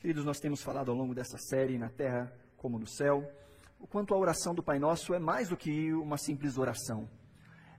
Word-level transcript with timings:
Queridos, 0.00 0.24
nós 0.24 0.38
temos 0.38 0.62
falado 0.62 0.92
ao 0.92 0.96
longo 0.96 1.12
dessa 1.12 1.36
série, 1.38 1.76
na 1.76 1.88
terra 1.88 2.32
como 2.56 2.78
no 2.78 2.86
céu, 2.86 3.28
o 3.80 3.86
quanto 3.86 4.14
a 4.14 4.16
oração 4.16 4.54
do 4.54 4.62
Pai 4.62 4.78
Nosso 4.78 5.12
é 5.12 5.18
mais 5.18 5.48
do 5.48 5.56
que 5.56 5.92
uma 5.92 6.16
simples 6.16 6.56
oração. 6.56 7.10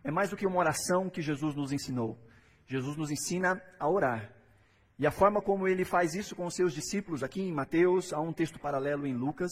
É 0.04 0.12
mais 0.12 0.30
do 0.30 0.36
que 0.36 0.46
uma 0.46 0.60
oração 0.60 1.10
que 1.10 1.22
Jesus 1.22 1.56
nos 1.56 1.72
ensinou. 1.72 2.20
Jesus 2.68 2.98
nos 2.98 3.10
ensina 3.10 3.64
a 3.80 3.90
orar. 3.90 4.34
E 4.98 5.08
a 5.08 5.12
forma 5.12 5.42
como 5.42 5.66
ele 5.66 5.86
faz 5.86 6.14
isso 6.14 6.36
com 6.36 6.46
os 6.46 6.56
seus 6.56 6.74
discípulos, 6.74 7.24
aqui 7.24 7.42
em 7.42 7.54
Mateus, 7.54 8.12
há 8.12 8.20
um 8.20 8.34
texto 8.34 8.60
paralelo 8.60 9.08
em 9.08 9.14
Lucas, 9.14 9.52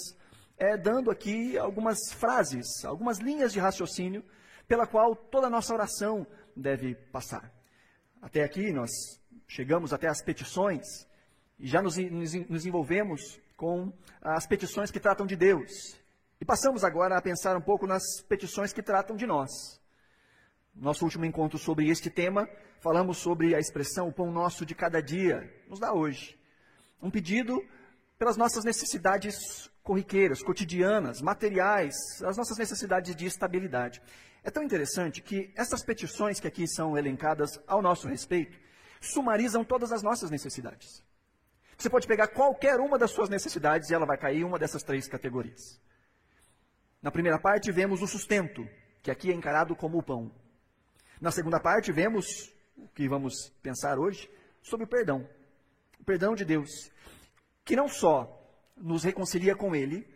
é 0.58 0.76
dando 0.76 1.10
aqui 1.10 1.58
algumas 1.58 2.12
frases, 2.12 2.84
algumas 2.84 3.18
linhas 3.20 3.54
de 3.54 3.62
raciocínio 3.62 4.26
pela 4.68 4.86
qual 4.86 5.16
toda 5.16 5.48
a 5.48 5.50
nossa 5.50 5.74
oração 5.74 6.28
deve 6.54 6.96
passar. 7.14 7.50
Até 8.22 8.44
aqui 8.44 8.74
nós 8.74 8.92
chegamos 9.48 9.94
até 9.94 10.10
as 10.10 10.22
petições 10.22 11.08
já 11.60 11.82
nos, 11.82 11.98
nos, 11.98 12.34
nos 12.50 12.66
envolvemos 12.66 13.40
com 13.56 13.92
as 14.22 14.46
petições 14.46 14.92
que 14.92 15.00
tratam 15.00 15.26
de 15.26 15.36
Deus. 15.36 15.72
E 16.40 16.46
passamos 16.46 16.84
agora 16.84 17.18
a 17.18 17.22
pensar 17.22 17.58
um 17.58 17.62
pouco 17.62 17.88
nas 17.88 18.04
petições 18.28 18.72
que 18.72 18.84
tratam 18.84 19.16
de 19.16 19.26
nós. 19.26 19.50
Nosso 20.76 21.04
último 21.04 21.26
encontro 21.26 21.58
sobre 21.58 21.90
este 21.90 22.10
tema, 22.10 22.48
falamos 22.80 23.18
sobre 23.18 23.56
a 23.56 23.60
expressão 23.60 24.08
o 24.08 24.14
pão 24.14 24.32
nosso 24.32 24.64
de 24.64 24.76
cada 24.76 25.02
dia, 25.02 25.52
nos 25.68 25.80
dá 25.80 25.92
hoje. 25.92 26.38
Um 27.02 27.10
pedido 27.10 27.60
pelas 28.20 28.38
nossas 28.38 28.64
necessidades 28.64 29.72
corriqueiras, 29.82 30.44
cotidianas, 30.44 31.22
materiais, 31.22 31.96
as 32.24 32.38
nossas 32.38 32.58
necessidades 32.58 33.16
de 33.16 33.26
estabilidade. 33.26 34.02
É 34.44 34.52
tão 34.52 34.62
interessante 34.62 35.22
que 35.22 35.52
essas 35.56 35.84
petições 35.84 36.40
que 36.40 36.48
aqui 36.48 36.68
são 36.68 36.96
elencadas 36.96 37.60
ao 37.66 37.82
nosso 37.82 38.08
respeito 38.08 38.60
sumarizam 39.02 39.64
todas 39.64 39.92
as 39.92 40.04
nossas 40.04 40.30
necessidades. 40.30 41.07
Você 41.78 41.90
pode 41.90 42.08
pegar 42.08 42.28
qualquer 42.28 42.80
uma 42.80 42.98
das 42.98 43.12
suas 43.12 43.30
necessidades 43.30 43.90
e 43.90 43.94
ela 43.94 44.06
vai 44.06 44.18
cair 44.18 44.40
em 44.40 44.44
uma 44.44 44.58
dessas 44.58 44.82
três 44.82 45.08
categorias. 45.08 45.80
Na 47.02 47.12
primeira 47.12 47.40
parte, 47.40 47.72
vemos 47.72 48.02
o 48.02 48.08
sustento, 48.08 48.68
que 49.04 49.12
aqui 49.12 49.32
é 49.32 49.34
encarado 49.34 49.76
como 49.76 50.00
o 50.00 50.04
pão. 50.04 50.32
Na 51.22 51.32
segunda 51.32 51.60
parte, 51.60 51.92
vemos 51.92 52.52
o 52.76 52.88
que 52.90 53.08
vamos 53.08 53.50
pensar 53.62 54.00
hoje 54.00 54.30
sobre 54.62 54.86
o 54.86 54.90
perdão. 54.90 55.30
O 56.00 56.04
perdão 56.04 56.34
de 56.34 56.44
Deus, 56.44 56.92
que 57.64 57.76
não 57.76 57.88
só 57.88 58.34
nos 58.76 59.04
reconcilia 59.04 59.56
com 59.56 59.76
Ele, 59.76 60.08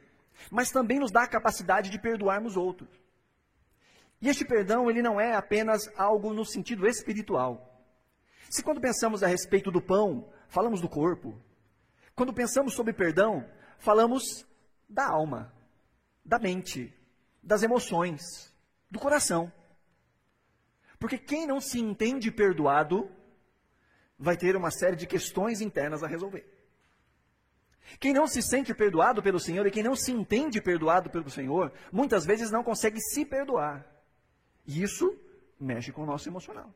mas 0.50 0.72
também 0.72 1.00
nos 1.00 1.12
dá 1.12 1.24
a 1.24 1.30
capacidade 1.30 1.92
de 1.92 2.00
perdoarmos 2.00 2.58
outros. 2.58 2.90
E 4.20 4.30
este 4.30 4.46
perdão, 4.46 4.90
ele 4.90 5.02
não 5.02 5.20
é 5.20 5.36
apenas 5.36 5.90
algo 5.98 6.34
no 6.34 6.46
sentido 6.46 6.88
espiritual. 6.88 7.68
Se 8.50 8.64
quando 8.64 8.80
pensamos 8.80 9.24
a 9.24 9.28
respeito 9.28 9.72
do 9.72 9.82
pão, 9.82 10.32
falamos 10.48 10.80
do 10.80 10.88
corpo. 10.88 11.42
Quando 12.16 12.34
pensamos 12.34 12.74
sobre 12.74 12.94
perdão, 12.94 13.50
falamos 13.78 14.46
da 14.88 15.08
alma, 15.08 15.54
da 16.24 16.38
mente, 16.38 16.94
das 17.42 17.64
emoções, 17.64 18.54
do 18.90 19.00
coração. 19.00 19.52
Porque 21.00 21.18
quem 21.18 21.48
não 21.48 21.60
se 21.60 21.80
entende 21.80 22.32
perdoado 22.32 23.10
vai 24.20 24.38
ter 24.38 24.56
uma 24.56 24.70
série 24.70 24.96
de 24.96 25.08
questões 25.08 25.62
internas 25.62 26.04
a 26.04 26.08
resolver. 26.08 26.46
Quem 28.00 28.14
não 28.14 28.28
se 28.28 28.42
sente 28.42 28.74
perdoado 28.74 29.22
pelo 29.22 29.40
Senhor 29.40 29.66
e 29.66 29.72
quem 29.72 29.84
não 29.84 29.96
se 29.96 30.12
entende 30.12 30.62
perdoado 30.62 31.10
pelo 31.10 31.30
Senhor, 31.30 31.74
muitas 31.92 32.26
vezes 32.26 32.52
não 32.52 32.64
consegue 32.64 33.00
se 33.02 33.26
perdoar. 33.26 33.86
E 34.66 34.84
isso 34.84 35.18
mexe 35.60 35.92
com 35.92 36.04
o 36.04 36.06
nosso 36.06 36.30
emocional. 36.30 36.74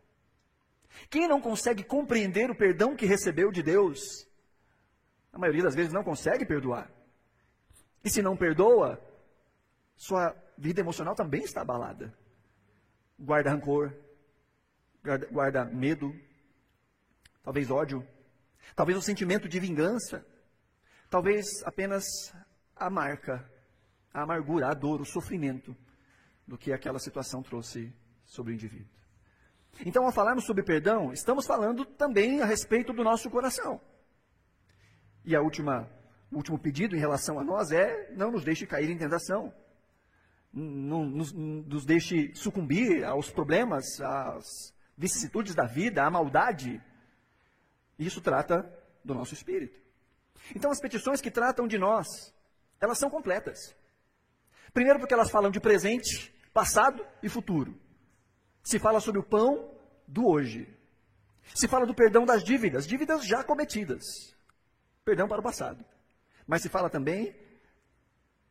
Quem 1.09 1.27
não 1.27 1.39
consegue 1.39 1.83
compreender 1.83 2.49
o 2.49 2.55
perdão 2.55 2.95
que 2.95 3.05
recebeu 3.05 3.51
de 3.51 3.61
Deus, 3.61 4.27
a 5.35 5.37
maioria 5.37 5.63
das 5.63 5.75
vezes 5.75 5.91
não 5.91 6.01
consegue 6.01 6.45
perdoar. 6.45 6.89
E 8.01 8.09
se 8.09 8.21
não 8.21 8.37
perdoa, 8.37 8.97
sua 9.97 10.33
vida 10.57 10.79
emocional 10.79 11.13
também 11.13 11.43
está 11.43 11.61
abalada. 11.61 12.17
Guarda 13.19 13.49
rancor, 13.49 13.93
guarda, 15.03 15.27
guarda 15.27 15.65
medo, 15.65 16.15
talvez 17.43 17.69
ódio, 17.69 18.07
talvez 18.77 18.97
o 18.97 19.01
sentimento 19.01 19.49
de 19.49 19.59
vingança, 19.59 20.25
talvez 21.09 21.45
apenas 21.65 22.05
a 22.73 22.89
marca, 22.89 23.45
a 24.13 24.23
amargura, 24.23 24.69
a 24.69 24.73
dor, 24.73 25.01
o 25.01 25.05
sofrimento 25.05 25.75
do 26.47 26.57
que 26.57 26.71
aquela 26.71 26.99
situação 26.99 27.43
trouxe 27.43 27.93
sobre 28.23 28.53
o 28.53 28.55
indivíduo. 28.55 28.87
Então, 29.85 30.05
ao 30.05 30.13
falarmos 30.13 30.45
sobre 30.45 30.63
perdão, 30.63 31.11
estamos 31.11 31.45
falando 31.45 31.83
também 31.83 32.41
a 32.41 32.45
respeito 32.45 32.93
do 32.93 33.03
nosso 33.03 33.29
coração. 33.29 33.81
E 35.25 35.35
a 35.35 35.41
última, 35.41 35.89
o 36.31 36.37
último 36.37 36.59
pedido 36.59 36.95
em 36.95 36.99
relação 36.99 37.39
a 37.39 37.43
nós 37.43 37.71
é: 37.71 38.11
não 38.15 38.31
nos 38.31 38.43
deixe 38.43 38.65
cair 38.65 38.89
em 38.89 38.97
tentação 38.97 39.53
não 40.55 41.05
nos, 41.05 41.33
nos 41.33 41.85
deixe 41.85 42.33
sucumbir 42.33 43.03
aos 43.03 43.29
problemas, 43.29 43.99
às 43.99 44.73
vicissitudes 44.97 45.53
da 45.53 45.65
vida, 45.65 46.03
à 46.03 46.09
maldade. 46.09 46.81
Isso 47.99 48.21
trata 48.21 48.63
do 49.03 49.13
nosso 49.13 49.33
espírito. 49.33 49.77
Então, 50.55 50.71
as 50.71 50.79
petições 50.79 51.19
que 51.19 51.29
tratam 51.29 51.67
de 51.67 51.77
nós, 51.77 52.07
elas 52.79 52.97
são 52.97 53.09
completas. 53.09 53.75
Primeiro, 54.73 54.99
porque 54.99 55.13
elas 55.13 55.29
falam 55.29 55.51
de 55.51 55.59
presente, 55.59 56.33
passado 56.53 57.05
e 57.21 57.27
futuro. 57.27 57.77
Se 58.63 58.79
fala 58.79 59.01
sobre 59.01 59.19
o 59.19 59.23
pão 59.23 59.71
do 60.07 60.25
hoje. 60.25 60.73
Se 61.53 61.67
fala 61.67 61.85
do 61.85 61.93
perdão 61.93 62.25
das 62.25 62.43
dívidas, 62.43 62.87
dívidas 62.87 63.25
já 63.25 63.43
cometidas. 63.43 64.34
Perdão 65.05 65.27
para 65.27 65.39
o 65.39 65.43
passado. 65.43 65.85
Mas 66.47 66.63
se 66.63 66.69
fala 66.69 66.89
também 66.89 67.35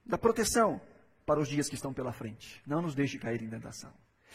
da 0.07 0.17
proteção 0.17 0.81
para 1.27 1.41
os 1.41 1.49
dias 1.49 1.69
que 1.69 1.75
estão 1.75 1.93
pela 1.93 2.13
frente. 2.13 2.63
Não 2.67 2.81
nos 2.81 2.95
deixe 2.95 3.19
cair 3.19 3.43
em 3.43 3.51
tentação. 3.51 3.93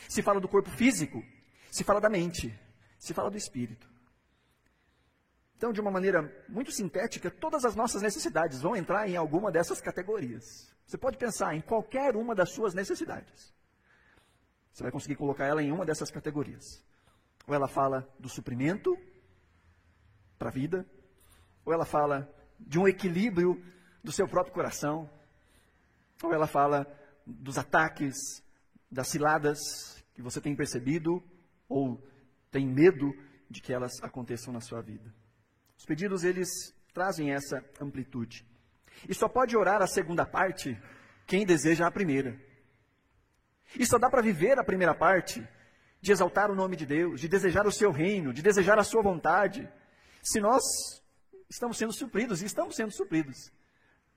Se 0.07 0.21
fala 0.21 0.39
do 0.39 0.47
corpo 0.47 0.69
físico, 0.69 1.23
se 1.71 1.83
fala 1.83 2.01
da 2.01 2.09
mente, 2.09 2.53
se 2.97 3.13
fala 3.13 3.31
do 3.31 3.37
espírito. 3.37 3.89
Então, 5.55 5.73
de 5.73 5.81
uma 5.81 5.91
maneira 5.91 6.45
muito 6.47 6.71
sintética, 6.71 7.29
todas 7.29 7.65
as 7.65 7.75
nossas 7.75 8.01
necessidades 8.01 8.61
vão 8.61 8.75
entrar 8.75 9.09
em 9.09 9.17
alguma 9.17 9.51
dessas 9.51 9.81
categorias. 9.81 10.73
Você 10.85 10.97
pode 10.97 11.17
pensar 11.17 11.53
em 11.53 11.61
qualquer 11.61 12.15
uma 12.15 12.33
das 12.33 12.51
suas 12.51 12.73
necessidades. 12.73 13.53
Você 14.71 14.83
vai 14.83 14.91
conseguir 14.91 15.15
colocar 15.15 15.45
ela 15.45 15.61
em 15.61 15.71
uma 15.71 15.85
dessas 15.85 16.09
categorias. 16.09 16.83
Ou 17.45 17.53
ela 17.53 17.67
fala 17.67 18.07
do 18.17 18.29
suprimento 18.29 18.97
para 20.37 20.47
a 20.47 20.51
vida, 20.51 20.85
ou 21.65 21.73
ela 21.73 21.85
fala 21.85 22.29
de 22.59 22.79
um 22.79 22.87
equilíbrio 22.87 23.63
do 24.03 24.11
seu 24.11 24.27
próprio 24.27 24.53
coração, 24.53 25.09
ou 26.23 26.33
ela 26.33 26.47
fala 26.47 26.85
dos 27.25 27.57
ataques, 27.57 28.15
das 28.91 29.07
ciladas 29.07 29.59
que 30.13 30.21
você 30.21 30.41
tem 30.41 30.55
percebido 30.55 31.23
ou 31.67 32.03
tem 32.51 32.67
medo 32.67 33.13
de 33.49 33.61
que 33.61 33.71
elas 33.71 33.91
aconteçam 34.01 34.51
na 34.51 34.59
sua 34.59 34.81
vida. 34.81 35.13
Os 35.77 35.85
pedidos, 35.85 36.23
eles 36.23 36.49
trazem 36.93 37.31
essa 37.31 37.63
amplitude. 37.79 38.45
E 39.07 39.13
só 39.13 39.29
pode 39.29 39.55
orar 39.55 39.81
a 39.81 39.87
segunda 39.87 40.25
parte 40.25 40.77
quem 41.25 41.45
deseja 41.45 41.87
a 41.87 41.91
primeira. 41.91 42.37
E 43.77 43.85
só 43.85 43.97
dá 43.97 44.09
para 44.09 44.21
viver 44.21 44.59
a 44.59 44.63
primeira 44.63 44.95
parte 44.95 45.47
de 46.01 46.11
exaltar 46.11 46.49
o 46.49 46.55
nome 46.55 46.75
de 46.75 46.85
Deus, 46.85 47.21
de 47.21 47.27
desejar 47.27 47.67
o 47.67 47.71
seu 47.71 47.91
reino, 47.91 48.33
de 48.33 48.41
desejar 48.41 48.79
a 48.79 48.83
sua 48.83 49.01
vontade, 49.01 49.69
se 50.23 50.39
nós 50.39 50.61
estamos 51.49 51.77
sendo 51.77 51.93
supridos, 51.93 52.41
e 52.41 52.45
estamos 52.45 52.75
sendo 52.75 52.91
supridos 52.91 53.51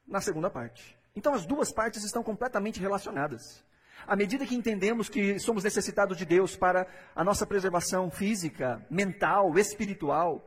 na 0.07 0.21
segunda 0.21 0.51
parte. 0.51 0.97
Então 1.15 1.35
as 1.35 1.47
duas 1.47 1.73
partes 1.73 2.05
estão 2.05 2.23
completamente 2.23 2.81
relacionadas. 2.81 3.65
À 4.07 4.17
medida 4.17 4.47
que 4.47 4.55
entendemos 4.55 5.09
que 5.09 5.39
somos 5.39 5.63
necessitados 5.63 6.19
de 6.19 6.25
Deus 6.25 6.57
para 6.57 6.87
a 7.15 7.23
nossa 7.23 7.47
preservação 7.47 8.11
física, 8.11 8.85
mental, 8.91 9.57
espiritual, 9.57 10.45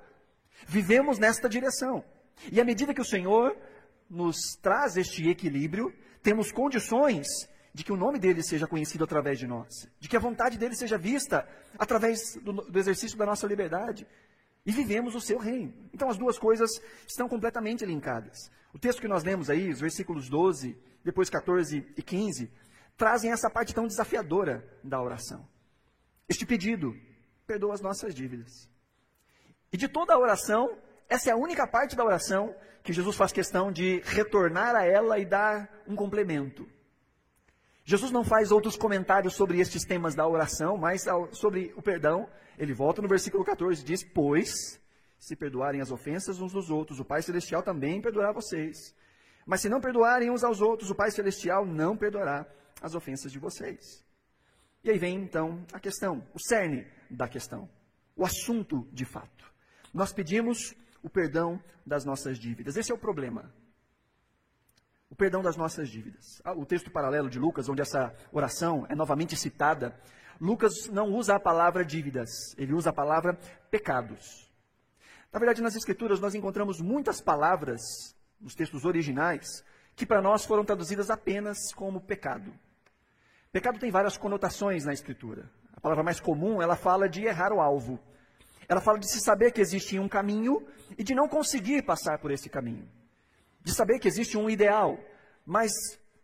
vivemos 0.67 1.17
nesta 1.17 1.47
direção. 1.47 2.03
E 2.51 2.59
à 2.59 2.65
medida 2.65 2.93
que 2.93 3.01
o 3.01 3.05
Senhor 3.05 3.55
nos 4.09 4.55
traz 4.61 4.97
este 4.97 5.29
equilíbrio, 5.29 5.93
temos 6.21 6.51
condições 6.51 7.27
de 7.73 7.83
que 7.83 7.91
o 7.91 7.97
nome 7.97 8.19
dele 8.19 8.43
seja 8.43 8.67
conhecido 8.67 9.03
através 9.03 9.37
de 9.37 9.47
nós, 9.47 9.89
de 9.99 10.07
que 10.07 10.15
a 10.15 10.19
vontade 10.19 10.57
dele 10.57 10.75
seja 10.75 10.97
vista 10.97 11.47
através 11.77 12.35
do, 12.41 12.53
do 12.53 12.79
exercício 12.79 13.17
da 13.17 13.25
nossa 13.25 13.47
liberdade, 13.47 14.07
e 14.65 14.71
vivemos 14.71 15.15
o 15.15 15.21
seu 15.21 15.37
reino. 15.37 15.73
Então 15.93 16.09
as 16.09 16.17
duas 16.17 16.39
coisas 16.39 16.69
estão 17.07 17.29
completamente 17.29 17.85
linkadas. 17.85 18.49
O 18.73 18.79
texto 18.79 18.99
que 18.99 19.07
nós 19.07 19.23
lemos 19.23 19.49
aí, 19.49 19.69
os 19.69 19.79
versículos 19.79 20.27
12, 20.27 20.77
depois 21.03 21.29
14 21.29 21.85
e 21.95 22.01
15, 22.01 22.51
trazem 22.97 23.31
essa 23.31 23.49
parte 23.49 23.73
tão 23.73 23.87
desafiadora 23.87 24.67
da 24.83 25.01
oração. 25.01 25.47
Este 26.27 26.45
pedido, 26.45 26.95
perdoa 27.45 27.73
as 27.73 27.81
nossas 27.81 28.15
dívidas. 28.15 28.69
E 29.71 29.77
de 29.77 29.87
toda 29.87 30.13
a 30.13 30.19
oração, 30.19 30.77
essa 31.07 31.29
é 31.29 31.33
a 31.33 31.37
única 31.37 31.67
parte 31.67 31.95
da 31.95 32.03
oração 32.03 32.55
que 32.83 32.93
Jesus 32.93 33.15
faz 33.15 33.31
questão 33.31 33.71
de 33.71 34.01
retornar 34.05 34.75
a 34.75 34.85
ela 34.85 35.19
e 35.19 35.25
dar 35.25 35.83
um 35.87 35.95
complemento. 35.95 36.67
Jesus 37.85 38.11
não 38.11 38.23
faz 38.23 38.51
outros 38.51 38.75
comentários 38.75 39.35
sobre 39.35 39.59
estes 39.59 39.85
temas 39.85 40.15
da 40.15 40.27
oração, 40.27 40.75
mas 40.75 41.05
sobre 41.33 41.71
o 41.77 41.83
perdão. 41.83 42.27
Ele 42.57 42.73
volta 42.73 42.99
no 42.99 43.07
versículo 43.07 43.45
14 43.45 43.81
e 43.81 43.85
diz: 43.85 44.03
Pois 44.03 44.81
Se 45.19 45.35
perdoarem 45.35 45.81
as 45.81 45.91
ofensas 45.91 46.41
uns 46.41 46.51
dos 46.51 46.71
outros, 46.71 46.99
o 46.99 47.05
Pai 47.05 47.21
Celestial 47.21 47.61
também 47.61 48.01
perdoará 48.01 48.31
vocês. 48.31 48.95
Mas 49.45 49.61
se 49.61 49.69
não 49.69 49.79
perdoarem 49.79 50.31
uns 50.31 50.43
aos 50.43 50.61
outros, 50.61 50.89
o 50.89 50.95
Pai 50.95 51.11
Celestial 51.11 51.63
não 51.63 51.95
perdoará 51.95 52.47
as 52.81 52.95
ofensas 52.95 53.31
de 53.31 53.37
vocês. 53.37 54.03
E 54.83 54.89
aí 54.89 54.97
vem 54.97 55.17
então 55.17 55.63
a 55.71 55.79
questão, 55.79 56.27
o 56.33 56.39
cerne 56.39 56.87
da 57.09 57.27
questão, 57.27 57.69
o 58.15 58.25
assunto 58.25 58.87
de 58.91 59.05
fato. 59.05 59.45
Nós 59.93 60.11
pedimos 60.11 60.75
o 61.03 61.09
perdão 61.09 61.61
das 61.85 62.03
nossas 62.03 62.39
dívidas. 62.39 62.75
Esse 62.75 62.91
é 62.91 62.95
o 62.95 62.97
problema. 62.97 63.53
O 65.09 65.15
perdão 65.15 65.41
das 65.41 65.55
nossas 65.55 65.89
dívidas. 65.89 66.41
Ah, 66.43 66.53
o 66.53 66.65
texto 66.65 66.91
paralelo 66.91 67.29
de 67.29 67.39
Lucas, 67.39 67.69
onde 67.69 67.81
essa 67.81 68.13
oração 68.31 68.85
é 68.89 68.95
novamente 68.95 69.35
citada, 69.35 69.97
Lucas 70.39 70.87
não 70.89 71.13
usa 71.13 71.35
a 71.35 71.39
palavra 71.39 71.85
dívidas, 71.85 72.55
ele 72.57 72.73
usa 72.73 72.89
a 72.89 72.93
palavra 72.93 73.37
pecados. 73.69 74.51
Na 75.31 75.39
verdade, 75.39 75.61
nas 75.61 75.75
Escrituras 75.75 76.19
nós 76.19 76.35
encontramos 76.35 76.81
muitas 76.81 77.21
palavras, 77.21 78.15
nos 78.39 78.55
textos 78.55 78.83
originais, 78.83 79.63
que 79.95 80.05
para 80.05 80.21
nós 80.21 80.45
foram 80.45 80.65
traduzidas 80.65 81.09
apenas 81.09 81.73
como 81.73 82.01
pecado. 82.01 82.53
Pecado 83.51 83.79
tem 83.79 83.91
várias 83.91 84.17
conotações 84.17 84.83
na 84.83 84.91
Escritura. 84.91 85.49
A 85.73 85.79
palavra 85.79 86.03
mais 86.03 86.19
comum, 86.19 86.61
ela 86.61 86.75
fala 86.75 87.07
de 87.07 87.23
errar 87.23 87.53
o 87.53 87.61
alvo. 87.61 87.99
Ela 88.67 88.81
fala 88.81 88.99
de 88.99 89.09
se 89.09 89.21
saber 89.21 89.51
que 89.51 89.61
existe 89.61 89.97
um 89.99 90.09
caminho 90.09 90.65
e 90.97 91.03
de 91.03 91.13
não 91.13 91.27
conseguir 91.27 91.83
passar 91.83 92.19
por 92.19 92.31
esse 92.31 92.49
caminho. 92.49 92.89
De 93.65 93.73
saber 93.73 93.97
que 93.97 94.07
existe 94.07 94.37
um 94.37 94.47
ideal, 94.47 94.97
mas 95.43 95.71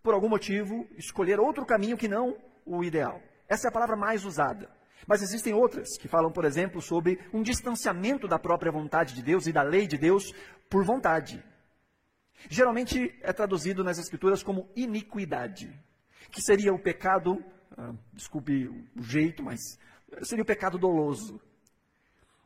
por 0.04 0.14
algum 0.14 0.30
motivo 0.30 0.88
escolher 0.96 1.40
outro 1.40 1.66
caminho 1.66 1.98
que 1.98 2.08
não 2.08 2.38
o 2.64 2.84
ideal. 2.84 3.20
Essa 3.50 3.68
é 3.68 3.70
a 3.70 3.74
palavra 3.74 3.96
mais 3.98 4.24
usada. 4.24 4.70
Mas 5.08 5.24
existem 5.24 5.52
outras 5.52 5.98
que 5.98 6.08
falam, 6.08 6.32
por 6.32 6.46
exemplo, 6.46 6.80
sobre 6.80 7.20
um 7.34 7.42
distanciamento 7.42 8.28
da 8.28 8.38
própria 8.38 8.72
vontade 8.72 9.16
de 9.16 9.24
Deus 9.24 9.48
e 9.48 9.52
da 9.52 9.64
lei 9.64 9.88
de 9.88 9.98
Deus 9.98 10.32
por 10.70 10.86
vontade. 10.86 11.44
Geralmente 12.48 13.12
é 13.24 13.34
traduzido 13.34 13.84
nas 13.84 13.98
Escrituras 13.98 14.44
como 14.44 14.70
iniquidade, 14.76 15.76
que 16.32 16.44
seria 16.44 16.72
o 16.72 16.78
pecado, 16.80 17.44
ah, 17.76 17.96
desculpe 18.14 18.68
o 18.96 19.02
jeito, 19.02 19.42
mas 19.42 19.60
seria 20.22 20.44
o 20.44 20.48
pecado 20.48 20.78
doloso, 20.78 21.42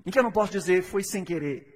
em 0.05 0.09
que 0.09 0.17
eu 0.17 0.23
não 0.23 0.31
posso 0.31 0.53
dizer 0.53 0.83
foi 0.83 1.03
sem 1.03 1.25
querer. 1.25 1.74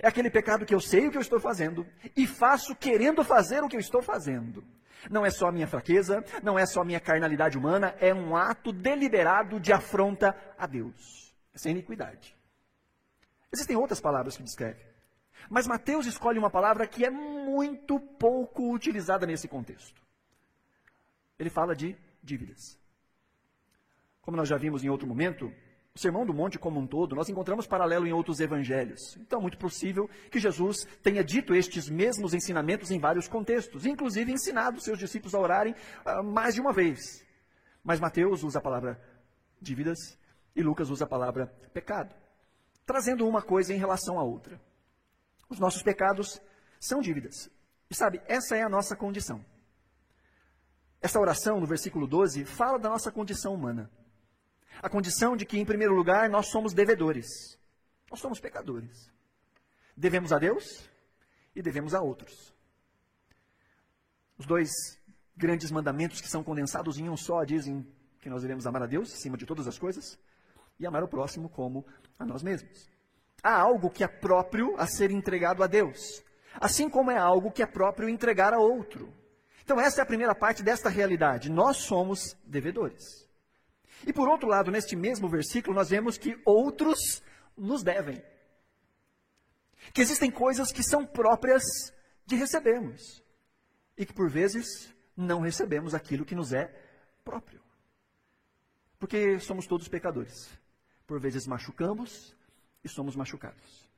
É 0.00 0.08
aquele 0.08 0.30
pecado 0.30 0.66
que 0.66 0.74
eu 0.74 0.80
sei 0.80 1.06
o 1.06 1.10
que 1.10 1.16
eu 1.16 1.22
estou 1.22 1.40
fazendo 1.40 1.86
e 2.16 2.26
faço 2.26 2.74
querendo 2.74 3.24
fazer 3.24 3.62
o 3.62 3.68
que 3.68 3.76
eu 3.76 3.80
estou 3.80 4.02
fazendo. 4.02 4.64
Não 5.10 5.24
é 5.24 5.30
só 5.30 5.48
a 5.48 5.52
minha 5.52 5.66
fraqueza, 5.66 6.24
não 6.42 6.58
é 6.58 6.66
só 6.66 6.80
a 6.80 6.84
minha 6.84 7.00
carnalidade 7.00 7.58
humana, 7.58 7.94
é 8.00 8.12
um 8.12 8.34
ato 8.36 8.72
deliberado 8.72 9.60
de 9.60 9.72
afronta 9.72 10.34
a 10.58 10.66
Deus. 10.66 11.34
Essa 11.54 11.68
é 11.68 11.72
iniquidade. 11.72 12.36
Existem 13.52 13.76
outras 13.76 14.00
palavras 14.00 14.36
que 14.36 14.42
descrevem. 14.42 14.84
Mas 15.48 15.66
Mateus 15.66 16.06
escolhe 16.06 16.38
uma 16.38 16.50
palavra 16.50 16.86
que 16.86 17.04
é 17.04 17.10
muito 17.10 18.00
pouco 18.00 18.72
utilizada 18.72 19.26
nesse 19.26 19.46
contexto. 19.46 20.02
Ele 21.38 21.50
fala 21.50 21.74
de 21.74 21.96
dívidas. 22.22 22.78
Como 24.22 24.36
nós 24.36 24.48
já 24.48 24.56
vimos 24.56 24.82
em 24.82 24.88
outro 24.88 25.06
momento, 25.06 25.52
o 25.96 26.00
Sermão 26.00 26.26
do 26.26 26.34
Monte 26.34 26.58
como 26.58 26.80
um 26.80 26.88
todo, 26.88 27.14
nós 27.14 27.28
encontramos 27.28 27.68
paralelo 27.68 28.04
em 28.04 28.12
outros 28.12 28.40
evangelhos. 28.40 29.16
Então, 29.16 29.38
é 29.38 29.42
muito 29.42 29.56
possível 29.56 30.10
que 30.28 30.40
Jesus 30.40 30.84
tenha 31.00 31.22
dito 31.22 31.54
estes 31.54 31.88
mesmos 31.88 32.34
ensinamentos 32.34 32.90
em 32.90 32.98
vários 32.98 33.28
contextos, 33.28 33.86
inclusive 33.86 34.32
ensinado 34.32 34.80
seus 34.80 34.98
discípulos 34.98 35.36
a 35.36 35.38
orarem 35.38 35.72
uh, 36.04 36.20
mais 36.20 36.56
de 36.56 36.60
uma 36.60 36.72
vez. 36.72 37.24
Mas 37.84 38.00
Mateus 38.00 38.42
usa 38.42 38.58
a 38.58 38.62
palavra 38.62 39.00
dívidas 39.60 40.18
e 40.56 40.64
Lucas 40.64 40.90
usa 40.90 41.04
a 41.04 41.08
palavra 41.08 41.46
pecado, 41.72 42.12
trazendo 42.84 43.24
uma 43.24 43.40
coisa 43.40 43.72
em 43.72 43.78
relação 43.78 44.18
à 44.18 44.24
outra. 44.24 44.60
Os 45.48 45.60
nossos 45.60 45.82
pecados 45.84 46.40
são 46.80 47.00
dívidas. 47.00 47.48
E 47.88 47.94
sabe, 47.94 48.20
essa 48.26 48.56
é 48.56 48.62
a 48.64 48.68
nossa 48.68 48.96
condição. 48.96 49.44
Essa 51.00 51.20
oração, 51.20 51.60
no 51.60 51.66
versículo 51.68 52.04
12, 52.04 52.44
fala 52.44 52.80
da 52.80 52.88
nossa 52.88 53.12
condição 53.12 53.54
humana 53.54 53.88
a 54.82 54.88
condição 54.88 55.36
de 55.36 55.44
que, 55.44 55.58
em 55.58 55.64
primeiro 55.64 55.94
lugar, 55.94 56.28
nós 56.28 56.46
somos 56.46 56.72
devedores. 56.72 57.58
Nós 58.10 58.20
somos 58.20 58.40
pecadores. 58.40 59.10
Devemos 59.96 60.32
a 60.32 60.38
Deus 60.38 60.88
e 61.54 61.62
devemos 61.62 61.94
a 61.94 62.00
outros. 62.00 62.54
Os 64.36 64.46
dois 64.46 64.70
grandes 65.36 65.70
mandamentos 65.70 66.20
que 66.20 66.28
são 66.28 66.42
condensados 66.42 66.98
em 66.98 67.08
um 67.08 67.16
só 67.16 67.44
dizem 67.44 67.86
que 68.20 68.28
nós 68.30 68.42
devemos 68.42 68.66
amar 68.66 68.82
a 68.82 68.86
Deus 68.86 69.12
acima 69.12 69.36
de 69.36 69.46
todas 69.46 69.66
as 69.66 69.78
coisas 69.78 70.18
e 70.78 70.86
amar 70.86 71.02
o 71.02 71.08
próximo 71.08 71.48
como 71.48 71.86
a 72.18 72.24
nós 72.24 72.42
mesmos. 72.42 72.90
Há 73.42 73.60
algo 73.60 73.90
que 73.90 74.02
é 74.02 74.08
próprio 74.08 74.74
a 74.78 74.86
ser 74.86 75.10
entregado 75.10 75.62
a 75.62 75.66
Deus, 75.66 76.22
assim 76.54 76.88
como 76.88 77.10
é 77.10 77.18
algo 77.18 77.52
que 77.52 77.62
é 77.62 77.66
próprio 77.66 78.08
entregar 78.08 78.54
a 78.54 78.58
outro. 78.58 79.12
Então, 79.62 79.80
essa 79.80 80.00
é 80.00 80.02
a 80.02 80.06
primeira 80.06 80.34
parte 80.34 80.62
desta 80.62 80.88
realidade. 80.88 81.50
Nós 81.50 81.78
somos 81.78 82.36
devedores. 82.44 83.23
E 84.06 84.12
por 84.12 84.28
outro 84.28 84.48
lado, 84.48 84.70
neste 84.70 84.94
mesmo 84.94 85.28
versículo, 85.28 85.74
nós 85.74 85.90
vemos 85.90 86.18
que 86.18 86.40
outros 86.44 87.22
nos 87.56 87.82
devem. 87.82 88.22
Que 89.92 90.00
existem 90.00 90.30
coisas 90.30 90.72
que 90.72 90.82
são 90.82 91.06
próprias 91.06 91.62
de 92.26 92.36
recebermos. 92.36 93.22
E 93.96 94.04
que 94.04 94.12
por 94.12 94.30
vezes 94.30 94.92
não 95.16 95.40
recebemos 95.40 95.94
aquilo 95.94 96.24
que 96.24 96.34
nos 96.34 96.52
é 96.52 96.66
próprio. 97.24 97.62
Porque 98.98 99.38
somos 99.38 99.66
todos 99.66 99.88
pecadores. 99.88 100.50
Por 101.06 101.20
vezes 101.20 101.46
machucamos 101.46 102.34
e 102.82 102.88
somos 102.88 103.14
machucados. 103.14 103.88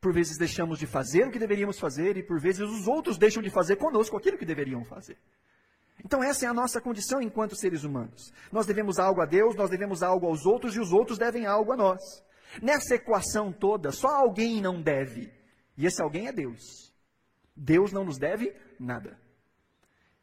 Por 0.00 0.12
vezes 0.12 0.38
deixamos 0.38 0.78
de 0.78 0.86
fazer 0.86 1.26
o 1.26 1.30
que 1.30 1.38
deveríamos 1.38 1.78
fazer 1.78 2.16
e 2.16 2.22
por 2.22 2.40
vezes 2.40 2.60
os 2.60 2.86
outros 2.86 3.18
deixam 3.18 3.42
de 3.42 3.50
fazer 3.50 3.76
conosco 3.76 4.16
aquilo 4.16 4.38
que 4.38 4.44
deveriam 4.44 4.84
fazer. 4.84 5.18
Então, 6.06 6.22
essa 6.22 6.46
é 6.46 6.48
a 6.48 6.54
nossa 6.54 6.80
condição 6.80 7.20
enquanto 7.20 7.56
seres 7.56 7.82
humanos. 7.82 8.32
Nós 8.52 8.64
devemos 8.64 8.96
algo 8.96 9.20
a 9.20 9.26
Deus, 9.26 9.56
nós 9.56 9.68
devemos 9.68 10.04
algo 10.04 10.28
aos 10.28 10.46
outros 10.46 10.76
e 10.76 10.78
os 10.78 10.92
outros 10.92 11.18
devem 11.18 11.46
algo 11.46 11.72
a 11.72 11.76
nós. 11.76 12.00
Nessa 12.62 12.94
equação 12.94 13.52
toda, 13.52 13.90
só 13.90 14.06
alguém 14.06 14.60
não 14.60 14.80
deve. 14.80 15.32
E 15.76 15.84
esse 15.84 16.00
alguém 16.00 16.28
é 16.28 16.32
Deus. 16.32 16.94
Deus 17.56 17.90
não 17.90 18.04
nos 18.04 18.18
deve 18.18 18.54
nada. 18.78 19.18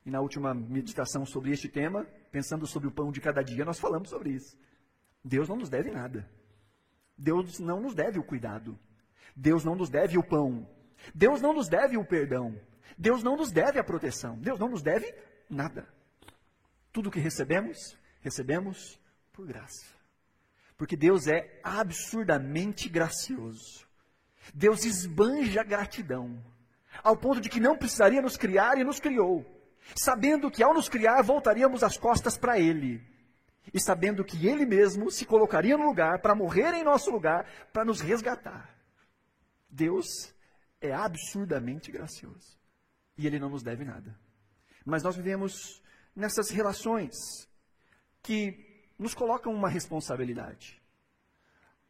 E 0.05 0.09
na 0.09 0.21
última 0.21 0.53
meditação 0.53 1.25
sobre 1.25 1.51
este 1.51 1.67
tema, 1.67 2.07
pensando 2.31 2.65
sobre 2.65 2.87
o 2.87 2.91
pão 2.91 3.11
de 3.11 3.19
cada 3.19 3.43
dia, 3.43 3.65
nós 3.65 3.77
falamos 3.77 4.09
sobre 4.09 4.29
isso. 4.29 4.57
Deus 5.21 5.49
não 5.49 5.57
nos 5.57 5.67
deve 5.67 5.91
nada. 5.91 6.25
Deus 7.17 7.59
não 7.59 7.81
nos 7.81 7.93
deve 7.93 8.19
o 8.19 8.23
cuidado. 8.23 8.79
Deus 9.35 9.65
não 9.65 9.75
nos 9.75 9.89
deve 9.89 10.17
o 10.17 10.23
pão. 10.23 10.65
Deus 11.13 11.41
não 11.41 11.51
nos 11.51 11.67
deve 11.67 11.97
o 11.97 12.05
perdão. 12.05 12.57
Deus 12.97 13.21
não 13.21 13.35
nos 13.35 13.51
deve 13.51 13.79
a 13.79 13.83
proteção. 13.83 14.37
Deus 14.37 14.57
não 14.57 14.69
nos 14.69 14.81
deve 14.81 15.13
nada. 15.49 15.87
Tudo 16.91 17.11
que 17.11 17.19
recebemos, 17.19 17.97
recebemos 18.21 18.99
por 19.31 19.45
graça. 19.45 19.85
Porque 20.77 20.95
Deus 20.95 21.27
é 21.27 21.59
absurdamente 21.63 22.89
gracioso. 22.89 23.87
Deus 24.53 24.83
esbanja 24.83 25.63
gratidão, 25.63 26.43
ao 27.01 27.15
ponto 27.15 27.39
de 27.39 27.49
que 27.49 27.59
não 27.59 27.77
precisaria 27.77 28.21
nos 28.21 28.35
criar 28.35 28.77
e 28.77 28.83
nos 28.83 28.99
criou, 28.99 29.45
sabendo 29.95 30.51
que 30.51 30.61
ao 30.61 30.73
nos 30.73 30.89
criar 30.89 31.21
voltaríamos 31.21 31.83
as 31.83 31.97
costas 31.97 32.37
para 32.37 32.59
Ele, 32.59 33.01
e 33.73 33.79
sabendo 33.79 34.25
que 34.25 34.47
Ele 34.47 34.65
mesmo 34.65 35.09
se 35.09 35.25
colocaria 35.25 35.77
no 35.77 35.85
lugar 35.85 36.19
para 36.19 36.35
morrer 36.35 36.73
em 36.73 36.83
nosso 36.83 37.09
lugar, 37.09 37.45
para 37.71 37.85
nos 37.85 38.01
resgatar. 38.01 38.69
Deus 39.69 40.33
é 40.81 40.91
absurdamente 40.91 41.91
gracioso 41.91 42.59
e 43.17 43.25
Ele 43.25 43.39
não 43.39 43.49
nos 43.49 43.63
deve 43.63 43.85
nada. 43.85 44.15
Mas 44.85 45.03
nós 45.03 45.15
vivemos 45.15 45.81
nessas 46.15 46.49
relações 46.49 47.13
que 48.21 48.57
nos 48.97 49.13
colocam 49.13 49.53
uma 49.53 49.69
responsabilidade. 49.69 50.81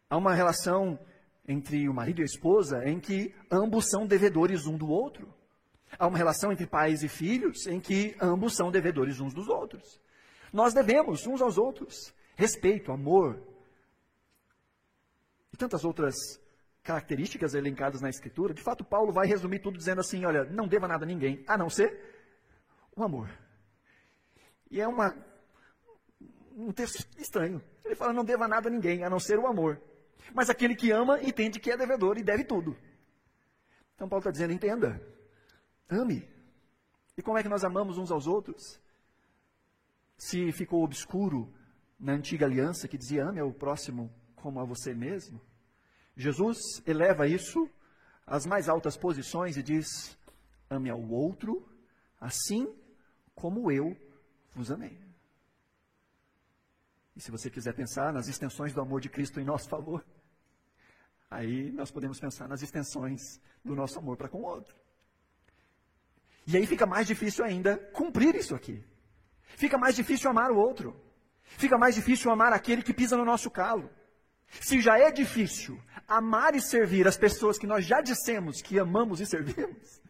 Há 0.09 0.17
uma 0.17 0.33
relação 0.33 0.99
entre 1.47 1.87
o 1.89 1.93
marido 1.93 2.19
e 2.19 2.23
a 2.23 2.25
esposa 2.25 2.87
em 2.87 2.99
que 2.99 3.33
ambos 3.51 3.89
são 3.89 4.05
devedores 4.05 4.65
um 4.65 4.77
do 4.77 4.87
outro. 4.87 5.33
Há 5.97 6.07
uma 6.07 6.17
relação 6.17 6.51
entre 6.51 6.65
pais 6.65 7.03
e 7.03 7.09
filhos 7.09 7.67
em 7.67 7.79
que 7.79 8.15
ambos 8.21 8.55
são 8.55 8.71
devedores 8.71 9.19
uns 9.19 9.33
dos 9.33 9.47
outros. 9.47 9.99
Nós 10.51 10.73
devemos 10.73 11.25
uns 11.27 11.41
aos 11.41 11.57
outros 11.57 12.13
respeito, 12.35 12.91
amor 12.91 13.41
e 15.51 15.57
tantas 15.57 15.83
outras 15.85 16.15
características 16.83 17.53
elencadas 17.53 18.01
na 18.01 18.09
Escritura. 18.09 18.53
De 18.53 18.61
fato, 18.61 18.83
Paulo 18.83 19.11
vai 19.11 19.27
resumir 19.27 19.59
tudo 19.59 19.77
dizendo 19.77 20.01
assim: 20.01 20.25
olha, 20.25 20.43
não 20.45 20.67
deva 20.67 20.87
nada 20.87 21.05
a 21.05 21.07
ninguém, 21.07 21.43
a 21.47 21.57
não 21.57 21.69
ser 21.69 22.12
o 22.95 23.03
amor. 23.03 23.29
E 24.69 24.81
é 24.81 24.87
uma, 24.87 25.15
um 26.55 26.71
texto 26.71 27.07
estranho. 27.17 27.61
Ele 27.83 27.95
fala: 27.95 28.13
não 28.13 28.25
deva 28.25 28.47
nada 28.47 28.69
a 28.69 28.71
ninguém, 28.71 29.03
a 29.03 29.09
não 29.09 29.19
ser 29.19 29.37
o 29.37 29.47
amor. 29.47 29.81
Mas 30.33 30.49
aquele 30.49 30.75
que 30.75 30.91
ama 30.91 31.21
entende 31.21 31.59
que 31.59 31.71
é 31.71 31.77
devedor 31.77 32.17
e 32.17 32.23
deve 32.23 32.43
tudo. 32.43 32.75
Então 33.95 34.07
Paulo 34.07 34.21
está 34.21 34.31
dizendo: 34.31 34.53
entenda, 34.53 35.01
ame. 35.89 36.27
E 37.17 37.21
como 37.21 37.37
é 37.37 37.43
que 37.43 37.49
nós 37.49 37.63
amamos 37.63 37.97
uns 37.97 38.11
aos 38.11 38.25
outros? 38.25 38.79
Se 40.17 40.51
ficou 40.51 40.83
obscuro 40.83 41.53
na 41.99 42.13
antiga 42.13 42.45
aliança 42.45 42.87
que 42.87 42.97
dizia 42.97 43.25
ame 43.25 43.39
ao 43.39 43.51
próximo 43.51 44.11
como 44.35 44.59
a 44.59 44.65
você 44.65 44.93
mesmo, 44.93 45.39
Jesus 46.15 46.57
eleva 46.85 47.27
isso 47.27 47.69
às 48.25 48.45
mais 48.45 48.69
altas 48.69 48.97
posições 48.97 49.57
e 49.57 49.63
diz: 49.63 50.17
ame 50.69 50.89
ao 50.89 51.01
outro 51.01 51.67
assim 52.19 52.73
como 53.35 53.71
eu 53.71 53.97
vos 54.53 54.71
amei. 54.71 55.01
E 57.15 57.21
se 57.21 57.31
você 57.31 57.49
quiser 57.49 57.73
pensar 57.73 58.11
nas 58.11 58.27
extensões 58.27 58.73
do 58.73 58.81
amor 58.81 58.99
de 58.99 59.09
Cristo 59.09 59.39
em 59.39 59.43
nosso 59.43 59.69
favor, 59.69 60.03
aí 61.29 61.71
nós 61.71 61.91
podemos 61.91 62.19
pensar 62.19 62.47
nas 62.47 62.61
extensões 62.61 63.39
do 63.63 63.75
nosso 63.75 63.99
amor 63.99 64.17
para 64.17 64.29
com 64.29 64.39
o 64.39 64.45
outro. 64.45 64.75
E 66.45 66.57
aí 66.57 66.65
fica 66.65 66.85
mais 66.85 67.07
difícil 67.07 67.45
ainda 67.45 67.77
cumprir 67.77 68.35
isso 68.35 68.55
aqui. 68.55 68.83
Fica 69.55 69.77
mais 69.77 69.95
difícil 69.95 70.29
amar 70.29 70.51
o 70.51 70.57
outro. 70.57 70.99
Fica 71.43 71.77
mais 71.77 71.95
difícil 71.95 72.31
amar 72.31 72.51
aquele 72.51 72.81
que 72.81 72.93
pisa 72.93 73.15
no 73.15 73.23
nosso 73.23 73.49
calo. 73.49 73.89
Se 74.61 74.81
já 74.81 74.97
é 74.97 75.11
difícil 75.11 75.79
amar 76.07 76.55
e 76.55 76.61
servir 76.61 77.07
as 77.07 77.17
pessoas 77.17 77.57
que 77.57 77.67
nós 77.67 77.85
já 77.85 78.01
dissemos 78.01 78.61
que 78.61 78.79
amamos 78.79 79.19
e 79.19 79.25
servimos, 79.25 80.01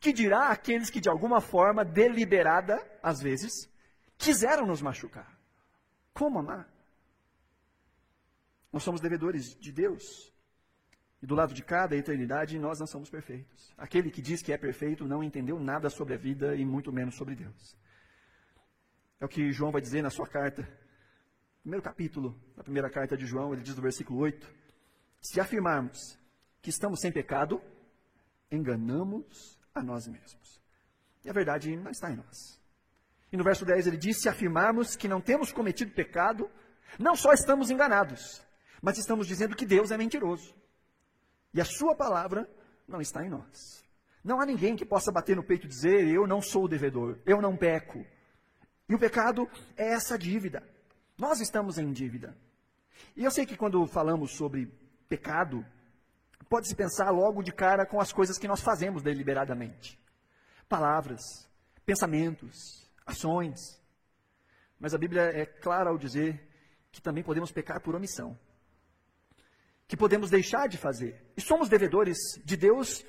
que 0.00 0.12
dirá 0.12 0.48
aqueles 0.48 0.90
que 0.90 1.00
de 1.00 1.08
alguma 1.08 1.40
forma 1.40 1.84
deliberada, 1.84 2.76
às 3.02 3.20
vezes, 3.20 3.52
quiseram 4.16 4.66
nos 4.66 4.82
machucar. 4.82 5.38
Como 6.12 6.38
amar? 6.38 6.68
Nós 8.72 8.82
somos 8.82 9.00
devedores 9.00 9.54
de 9.58 9.72
Deus. 9.72 10.32
E 11.22 11.26
do 11.26 11.34
lado 11.34 11.54
de 11.54 11.62
cada 11.62 11.96
eternidade, 11.96 12.58
nós 12.58 12.78
não 12.78 12.86
somos 12.86 13.08
perfeitos. 13.08 13.72
Aquele 13.76 14.10
que 14.10 14.20
diz 14.20 14.42
que 14.42 14.52
é 14.52 14.58
perfeito 14.58 15.04
não 15.06 15.22
entendeu 15.22 15.58
nada 15.58 15.88
sobre 15.88 16.14
a 16.14 16.16
vida 16.18 16.54
e 16.54 16.64
muito 16.64 16.92
menos 16.92 17.16
sobre 17.16 17.34
Deus. 17.34 17.76
É 19.18 19.24
o 19.24 19.28
que 19.28 19.50
João 19.50 19.72
vai 19.72 19.80
dizer 19.80 20.02
na 20.02 20.10
sua 20.10 20.26
carta. 20.26 20.68
Primeiro 21.62 21.82
capítulo 21.82 22.38
da 22.54 22.62
primeira 22.62 22.90
carta 22.90 23.16
de 23.16 23.26
João, 23.26 23.52
ele 23.52 23.62
diz 23.62 23.74
no 23.74 23.82
versículo 23.82 24.20
8: 24.20 24.46
Se 25.20 25.40
afirmarmos 25.40 26.18
que 26.60 26.70
estamos 26.70 27.00
sem 27.00 27.10
pecado, 27.10 27.60
enganamos 28.50 29.55
a 29.80 29.82
nós 29.82 30.06
mesmos. 30.06 30.62
E 31.24 31.30
a 31.30 31.32
verdade 31.32 31.76
não 31.76 31.90
está 31.90 32.10
em 32.10 32.16
nós. 32.16 32.60
E 33.32 33.36
no 33.36 33.44
verso 33.44 33.64
10 33.64 33.86
ele 33.86 33.96
diz: 33.96 34.20
Se 34.20 34.28
afirmarmos 34.28 34.96
que 34.96 35.08
não 35.08 35.20
temos 35.20 35.52
cometido 35.52 35.92
pecado, 35.92 36.50
não 36.98 37.16
só 37.16 37.32
estamos 37.32 37.70
enganados, 37.70 38.42
mas 38.80 38.98
estamos 38.98 39.26
dizendo 39.26 39.56
que 39.56 39.66
Deus 39.66 39.90
é 39.90 39.96
mentiroso. 39.96 40.54
E 41.52 41.60
a 41.60 41.64
sua 41.64 41.94
palavra 41.94 42.48
não 42.86 43.00
está 43.00 43.24
em 43.24 43.28
nós. 43.28 43.84
Não 44.22 44.40
há 44.40 44.46
ninguém 44.46 44.76
que 44.76 44.84
possa 44.84 45.12
bater 45.12 45.36
no 45.36 45.44
peito 45.44 45.66
e 45.66 45.68
dizer: 45.68 46.08
Eu 46.08 46.26
não 46.26 46.40
sou 46.40 46.64
o 46.64 46.68
devedor, 46.68 47.18
eu 47.26 47.40
não 47.40 47.56
peco. 47.56 48.04
E 48.88 48.94
o 48.94 48.98
pecado 48.98 49.48
é 49.76 49.92
essa 49.92 50.18
dívida. 50.18 50.62
Nós 51.18 51.40
estamos 51.40 51.78
em 51.78 51.92
dívida. 51.92 52.36
E 53.16 53.24
eu 53.24 53.30
sei 53.30 53.44
que 53.44 53.56
quando 53.56 53.86
falamos 53.86 54.36
sobre 54.36 54.72
pecado, 55.08 55.64
pode-se 56.48 56.74
pensar 56.74 57.10
logo 57.10 57.42
de 57.42 57.52
cara 57.52 57.86
com 57.86 58.00
as 58.00 58.12
coisas 58.12 58.38
que 58.38 58.48
nós 58.48 58.60
fazemos 58.60 59.02
deliberadamente: 59.02 59.98
palavras, 60.68 61.48
pensamentos, 61.84 62.90
ações. 63.04 63.80
Mas 64.78 64.94
a 64.94 64.98
Bíblia 64.98 65.22
é 65.22 65.46
clara 65.46 65.90
ao 65.90 65.96
dizer 65.96 66.46
que 66.92 67.00
também 67.00 67.24
podemos 67.24 67.50
pecar 67.50 67.80
por 67.80 67.94
omissão. 67.94 68.38
Que 69.88 69.96
podemos 69.96 70.30
deixar 70.30 70.68
de 70.68 70.76
fazer. 70.76 71.24
E 71.36 71.40
somos 71.40 71.68
devedores 71.68 72.18
de 72.44 72.56
Deus, 72.56 73.04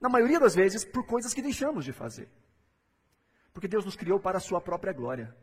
na 0.00 0.08
maioria 0.08 0.38
das 0.38 0.54
vezes, 0.54 0.84
por 0.84 1.06
coisas 1.06 1.32
que 1.32 1.42
deixamos 1.42 1.84
de 1.84 1.92
fazer. 1.92 2.28
Porque 3.52 3.66
Deus 3.66 3.84
nos 3.84 3.96
criou 3.96 4.20
para 4.20 4.38
a 4.38 4.40
Sua 4.40 4.60
própria 4.60 4.92
glória. 4.92 5.34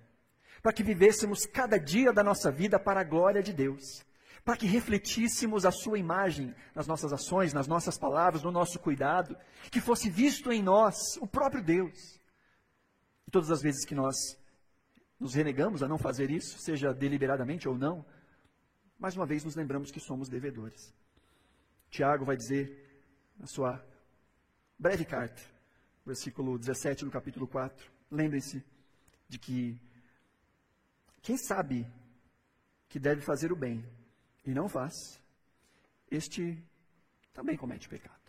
Para 0.62 0.72
que 0.72 0.84
vivêssemos 0.84 1.46
cada 1.46 1.78
dia 1.78 2.14
da 2.14 2.24
nossa 2.24 2.52
vida 2.52 2.80
para 2.80 3.02
a 3.02 3.04
glória 3.04 3.42
de 3.42 3.52
Deus. 3.52 4.06
Para 4.44 4.58
que 4.58 4.66
refletíssemos 4.66 5.66
a 5.66 5.72
Sua 5.72 5.98
imagem 5.98 6.54
nas 6.74 6.88
nossas 6.88 7.14
ações, 7.14 7.54
nas 7.54 7.68
nossas 7.68 7.98
palavras, 7.98 8.44
no 8.44 8.52
nosso 8.52 8.80
cuidado. 8.80 9.36
Que 9.72 9.82
fosse 9.82 10.10
visto 10.10 10.52
em 10.52 10.62
nós 10.62 10.96
o 11.20 11.28
próprio 11.28 11.64
Deus. 11.64 12.20
E 13.28 13.32
todas 13.32 13.50
as 13.50 13.62
vezes 13.62 13.86
que 13.86 13.96
nós 13.96 14.16
nos 15.20 15.34
renegamos 15.34 15.82
a 15.82 15.88
não 15.88 15.98
fazer 15.98 16.30
isso, 16.30 16.60
seja 16.60 16.94
deliberadamente 16.94 17.68
ou 17.68 17.78
não, 17.78 18.06
mais 19.00 19.16
uma 19.16 19.26
vez 19.26 19.44
nos 19.44 19.56
lembramos 19.56 19.92
que 19.92 20.00
somos 20.00 20.30
devedores. 20.30 20.94
Tiago 21.90 22.26
vai 22.26 22.36
dizer 22.36 23.02
na 23.38 23.48
sua 23.48 23.84
breve 24.78 25.06
carta, 25.06 25.42
versículo 26.06 26.58
17 26.58 27.06
do 27.06 27.12
capítulo 27.12 27.48
4, 27.48 27.92
lembrem-se 28.12 28.64
de 29.28 29.40
que 29.40 29.82
quem 31.22 31.38
sabe 31.38 31.88
que 32.88 33.00
deve 33.00 33.22
fazer 33.22 33.52
o 33.52 33.56
bem 33.56 33.84
e 34.46 34.54
não 34.54 34.70
faz, 34.70 35.22
este 36.10 36.64
também 37.34 37.58
comete 37.58 37.90
pecado. 37.90 38.26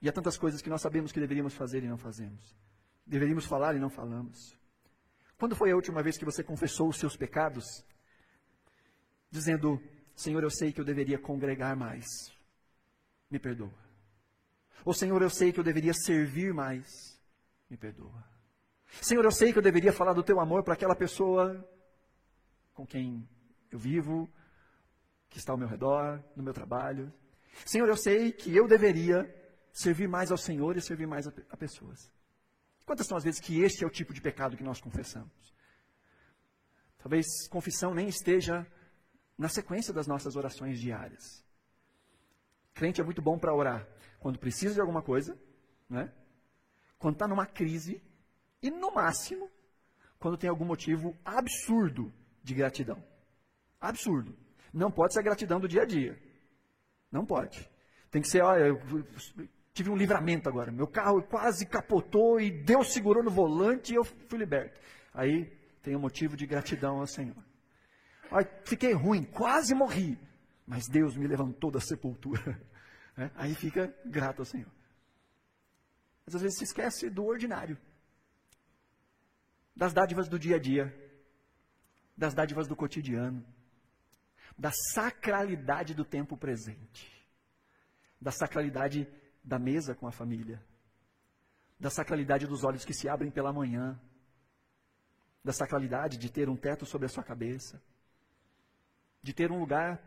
E 0.00 0.08
há 0.08 0.12
tantas 0.12 0.38
coisas 0.38 0.62
que 0.62 0.70
nós 0.70 0.80
sabemos 0.80 1.10
que 1.10 1.18
deveríamos 1.18 1.54
fazer 1.54 1.82
e 1.82 1.88
não 1.88 1.98
fazemos. 1.98 2.56
Deveríamos 3.04 3.46
falar 3.46 3.74
e 3.74 3.80
não 3.80 3.90
falamos. 3.90 4.56
Quando 5.36 5.56
foi 5.56 5.72
a 5.72 5.74
última 5.74 6.02
vez 6.02 6.16
que 6.16 6.24
você 6.24 6.42
confessou 6.42 6.88
os 6.88 6.98
seus 6.98 7.16
pecados? 7.16 7.64
Dizendo, 9.30 9.80
Senhor, 10.14 10.42
eu 10.42 10.50
sei 10.50 10.72
que 10.72 10.80
eu 10.80 10.84
deveria 10.84 11.18
congregar 11.18 11.76
mais. 11.76 12.06
Me 13.30 13.38
perdoa. 13.38 13.72
Ou 14.84 14.94
Senhor, 14.94 15.20
eu 15.20 15.30
sei 15.30 15.52
que 15.52 15.60
eu 15.60 15.64
deveria 15.64 15.92
servir 15.92 16.54
mais. 16.54 16.86
Me 17.68 17.76
perdoa. 17.76 18.24
Senhor, 19.02 19.24
eu 19.24 19.32
sei 19.32 19.52
que 19.52 19.58
eu 19.58 19.62
deveria 19.62 19.92
falar 19.92 20.12
do 20.12 20.22
teu 20.22 20.40
amor 20.40 20.62
para 20.62 20.74
aquela 20.74 20.94
pessoa 20.94 21.68
com 22.72 22.86
quem 22.86 23.28
eu 23.70 23.78
vivo, 23.78 24.28
que 25.28 25.38
está 25.38 25.52
ao 25.52 25.58
meu 25.58 25.68
redor, 25.68 26.22
no 26.34 26.42
meu 26.42 26.52
trabalho. 26.52 27.12
Senhor, 27.64 27.88
eu 27.88 27.96
sei 27.96 28.32
que 28.32 28.54
eu 28.54 28.66
deveria 28.66 29.34
servir 29.72 30.08
mais 30.08 30.30
ao 30.30 30.38
Senhor 30.38 30.76
e 30.76 30.80
servir 30.80 31.06
mais 31.06 31.26
a, 31.26 31.32
a 31.50 31.56
pessoas. 31.56 32.12
Quantas 32.84 33.06
são 33.06 33.16
as 33.16 33.24
vezes 33.24 33.40
que 33.40 33.60
este 33.60 33.84
é 33.84 33.86
o 33.86 33.90
tipo 33.90 34.14
de 34.14 34.20
pecado 34.20 34.56
que 34.56 34.64
nós 34.64 34.80
confessamos? 34.80 35.54
Talvez 36.98 37.26
confissão 37.48 37.94
nem 37.94 38.08
esteja 38.08 38.66
na 39.36 39.48
sequência 39.48 39.92
das 39.92 40.06
nossas 40.06 40.34
orações 40.36 40.80
diárias. 40.80 41.44
Crente 42.74 43.00
é 43.00 43.04
muito 43.04 43.22
bom 43.22 43.38
para 43.38 43.54
orar 43.54 43.86
quando 44.18 44.38
precisa 44.38 44.74
de 44.74 44.80
alguma 44.80 45.02
coisa, 45.02 45.38
né? 45.88 46.12
quando 46.98 47.14
está 47.14 47.28
numa 47.28 47.46
crise 47.46 48.02
e, 48.60 48.70
no 48.70 48.92
máximo, 48.92 49.48
quando 50.18 50.36
tem 50.36 50.50
algum 50.50 50.64
motivo 50.64 51.16
absurdo 51.24 52.12
de 52.42 52.54
gratidão. 52.54 53.02
Absurdo. 53.80 54.36
Não 54.72 54.90
pode 54.90 55.14
ser 55.14 55.20
a 55.20 55.22
gratidão 55.22 55.60
do 55.60 55.68
dia 55.68 55.82
a 55.82 55.86
dia. 55.86 56.18
Não 57.10 57.24
pode. 57.24 57.68
Tem 58.10 58.22
que 58.22 58.28
ser, 58.28 58.42
olha, 58.42 58.74
tive 59.72 59.90
um 59.90 59.96
livramento 59.96 60.48
agora. 60.48 60.72
Meu 60.72 60.86
carro 60.86 61.22
quase 61.22 61.66
capotou 61.66 62.40
e 62.40 62.50
Deus 62.50 62.92
segurou 62.92 63.22
no 63.22 63.30
volante 63.30 63.92
e 63.92 63.96
eu 63.96 64.04
fui 64.04 64.38
liberto. 64.38 64.80
Aí 65.12 65.46
tem 65.82 65.96
um 65.96 66.00
motivo 66.00 66.36
de 66.36 66.46
gratidão 66.46 66.98
ao 66.98 67.06
Senhor. 67.06 67.36
fiquei 68.64 68.92
ruim, 68.92 69.24
quase 69.24 69.74
morri, 69.74 70.18
mas 70.66 70.86
Deus 70.88 71.16
me 71.16 71.26
levantou 71.26 71.70
da 71.70 71.80
sepultura. 71.80 72.60
É, 73.20 73.32
aí 73.34 73.52
fica 73.52 73.92
grato 74.06 74.38
ao 74.38 74.44
Senhor. 74.44 74.70
Mas 76.24 76.36
às 76.36 76.40
vezes 76.40 76.58
se 76.58 76.62
esquece 76.62 77.10
do 77.10 77.24
ordinário, 77.24 77.76
das 79.74 79.92
dádivas 79.92 80.28
do 80.28 80.38
dia 80.38 80.54
a 80.54 80.58
dia, 80.60 80.94
das 82.16 82.32
dádivas 82.32 82.68
do 82.68 82.76
cotidiano, 82.76 83.44
da 84.58 84.72
sacralidade 84.72 85.94
do 85.94 86.04
tempo 86.04 86.36
presente, 86.36 87.24
da 88.20 88.32
sacralidade 88.32 89.06
da 89.44 89.56
mesa 89.56 89.94
com 89.94 90.08
a 90.08 90.12
família, 90.12 90.60
da 91.78 91.88
sacralidade 91.88 92.46
dos 92.46 92.64
olhos 92.64 92.84
que 92.84 92.92
se 92.92 93.08
abrem 93.08 93.30
pela 93.30 93.52
manhã, 93.52 93.98
da 95.44 95.52
sacralidade 95.52 96.18
de 96.18 96.28
ter 96.28 96.48
um 96.48 96.56
teto 96.56 96.84
sobre 96.84 97.06
a 97.06 97.08
sua 97.08 97.22
cabeça, 97.22 97.80
de 99.22 99.32
ter 99.32 99.52
um 99.52 99.60
lugar 99.60 100.02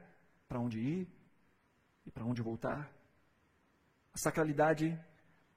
para 0.50 0.60
onde 0.60 0.79
ir 0.79 1.08
e 2.05 2.12
para 2.12 2.25
onde 2.25 2.41
voltar, 2.41 2.91
a 4.13 4.17
sacralidade 4.17 5.00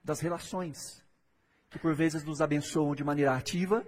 das 0.05 0.21
relações, 0.21 1.03
que 1.69 1.81
por 1.81 1.97
vezes 1.97 2.23
nos 2.23 2.41
abençoam 2.41 2.95
de 2.95 3.03
maneira 3.03 3.35
ativa 3.35 3.85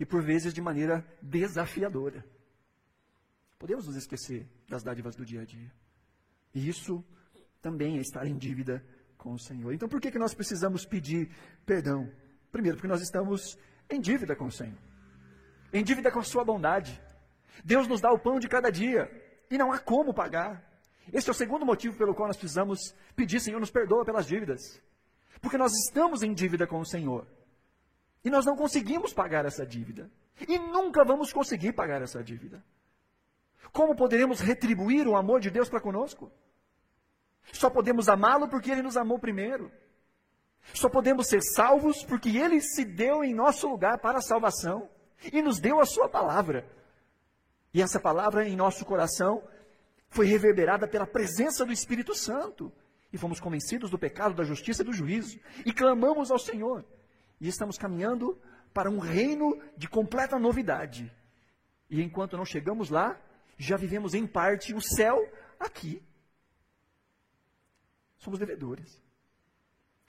e 0.00 0.06
por 0.06 0.22
vezes 0.22 0.54
de 0.54 0.62
maneira 0.62 1.06
desafiadora. 1.20 2.24
Podemos 3.58 3.86
nos 3.86 3.96
esquecer 3.96 4.46
das 4.68 4.82
dádivas 4.82 5.16
do 5.16 5.24
dia 5.24 5.42
a 5.42 5.44
dia. 5.44 5.72
E 6.54 6.68
isso 6.68 7.04
também 7.60 7.98
é 7.98 8.00
estar 8.00 8.26
em 8.26 8.36
dívida 8.36 8.84
com 9.16 9.32
o 9.32 9.38
Senhor. 9.38 9.72
Então, 9.72 9.88
por 9.88 10.00
que, 10.00 10.10
que 10.10 10.18
nós 10.18 10.34
precisamos 10.34 10.84
pedir 10.84 11.30
perdão? 11.64 12.10
Primeiro, 12.52 12.76
porque 12.76 12.88
nós 12.88 13.02
estamos 13.02 13.58
em 13.90 14.00
dívida 14.00 14.36
com 14.36 14.46
o 14.46 14.52
Senhor, 14.52 14.78
em 15.72 15.82
dívida 15.82 16.10
com 16.10 16.18
a 16.18 16.22
Sua 16.22 16.44
bondade. 16.44 17.00
Deus 17.64 17.88
nos 17.88 18.00
dá 18.00 18.12
o 18.12 18.18
pão 18.18 18.38
de 18.38 18.48
cada 18.48 18.70
dia 18.70 19.10
e 19.50 19.58
não 19.58 19.72
há 19.72 19.78
como 19.78 20.14
pagar. 20.14 20.62
Esse 21.12 21.28
é 21.28 21.32
o 21.32 21.34
segundo 21.34 21.64
motivo 21.64 21.96
pelo 21.96 22.14
qual 22.14 22.28
nós 22.28 22.36
precisamos 22.36 22.94
pedir, 23.14 23.40
Senhor, 23.40 23.60
nos 23.60 23.70
perdoa 23.70 24.04
pelas 24.04 24.26
dívidas. 24.26 24.60
Porque 25.40 25.56
nós 25.56 25.72
estamos 25.72 26.22
em 26.22 26.32
dívida 26.34 26.66
com 26.66 26.80
o 26.80 26.86
Senhor. 26.86 27.26
E 28.24 28.30
nós 28.30 28.44
não 28.44 28.56
conseguimos 28.56 29.12
pagar 29.12 29.44
essa 29.44 29.64
dívida. 29.64 30.10
E 30.48 30.58
nunca 30.58 31.04
vamos 31.04 31.32
conseguir 31.32 31.72
pagar 31.72 32.02
essa 32.02 32.22
dívida. 32.22 32.62
Como 33.72 33.96
poderemos 33.96 34.40
retribuir 34.40 35.06
o 35.06 35.16
amor 35.16 35.40
de 35.40 35.50
Deus 35.50 35.68
para 35.68 35.80
conosco? 35.80 36.30
Só 37.52 37.70
podemos 37.70 38.08
amá-lo 38.08 38.48
porque 38.48 38.70
ele 38.70 38.82
nos 38.82 38.96
amou 38.96 39.18
primeiro. 39.18 39.70
Só 40.74 40.88
podemos 40.88 41.28
ser 41.28 41.40
salvos 41.42 42.04
porque 42.04 42.36
ele 42.36 42.60
se 42.60 42.84
deu 42.84 43.22
em 43.22 43.34
nosso 43.34 43.68
lugar 43.68 43.98
para 43.98 44.18
a 44.18 44.22
salvação 44.22 44.88
e 45.32 45.40
nos 45.40 45.60
deu 45.60 45.80
a 45.80 45.86
sua 45.86 46.08
palavra. 46.08 46.66
E 47.72 47.82
essa 47.82 48.00
palavra 48.00 48.48
em 48.48 48.56
nosso 48.56 48.84
coração 48.84 49.42
foi 50.08 50.26
reverberada 50.26 50.88
pela 50.88 51.06
presença 51.06 51.64
do 51.64 51.72
Espírito 51.72 52.14
Santo. 52.14 52.72
E 53.12 53.18
fomos 53.18 53.38
convencidos 53.38 53.90
do 53.90 53.98
pecado, 53.98 54.34
da 54.34 54.44
justiça 54.44 54.82
e 54.82 54.84
do 54.84 54.92
juízo. 54.92 55.38
E 55.64 55.72
clamamos 55.72 56.30
ao 56.30 56.38
Senhor. 56.38 56.84
E 57.40 57.48
estamos 57.48 57.78
caminhando 57.78 58.38
para 58.72 58.90
um 58.90 58.98
reino 58.98 59.58
de 59.76 59.88
completa 59.88 60.38
novidade. 60.38 61.10
E 61.88 62.02
enquanto 62.02 62.36
não 62.36 62.44
chegamos 62.44 62.90
lá, 62.90 63.18
já 63.56 63.76
vivemos 63.76 64.14
em 64.14 64.26
parte 64.26 64.74
o 64.74 64.80
céu 64.80 65.18
aqui. 65.58 66.02
Somos 68.18 68.38
devedores. 68.38 69.02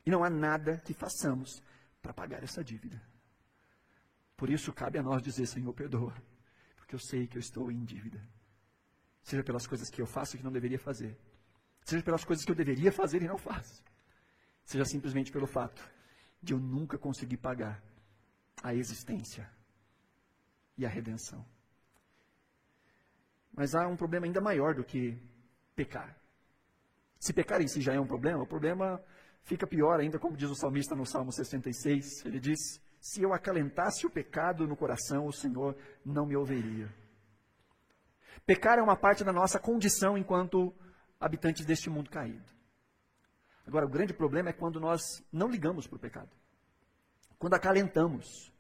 E 0.06 0.10
não 0.10 0.24
há 0.24 0.30
nada 0.30 0.78
que 0.80 0.94
façamos 0.94 1.62
para 2.02 2.14
pagar 2.14 2.44
essa 2.44 2.64
dívida. 2.64 3.02
Por 4.36 4.50
isso 4.50 4.72
cabe 4.72 5.00
a 5.00 5.04
nós 5.04 5.22
dizer, 5.22 5.48
Senhor, 5.48 5.74
perdoa, 5.74 6.14
porque 6.76 6.96
eu 6.96 7.00
sei 7.00 7.28
que 7.28 7.38
eu 7.38 7.40
estou 7.40 7.72
em 7.72 7.84
dívida. 7.84 8.22
Seja 9.24 9.44
pelas 9.44 9.68
coisas 9.68 9.90
que 9.90 10.02
eu 10.02 10.06
faço 10.06 10.38
que 10.38 10.44
não 10.44 10.52
deveria 10.52 10.80
fazer, 10.80 11.18
seja 11.84 12.02
pelas 12.04 12.24
coisas 12.24 12.46
que 12.46 12.52
eu 12.52 12.56
deveria 12.56 12.92
fazer 12.92 13.22
e 13.22 13.28
não 13.28 13.38
faço, 13.38 13.84
seja 14.64 14.86
simplesmente 14.86 15.32
pelo 15.32 15.48
fato 15.48 15.82
de 16.42 16.54
eu 16.54 16.60
nunca 16.60 16.98
conseguir 16.98 17.38
pagar 17.38 17.84
a 18.64 18.74
existência 18.74 19.50
e 20.78 20.86
a 20.86 20.90
redenção. 20.90 21.46
Mas 23.58 23.74
há 23.74 23.88
um 23.88 23.96
problema 23.96 24.28
ainda 24.28 24.40
maior 24.40 24.76
do 24.76 24.84
que 24.84 25.18
pecar. 25.76 26.16
Se 27.20 27.34
pecar 27.34 27.60
em 27.60 27.68
si 27.68 27.82
já 27.82 27.92
é 27.92 28.00
um 28.00 28.06
problema, 28.06 28.44
o 28.44 28.48
problema 28.48 29.04
fica 29.42 29.66
pior 29.66 30.00
ainda, 30.00 30.20
como 30.20 30.38
diz 30.38 30.48
o 30.48 30.56
salmista 30.56 30.96
no 30.96 31.08
Salmo 31.08 31.32
66. 31.32 32.24
Ele 32.24 32.40
diz: 32.40 32.60
Se 33.02 33.24
eu 33.24 33.34
acalentasse 33.34 34.06
o 34.06 34.12
pecado 34.12 34.68
no 34.68 34.78
coração, 34.78 35.26
o 35.26 35.34
Senhor 35.34 35.76
não 36.06 36.28
me 36.28 36.36
ouviria. 36.36 36.88
Pecar 38.46 38.78
é 38.78 38.82
uma 38.84 38.96
parte 38.96 39.24
da 39.24 39.34
nossa 39.34 39.60
condição 39.60 40.16
enquanto 40.16 40.72
habitantes 41.20 41.66
deste 41.66 41.90
mundo 41.90 42.12
caído. 42.12 42.46
Agora, 43.66 43.88
o 43.88 43.90
grande 43.90 44.14
problema 44.14 44.50
é 44.50 44.54
quando 44.54 44.80
nós 44.80 45.02
não 45.32 45.50
ligamos 45.50 45.88
para 45.88 45.98
o 45.98 46.00
pecado, 46.00 46.30
quando 47.40 47.56
acalentamos, 47.56 48.54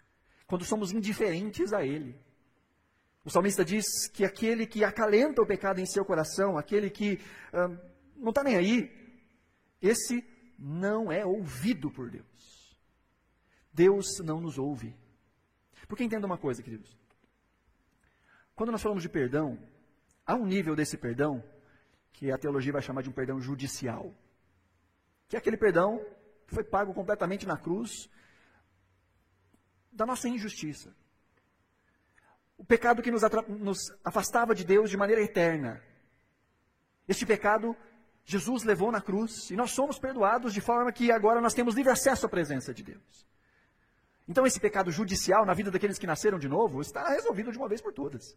quando 0.48 0.66
somos 0.66 0.92
indiferentes 0.92 1.72
a 1.72 1.86
ele. 1.86 2.20
O 3.27 3.29
salmista 3.29 3.65
diz 3.65 4.07
que 4.07 4.24
aquele 4.24 4.65
que 4.65 4.86
acalenta 4.86 5.41
o 5.41 5.46
pecado 5.46 5.81
em 5.81 5.86
seu 5.86 6.05
coração, 6.05 6.57
aquele 6.57 6.89
que 6.89 7.19
uh, 7.51 7.77
não 8.15 8.29
está 8.29 8.41
nem 8.41 8.55
aí, 8.55 8.89
esse 9.81 10.24
não 10.57 11.12
é 11.12 11.25
ouvido 11.25 11.91
por 11.91 12.10
Deus. 12.10 12.79
Deus 13.74 14.05
não 14.24 14.39
nos 14.39 14.57
ouve. 14.57 14.96
Porque 15.89 16.05
entenda 16.05 16.25
uma 16.25 16.38
coisa, 16.38 16.63
queridos. 16.63 16.98
Quando 18.55 18.72
nós 18.72 18.81
falamos 18.81 19.03
de 19.03 19.10
perdão, 19.10 19.60
há 20.25 20.34
um 20.34 20.46
nível 20.46 20.74
desse 20.74 20.96
perdão 20.96 21.43
que 22.13 22.31
a 22.31 22.38
teologia 22.38 22.72
vai 22.72 22.81
chamar 22.81 23.01
de 23.01 23.10
um 23.10 23.13
perdão 23.13 23.41
judicial. 23.41 24.15
Que 25.27 25.36
é 25.36 25.39
aquele 25.39 25.57
perdão 25.57 26.00
que 26.48 26.55
foi 26.55 26.63
pago 26.63 26.93
completamente 26.93 27.46
na 27.46 27.57
cruz 27.57 28.10
da 29.91 30.05
nossa 30.05 30.29
injustiça. 30.29 30.96
O 32.57 32.65
pecado 32.65 33.01
que 33.01 33.11
nos, 33.11 33.21
nos 33.47 33.79
afastava 34.03 34.55
de 34.55 34.65
Deus 34.65 34.89
de 34.89 34.97
maneira 34.97 35.21
eterna. 35.21 35.81
Este 37.07 37.25
pecado 37.25 37.75
Jesus 38.25 38.63
levou 38.63 38.91
na 38.91 38.99
cruz 38.99 39.49
e 39.49 39.55
nós 39.55 39.71
somos 39.71 39.97
perdoados 39.97 40.53
de 40.53 40.59
forma 40.59 40.91
que 40.91 41.11
agora 41.11 41.39
nós 41.39 41.53
temos 41.53 41.75
livre 41.75 41.91
acesso 41.91 42.25
à 42.25 42.29
presença 42.29 42.73
de 42.73 42.83
Deus. 42.83 43.25
Então, 44.27 44.45
esse 44.45 44.59
pecado 44.59 44.91
judicial 44.91 45.46
na 45.46 45.53
vida 45.53 45.72
daqueles 45.72 45.98
que 45.98 46.05
nasceram 46.05 46.37
de 46.37 46.50
novo 46.50 46.81
está 46.81 47.07
resolvido 47.07 47.53
de 47.53 47.57
uma 47.57 47.70
vez 47.70 47.81
por 47.81 47.93
todas. 47.93 48.35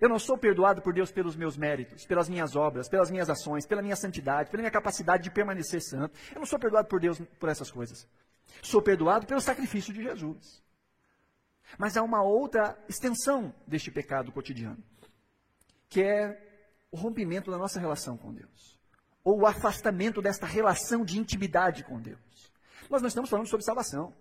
Eu 0.00 0.08
não 0.08 0.20
sou 0.20 0.38
perdoado 0.38 0.80
por 0.80 0.94
Deus 0.94 1.10
pelos 1.10 1.34
meus 1.34 1.56
méritos, 1.56 2.06
pelas 2.06 2.28
minhas 2.28 2.54
obras, 2.54 2.88
pelas 2.88 3.10
minhas 3.10 3.28
ações, 3.28 3.66
pela 3.66 3.82
minha 3.82 3.96
santidade, 3.96 4.50
pela 4.50 4.62
minha 4.62 4.70
capacidade 4.70 5.24
de 5.24 5.30
permanecer 5.32 5.82
santo. 5.82 6.16
Eu 6.32 6.38
não 6.38 6.46
sou 6.46 6.58
perdoado 6.58 6.86
por 6.86 7.00
Deus 7.00 7.20
por 7.40 7.48
essas 7.48 7.72
coisas. 7.72 8.06
Sou 8.62 8.80
perdoado 8.80 9.26
pelo 9.26 9.40
sacrifício 9.40 9.92
de 9.92 10.02
Jesus. 10.02 10.62
Mas 11.76 11.96
há 11.96 12.02
uma 12.02 12.22
outra 12.22 12.78
extensão 12.88 13.54
deste 13.66 13.90
pecado 13.90 14.32
cotidiano, 14.32 14.82
que 15.88 16.02
é 16.02 16.40
o 16.90 16.96
rompimento 16.96 17.50
da 17.50 17.58
nossa 17.58 17.78
relação 17.78 18.16
com 18.16 18.32
Deus, 18.32 18.78
ou 19.22 19.40
o 19.40 19.46
afastamento 19.46 20.22
desta 20.22 20.46
relação 20.46 21.04
de 21.04 21.18
intimidade 21.18 21.84
com 21.84 22.00
Deus. 22.00 22.52
Nós 22.88 23.02
não 23.02 23.08
estamos 23.08 23.28
falando 23.28 23.48
sobre 23.48 23.64
salvação. 23.66 24.14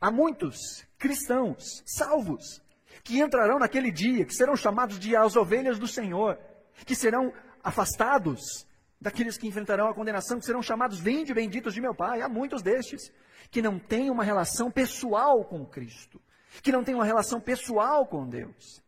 Há 0.00 0.10
muitos 0.10 0.86
cristãos 0.98 1.82
salvos 1.84 2.62
que 3.02 3.20
entrarão 3.20 3.58
naquele 3.58 3.90
dia, 3.90 4.24
que 4.24 4.34
serão 4.34 4.56
chamados 4.56 4.98
de 4.98 5.16
as 5.16 5.36
ovelhas 5.36 5.78
do 5.78 5.88
Senhor, 5.88 6.38
que 6.86 6.94
serão 6.94 7.32
afastados 7.62 8.66
daqueles 9.00 9.36
que 9.36 9.46
enfrentarão 9.46 9.88
a 9.88 9.94
condenação, 9.94 10.38
que 10.38 10.46
serão 10.46 10.62
chamados 10.62 10.98
vinde 10.98 11.34
benditos 11.34 11.74
de 11.74 11.80
meu 11.80 11.94
Pai. 11.94 12.22
Há 12.22 12.28
muitos 12.28 12.62
destes 12.62 13.12
que 13.50 13.60
não 13.60 13.78
têm 13.78 14.10
uma 14.10 14.24
relação 14.24 14.70
pessoal 14.70 15.44
com 15.44 15.66
Cristo, 15.66 16.20
que 16.62 16.72
não 16.72 16.84
têm 16.84 16.94
uma 16.94 17.04
relação 17.04 17.40
pessoal 17.40 18.06
com 18.06 18.28
Deus. 18.28 18.82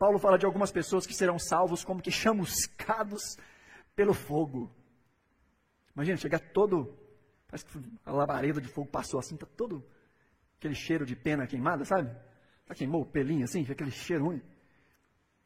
Paulo 0.00 0.18
fala 0.18 0.38
de 0.38 0.46
algumas 0.46 0.72
pessoas 0.72 1.06
que 1.06 1.12
serão 1.12 1.38
salvos 1.38 1.84
como 1.84 2.00
que 2.00 2.10
chamuscados 2.10 3.36
pelo 3.94 4.14
fogo. 4.14 4.74
Imagina, 5.94 6.16
chegar 6.16 6.40
todo, 6.40 6.96
parece 7.46 7.66
que 7.66 7.78
a 8.06 8.10
labareda 8.10 8.62
de 8.62 8.68
fogo 8.68 8.88
passou 8.88 9.20
assim, 9.20 9.34
está 9.34 9.46
todo 9.46 9.84
aquele 10.56 10.74
cheiro 10.74 11.04
de 11.04 11.14
pena 11.14 11.46
queimada, 11.46 11.84
sabe? 11.84 12.10
Já 12.66 12.74
queimou 12.74 13.02
o 13.02 13.06
pelinho 13.06 13.44
assim, 13.44 13.62
aquele 13.68 13.90
cheiro 13.90 14.24
ruim. 14.24 14.42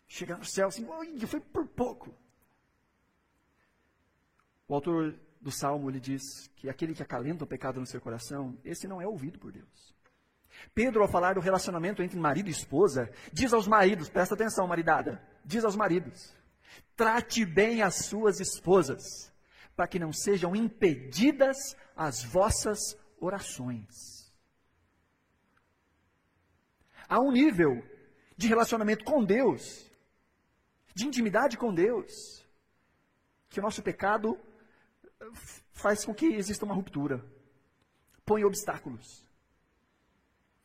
Chegar 0.06 0.38
no 0.38 0.44
céu 0.44 0.68
assim, 0.68 0.86
oi, 0.86 1.18
foi 1.26 1.40
por 1.40 1.66
pouco. 1.66 2.14
O 4.68 4.74
autor 4.74 5.18
do 5.40 5.50
Salmo, 5.50 5.90
ele 5.90 5.98
diz 5.98 6.22
que 6.54 6.68
aquele 6.68 6.94
que 6.94 7.02
acalenta 7.02 7.42
o 7.42 7.46
pecado 7.46 7.80
no 7.80 7.86
seu 7.86 8.00
coração, 8.00 8.56
esse 8.64 8.86
não 8.86 9.00
é 9.00 9.06
ouvido 9.06 9.38
por 9.38 9.50
Deus. 9.50 9.94
Pedro, 10.72 11.02
ao 11.02 11.08
falar 11.08 11.34
do 11.34 11.40
relacionamento 11.40 12.02
entre 12.02 12.18
marido 12.18 12.48
e 12.48 12.52
esposa, 12.52 13.10
diz 13.32 13.52
aos 13.52 13.66
maridos, 13.66 14.08
presta 14.08 14.34
atenção, 14.34 14.66
maridada, 14.66 15.22
diz 15.44 15.64
aos 15.64 15.76
maridos, 15.76 16.34
trate 16.96 17.44
bem 17.44 17.82
as 17.82 18.06
suas 18.06 18.40
esposas, 18.40 19.32
para 19.76 19.88
que 19.88 19.98
não 19.98 20.12
sejam 20.12 20.54
impedidas 20.54 21.76
as 21.96 22.22
vossas 22.22 22.96
orações. 23.18 24.32
Há 27.08 27.20
um 27.20 27.30
nível 27.30 27.82
de 28.36 28.48
relacionamento 28.48 29.04
com 29.04 29.24
Deus, 29.24 29.90
de 30.94 31.06
intimidade 31.06 31.56
com 31.56 31.74
Deus, 31.74 32.44
que 33.48 33.60
o 33.60 33.62
nosso 33.62 33.82
pecado 33.82 34.38
faz 35.72 36.04
com 36.04 36.14
que 36.14 36.26
exista 36.26 36.64
uma 36.64 36.74
ruptura, 36.74 37.24
põe 38.24 38.44
obstáculos. 38.44 39.24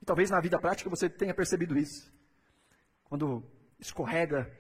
E 0.02 0.06
talvez 0.06 0.30
na 0.30 0.40
vida 0.40 0.60
prática 0.60 0.90
você 0.90 1.10
tenha 1.10 1.34
percebido 1.34 1.78
isso. 1.78 2.12
Quando 3.04 3.44
escorrega 3.80 4.52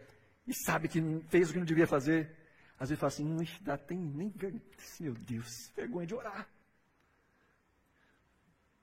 e 0.45 0.53
sabe 0.53 0.87
que 0.87 1.01
fez 1.27 1.49
o 1.49 1.53
que 1.53 1.59
não 1.59 1.65
devia 1.65 1.87
fazer, 1.87 2.35
às 2.77 2.89
vezes 2.89 2.99
fala 2.99 3.11
assim, 3.11 3.25
não 3.25 3.45
dá, 3.61 3.77
tem 3.77 3.97
nem 3.97 4.29
vergonha, 4.29 4.61
meu 4.99 5.13
Deus, 5.13 5.71
vergonha 5.75 6.07
de 6.07 6.15
orar. 6.15 6.49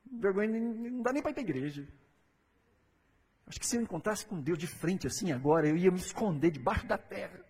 Vergonha, 0.05 0.49
não 0.49 1.03
dá 1.03 1.13
nem 1.13 1.23
para 1.23 1.31
ir 1.31 1.35
para 1.35 1.43
a 1.43 1.49
igreja. 1.49 1.89
Acho 3.47 3.61
que 3.61 3.67
se 3.67 3.77
eu 3.77 3.83
encontrasse 3.83 4.27
com 4.27 4.41
Deus 4.41 4.59
de 4.59 4.67
frente 4.67 5.07
assim 5.07 5.33
agora, 5.33 5.69
eu 5.69 5.77
ia 5.77 5.91
me 5.91 5.99
esconder 5.99 6.51
debaixo 6.51 6.87
da 6.87 6.99
terra. 6.99 7.45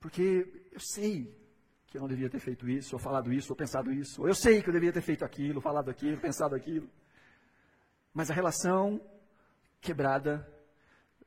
Porque 0.00 0.68
eu 0.70 0.80
sei 0.80 1.36
que 1.88 1.96
eu 1.96 2.02
não 2.02 2.08
devia 2.08 2.28
ter 2.28 2.38
feito 2.38 2.68
isso, 2.68 2.94
ou 2.94 3.00
falado 3.00 3.32
isso, 3.32 3.50
ou 3.52 3.56
pensado 3.56 3.90
isso. 3.90 4.20
Ou 4.20 4.28
eu 4.28 4.34
sei 4.34 4.62
que 4.62 4.68
eu 4.68 4.72
devia 4.72 4.92
ter 4.92 5.00
feito 5.00 5.24
aquilo, 5.24 5.60
falado 5.60 5.90
aquilo, 5.90 6.20
pensado 6.20 6.54
aquilo. 6.54 6.88
Mas 8.12 8.30
a 8.30 8.34
relação 8.34 9.00
quebrada 9.80 10.46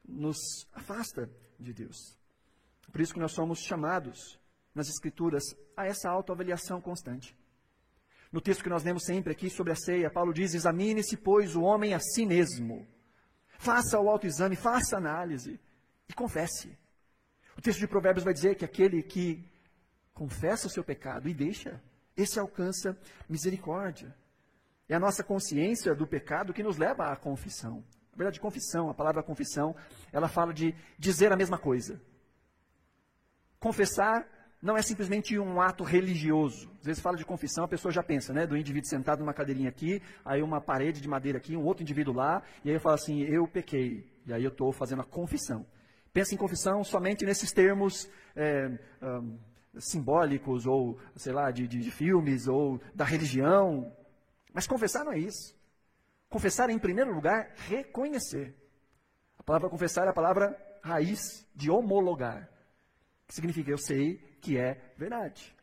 nos 0.08 0.38
afasta 0.74 1.30
de 1.60 1.74
Deus. 1.74 2.18
Por 2.92 3.02
isso 3.02 3.14
que 3.14 3.20
nós 3.20 3.32
somos 3.32 3.60
chamados 3.60 4.40
nas 4.76 4.88
Escrituras 4.88 5.44
a 5.76 5.86
essa 5.86 6.10
autoavaliação 6.10 6.80
constante. 6.80 7.36
No 8.32 8.40
texto 8.40 8.64
que 8.64 8.70
nós 8.70 8.84
lemos 8.84 9.04
sempre 9.04 9.34
aqui 9.34 9.50
sobre 9.50 9.74
a 9.74 9.76
ceia, 9.76 10.12
Paulo 10.12 10.34
diz: 10.34 10.54
Examine-se, 10.54 11.18
pois, 11.18 11.56
o 11.56 11.64
homem 11.64 11.94
a 11.94 12.00
si 12.00 12.26
mesmo. 12.26 12.88
Faça 13.58 14.00
o 14.00 14.10
autoexame, 14.10 14.56
faça 14.56 14.96
a 14.96 15.00
análise 15.00 15.60
e 16.08 16.14
confesse. 16.14 16.78
O 17.58 17.62
texto 17.62 17.80
de 17.80 17.88
Provérbios 17.88 18.24
vai 18.24 18.34
dizer 18.34 18.56
que 18.56 18.64
aquele 18.64 19.04
que 19.04 19.51
confessa 20.22 20.68
o 20.68 20.70
seu 20.70 20.84
pecado 20.84 21.28
e 21.28 21.34
deixa, 21.34 21.82
esse 22.16 22.40
alcança 22.40 22.96
misericórdia. 23.28 24.16
É 24.88 24.94
a 24.94 25.00
nossa 25.00 25.24
consciência 25.24 25.96
do 25.96 26.06
pecado 26.06 26.54
que 26.54 26.62
nos 26.62 26.78
leva 26.78 27.06
à 27.06 27.16
confissão. 27.16 27.84
verdade, 28.16 28.40
confissão, 28.40 28.88
a 28.88 28.94
palavra 28.94 29.24
confissão, 29.24 29.76
ela 30.14 30.28
fala 30.28 30.54
de 30.54 30.76
dizer 31.00 31.32
a 31.32 31.36
mesma 31.36 31.58
coisa. 31.58 32.00
Confessar 33.60 34.28
não 34.62 34.78
é 34.78 34.84
simplesmente 34.84 35.40
um 35.40 35.60
ato 35.60 35.84
religioso. 35.84 36.70
Às 36.82 36.86
vezes 36.86 37.02
fala 37.02 37.18
de 37.18 37.26
confissão, 37.26 37.64
a 37.64 37.68
pessoa 37.68 37.92
já 37.92 38.04
pensa, 38.04 38.32
né? 38.32 38.46
Do 38.46 38.56
indivíduo 38.56 38.92
sentado 38.92 39.22
numa 39.22 39.34
cadeirinha 39.34 39.70
aqui, 39.70 40.04
aí 40.24 40.44
uma 40.44 40.62
parede 40.62 41.02
de 41.02 41.08
madeira 41.08 41.40
aqui, 41.40 41.58
um 41.58 41.66
outro 41.66 41.82
indivíduo 41.82 42.14
lá, 42.14 42.44
e 42.64 42.70
aí 42.70 42.76
eu 42.76 42.80
falo 42.80 42.94
assim, 42.94 43.22
eu 43.22 43.48
pequei. 43.48 44.06
E 44.28 44.32
aí 44.32 44.44
eu 44.44 44.52
estou 44.52 44.72
fazendo 44.72 45.02
a 45.02 45.06
confissão. 45.06 45.66
Pensa 46.14 46.36
em 46.36 46.38
confissão 46.38 46.84
somente 46.84 47.26
nesses 47.26 47.52
termos 47.52 48.08
é, 48.36 48.68
um, 49.02 49.40
simbólicos, 49.78 50.66
ou, 50.66 51.00
sei 51.16 51.34
lá, 51.34 51.52
de, 51.52 51.68
de, 51.68 51.80
de 51.80 51.92
filmes, 51.92 52.48
ou 52.48 52.82
da 52.94 53.06
religião. 53.06 53.92
Mas 54.54 54.68
confessar 54.68 55.04
não 55.04 55.14
é 55.14 55.20
isso. 55.20 55.56
Confessar 56.30 56.70
é, 56.70 56.74
em 56.74 56.80
primeiro 56.80 57.14
lugar, 57.14 57.54
reconhecer. 57.68 58.56
A 59.38 59.44
palavra 59.44 59.70
confessar 59.70 60.06
é 60.06 60.10
a 60.10 60.14
palavra 60.14 60.58
raiz 60.82 61.46
de 61.56 61.70
homologar. 61.70 62.50
Que 63.28 63.36
significa 63.36 63.72
eu 63.72 63.78
sei 63.78 64.18
que 64.42 64.58
é 64.58 64.94
verdade. 64.98 65.56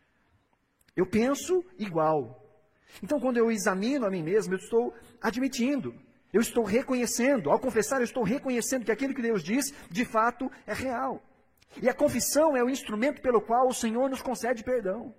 Eu 0.96 1.06
penso 1.06 1.64
igual. 1.78 2.44
Então, 3.02 3.20
quando 3.20 3.36
eu 3.36 3.50
examino 3.50 4.06
a 4.06 4.10
mim 4.10 4.22
mesmo, 4.22 4.54
eu 4.54 4.58
estou 4.58 4.94
admitindo, 5.20 5.94
eu 6.32 6.40
estou 6.40 6.64
reconhecendo. 6.64 7.50
Ao 7.50 7.58
confessar, 7.58 7.98
eu 7.98 8.04
estou 8.04 8.22
reconhecendo 8.22 8.84
que 8.84 8.92
aquilo 8.92 9.14
que 9.14 9.22
Deus 9.22 9.42
diz, 9.42 9.72
de 9.90 10.04
fato, 10.04 10.50
é 10.66 10.74
real. 10.74 11.22
E 11.80 11.88
a 11.88 11.94
confissão 11.94 12.56
é 12.56 12.62
o 12.62 12.70
instrumento 12.70 13.20
pelo 13.20 13.40
qual 13.40 13.68
o 13.68 13.74
Senhor 13.74 14.08
nos 14.08 14.22
concede 14.22 14.64
perdão. 14.64 15.14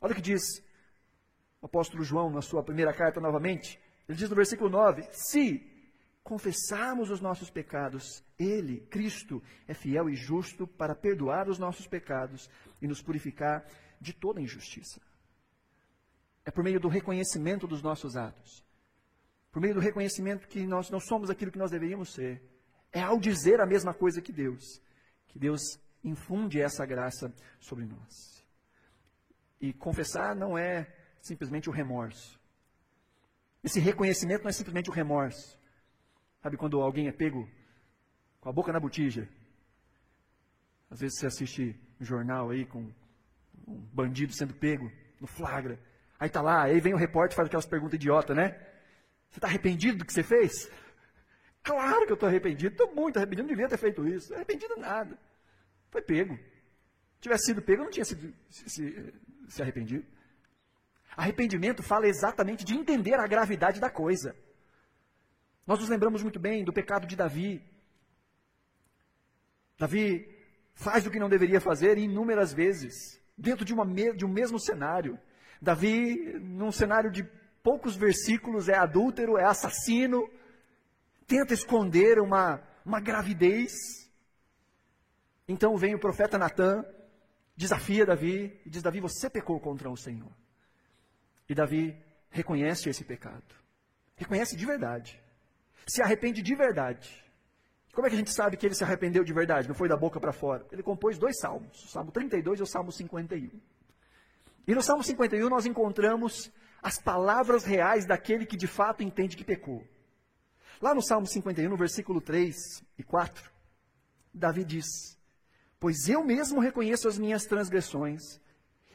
Olha 0.00 0.12
o 0.12 0.14
que 0.14 0.22
diz 0.22 0.42
o 1.60 1.66
apóstolo 1.66 2.02
João 2.02 2.30
na 2.30 2.42
sua 2.42 2.62
primeira 2.62 2.92
carta 2.92 3.20
novamente. 3.20 3.80
Ele 4.08 4.18
diz 4.18 4.28
no 4.28 4.36
versículo 4.36 4.70
9: 4.70 5.06
Se 5.12 5.76
confessarmos 6.22 7.10
os 7.10 7.20
nossos 7.20 7.50
pecados, 7.50 8.24
Ele, 8.38 8.80
Cristo, 8.90 9.42
é 9.68 9.74
fiel 9.74 10.08
e 10.08 10.16
justo 10.16 10.66
para 10.66 10.94
perdoar 10.94 11.48
os 11.48 11.58
nossos 11.58 11.86
pecados 11.86 12.50
e 12.82 12.86
nos 12.86 13.00
purificar 13.00 13.64
de 14.00 14.12
toda 14.12 14.40
injustiça. 14.40 15.00
É 16.44 16.50
por 16.50 16.62
meio 16.62 16.80
do 16.80 16.88
reconhecimento 16.88 17.66
dos 17.66 17.82
nossos 17.82 18.16
atos, 18.16 18.64
por 19.50 19.60
meio 19.60 19.74
do 19.74 19.80
reconhecimento 19.80 20.48
que 20.48 20.66
nós 20.66 20.90
não 20.90 21.00
somos 21.00 21.30
aquilo 21.30 21.50
que 21.50 21.58
nós 21.58 21.70
deveríamos 21.70 22.12
ser. 22.12 22.42
É 22.92 23.00
ao 23.00 23.18
dizer 23.18 23.60
a 23.60 23.66
mesma 23.66 23.92
coisa 23.92 24.20
que 24.20 24.32
Deus, 24.32 24.80
que 25.36 25.40
Deus 25.40 25.78
infunde 26.02 26.58
essa 26.58 26.86
graça 26.86 27.30
sobre 27.60 27.84
nós. 27.84 28.42
E 29.60 29.70
confessar 29.74 30.34
não 30.34 30.56
é 30.56 30.90
simplesmente 31.20 31.68
o 31.68 31.72
remorso. 31.72 32.40
Esse 33.62 33.78
reconhecimento 33.78 34.42
não 34.42 34.48
é 34.48 34.52
simplesmente 34.52 34.88
o 34.88 34.92
remorso. 34.92 35.60
Sabe 36.42 36.56
quando 36.56 36.80
alguém 36.80 37.06
é 37.06 37.12
pego 37.12 37.46
com 38.40 38.48
a 38.48 38.52
boca 38.52 38.72
na 38.72 38.80
botija? 38.80 39.28
Às 40.90 41.00
vezes 41.00 41.18
você 41.18 41.26
assiste 41.26 41.78
um 42.00 42.04
jornal 42.04 42.48
aí 42.48 42.64
com 42.64 42.90
um 43.68 43.76
bandido 43.92 44.32
sendo 44.32 44.54
pego 44.54 44.90
no 45.20 45.26
flagra. 45.26 45.78
Aí 46.18 46.30
tá 46.30 46.40
lá, 46.40 46.62
aí 46.62 46.80
vem 46.80 46.94
o 46.94 46.98
repórter 46.98 47.34
e 47.34 47.36
faz 47.36 47.46
aquelas 47.46 47.66
perguntas 47.66 47.96
idiota, 47.96 48.34
né? 48.34 48.52
Você 49.28 49.38
está 49.38 49.48
arrependido 49.48 49.98
do 49.98 50.06
que 50.06 50.14
você 50.14 50.22
fez? 50.22 50.70
Claro 51.62 52.06
que 52.06 52.12
eu 52.12 52.14
estou 52.14 52.28
arrependido, 52.28 52.72
estou 52.72 52.94
muito 52.94 53.18
arrependido, 53.18 53.42
não 53.42 53.54
devia 53.54 53.68
ter 53.68 53.76
feito 53.76 54.06
isso. 54.08 54.32
Arrependido 54.32 54.76
nada. 54.76 55.25
Foi 55.90 56.02
pego. 56.02 56.36
Se 56.36 57.20
tivesse 57.20 57.46
sido 57.46 57.62
pego, 57.62 57.84
não 57.84 57.90
tinha 57.90 58.04
sido, 58.04 58.34
se, 58.50 58.68
se, 58.68 59.14
se 59.48 59.62
arrependido. 59.62 60.04
Arrependimento 61.16 61.82
fala 61.82 62.06
exatamente 62.06 62.64
de 62.64 62.74
entender 62.74 63.14
a 63.14 63.26
gravidade 63.26 63.80
da 63.80 63.88
coisa. 63.88 64.36
Nós 65.66 65.80
nos 65.80 65.88
lembramos 65.88 66.22
muito 66.22 66.38
bem 66.38 66.64
do 66.64 66.72
pecado 66.72 67.06
de 67.06 67.16
Davi. 67.16 67.64
Davi 69.78 70.28
faz 70.74 71.06
o 71.06 71.10
que 71.10 71.18
não 71.18 71.28
deveria 71.28 71.60
fazer 71.60 71.98
inúmeras 71.98 72.52
vezes, 72.52 73.20
dentro 73.36 73.64
de, 73.64 73.72
uma, 73.72 73.84
de 74.14 74.24
um 74.24 74.32
mesmo 74.32 74.60
cenário. 74.60 75.18
Davi, 75.60 76.34
num 76.38 76.70
cenário 76.70 77.10
de 77.10 77.24
poucos 77.62 77.96
versículos, 77.96 78.68
é 78.68 78.76
adúltero, 78.76 79.38
é 79.38 79.44
assassino, 79.44 80.30
tenta 81.26 81.54
esconder 81.54 82.20
uma, 82.20 82.62
uma 82.84 83.00
gravidez. 83.00 83.72
Então 85.48 85.76
vem 85.76 85.94
o 85.94 85.98
profeta 85.98 86.38
Natan, 86.38 86.84
desafia 87.56 88.04
Davi 88.06 88.60
e 88.64 88.70
diz: 88.70 88.82
Davi, 88.82 89.00
você 89.00 89.30
pecou 89.30 89.60
contra 89.60 89.90
o 89.90 89.96
Senhor. 89.96 90.32
E 91.48 91.54
Davi 91.54 91.96
reconhece 92.30 92.88
esse 92.88 93.04
pecado, 93.04 93.54
reconhece 94.16 94.56
de 94.56 94.66
verdade 94.66 95.26
se 95.86 96.02
arrepende 96.02 96.42
de 96.42 96.54
verdade. 96.54 97.24
Como 97.92 98.06
é 98.06 98.10
que 98.10 98.16
a 98.16 98.18
gente 98.18 98.32
sabe 98.32 98.56
que 98.56 98.66
ele 98.66 98.74
se 98.74 98.84
arrependeu 98.84 99.24
de 99.24 99.32
verdade? 99.32 99.68
Não 99.68 99.74
foi 99.74 99.88
da 99.88 99.96
boca 99.96 100.20
para 100.20 100.32
fora. 100.32 100.66
Ele 100.70 100.82
compôs 100.82 101.16
dois 101.16 101.38
salmos, 101.38 101.84
o 101.84 101.88
Salmo 101.88 102.10
32 102.10 102.60
e 102.60 102.62
o 102.62 102.66
Salmo 102.66 102.92
51. 102.92 103.50
E 104.66 104.74
no 104.74 104.82
Salmo 104.82 105.02
51 105.02 105.48
nós 105.48 105.64
encontramos 105.64 106.52
as 106.82 106.98
palavras 106.98 107.64
reais 107.64 108.04
daquele 108.04 108.44
que 108.44 108.56
de 108.56 108.66
fato 108.66 109.02
entende 109.02 109.36
que 109.36 109.44
pecou. 109.44 109.82
Lá 110.82 110.94
no 110.94 111.00
Salmo 111.00 111.26
51, 111.26 111.70
no 111.70 111.76
versículo 111.76 112.20
3 112.20 112.54
e 112.98 113.02
4, 113.02 113.50
Davi 114.34 114.64
diz: 114.64 115.15
Pois 115.78 116.08
eu 116.08 116.24
mesmo 116.24 116.60
reconheço 116.60 117.08
as 117.08 117.18
minhas 117.18 117.44
transgressões, 117.44 118.22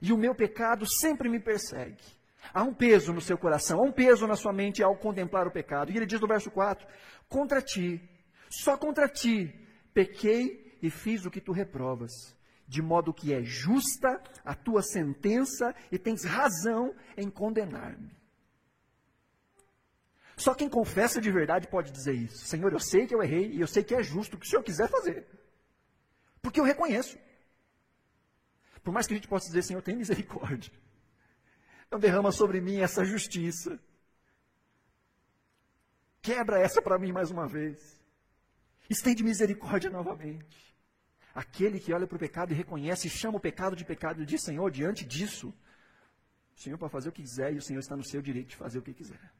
e 0.01 0.11
o 0.11 0.17
meu 0.17 0.33
pecado 0.33 0.85
sempre 0.85 1.29
me 1.29 1.39
persegue. 1.39 2.01
Há 2.53 2.63
um 2.63 2.73
peso 2.73 3.13
no 3.13 3.21
seu 3.21 3.37
coração, 3.37 3.79
há 3.79 3.83
um 3.83 3.91
peso 3.91 4.25
na 4.25 4.35
sua 4.35 4.51
mente 4.51 4.81
ao 4.81 4.97
contemplar 4.97 5.45
o 5.45 5.51
pecado. 5.51 5.91
E 5.91 5.97
ele 5.97 6.07
diz 6.07 6.19
no 6.19 6.27
verso 6.27 6.49
4: 6.49 6.87
Contra 7.29 7.61
ti, 7.61 8.01
só 8.49 8.75
contra 8.75 9.07
ti, 9.07 9.53
pequei 9.93 10.77
e 10.81 10.89
fiz 10.89 11.25
o 11.25 11.29
que 11.29 11.39
tu 11.39 11.51
reprovas, 11.51 12.11
de 12.67 12.81
modo 12.81 13.13
que 13.13 13.31
é 13.31 13.43
justa 13.43 14.19
a 14.43 14.55
tua 14.55 14.81
sentença 14.81 15.75
e 15.91 15.99
tens 15.99 16.23
razão 16.23 16.95
em 17.15 17.29
condenar-me. 17.29 18.19
Só 20.35 20.55
quem 20.55 20.67
confessa 20.67 21.21
de 21.21 21.29
verdade 21.29 21.67
pode 21.67 21.91
dizer 21.91 22.13
isso. 22.13 22.47
Senhor, 22.47 22.73
eu 22.73 22.79
sei 22.79 23.05
que 23.05 23.13
eu 23.13 23.21
errei 23.21 23.51
e 23.51 23.61
eu 23.61 23.67
sei 23.67 23.83
que 23.83 23.93
é 23.93 24.01
justo 24.01 24.35
o 24.35 24.39
que 24.39 24.47
o 24.47 24.49
Senhor 24.49 24.63
quiser 24.63 24.89
fazer. 24.89 25.27
Porque 26.41 26.59
eu 26.59 26.63
reconheço. 26.63 27.17
Por 28.83 28.93
mais 28.93 29.05
que 29.05 29.13
a 29.13 29.17
gente 29.17 29.27
possa 29.27 29.47
dizer, 29.47 29.63
Senhor, 29.63 29.81
tem 29.81 29.95
misericórdia. 29.95 30.73
Não 31.89 31.99
derrama 31.99 32.31
sobre 32.31 32.59
mim 32.59 32.77
essa 32.79 33.03
justiça. 33.05 33.79
Quebra 36.21 36.59
essa 36.59 36.81
para 36.81 36.97
mim 36.97 37.11
mais 37.11 37.29
uma 37.31 37.47
vez. 37.47 37.99
Estende 38.89 39.23
misericórdia 39.23 39.89
novamente. 39.89 40.71
Aquele 41.33 41.79
que 41.79 41.93
olha 41.93 42.05
para 42.05 42.15
o 42.15 42.19
pecado 42.19 42.51
e 42.51 42.55
reconhece, 42.55 43.09
chama 43.09 43.37
o 43.37 43.41
pecado 43.41 43.75
de 43.75 43.85
pecado 43.85 44.21
e 44.21 44.25
diz: 44.25 44.41
Senhor, 44.43 44.69
diante 44.69 45.05
disso, 45.05 45.53
o 46.55 46.59
Senhor 46.59 46.77
pode 46.77 46.91
fazer 46.91 47.09
o 47.09 47.11
que 47.11 47.21
quiser 47.21 47.53
e 47.53 47.57
o 47.57 47.61
Senhor 47.61 47.79
está 47.79 47.95
no 47.95 48.03
seu 48.03 48.21
direito 48.21 48.49
de 48.49 48.55
fazer 48.55 48.79
o 48.79 48.81
que 48.81 48.93
quiser. 48.93 49.33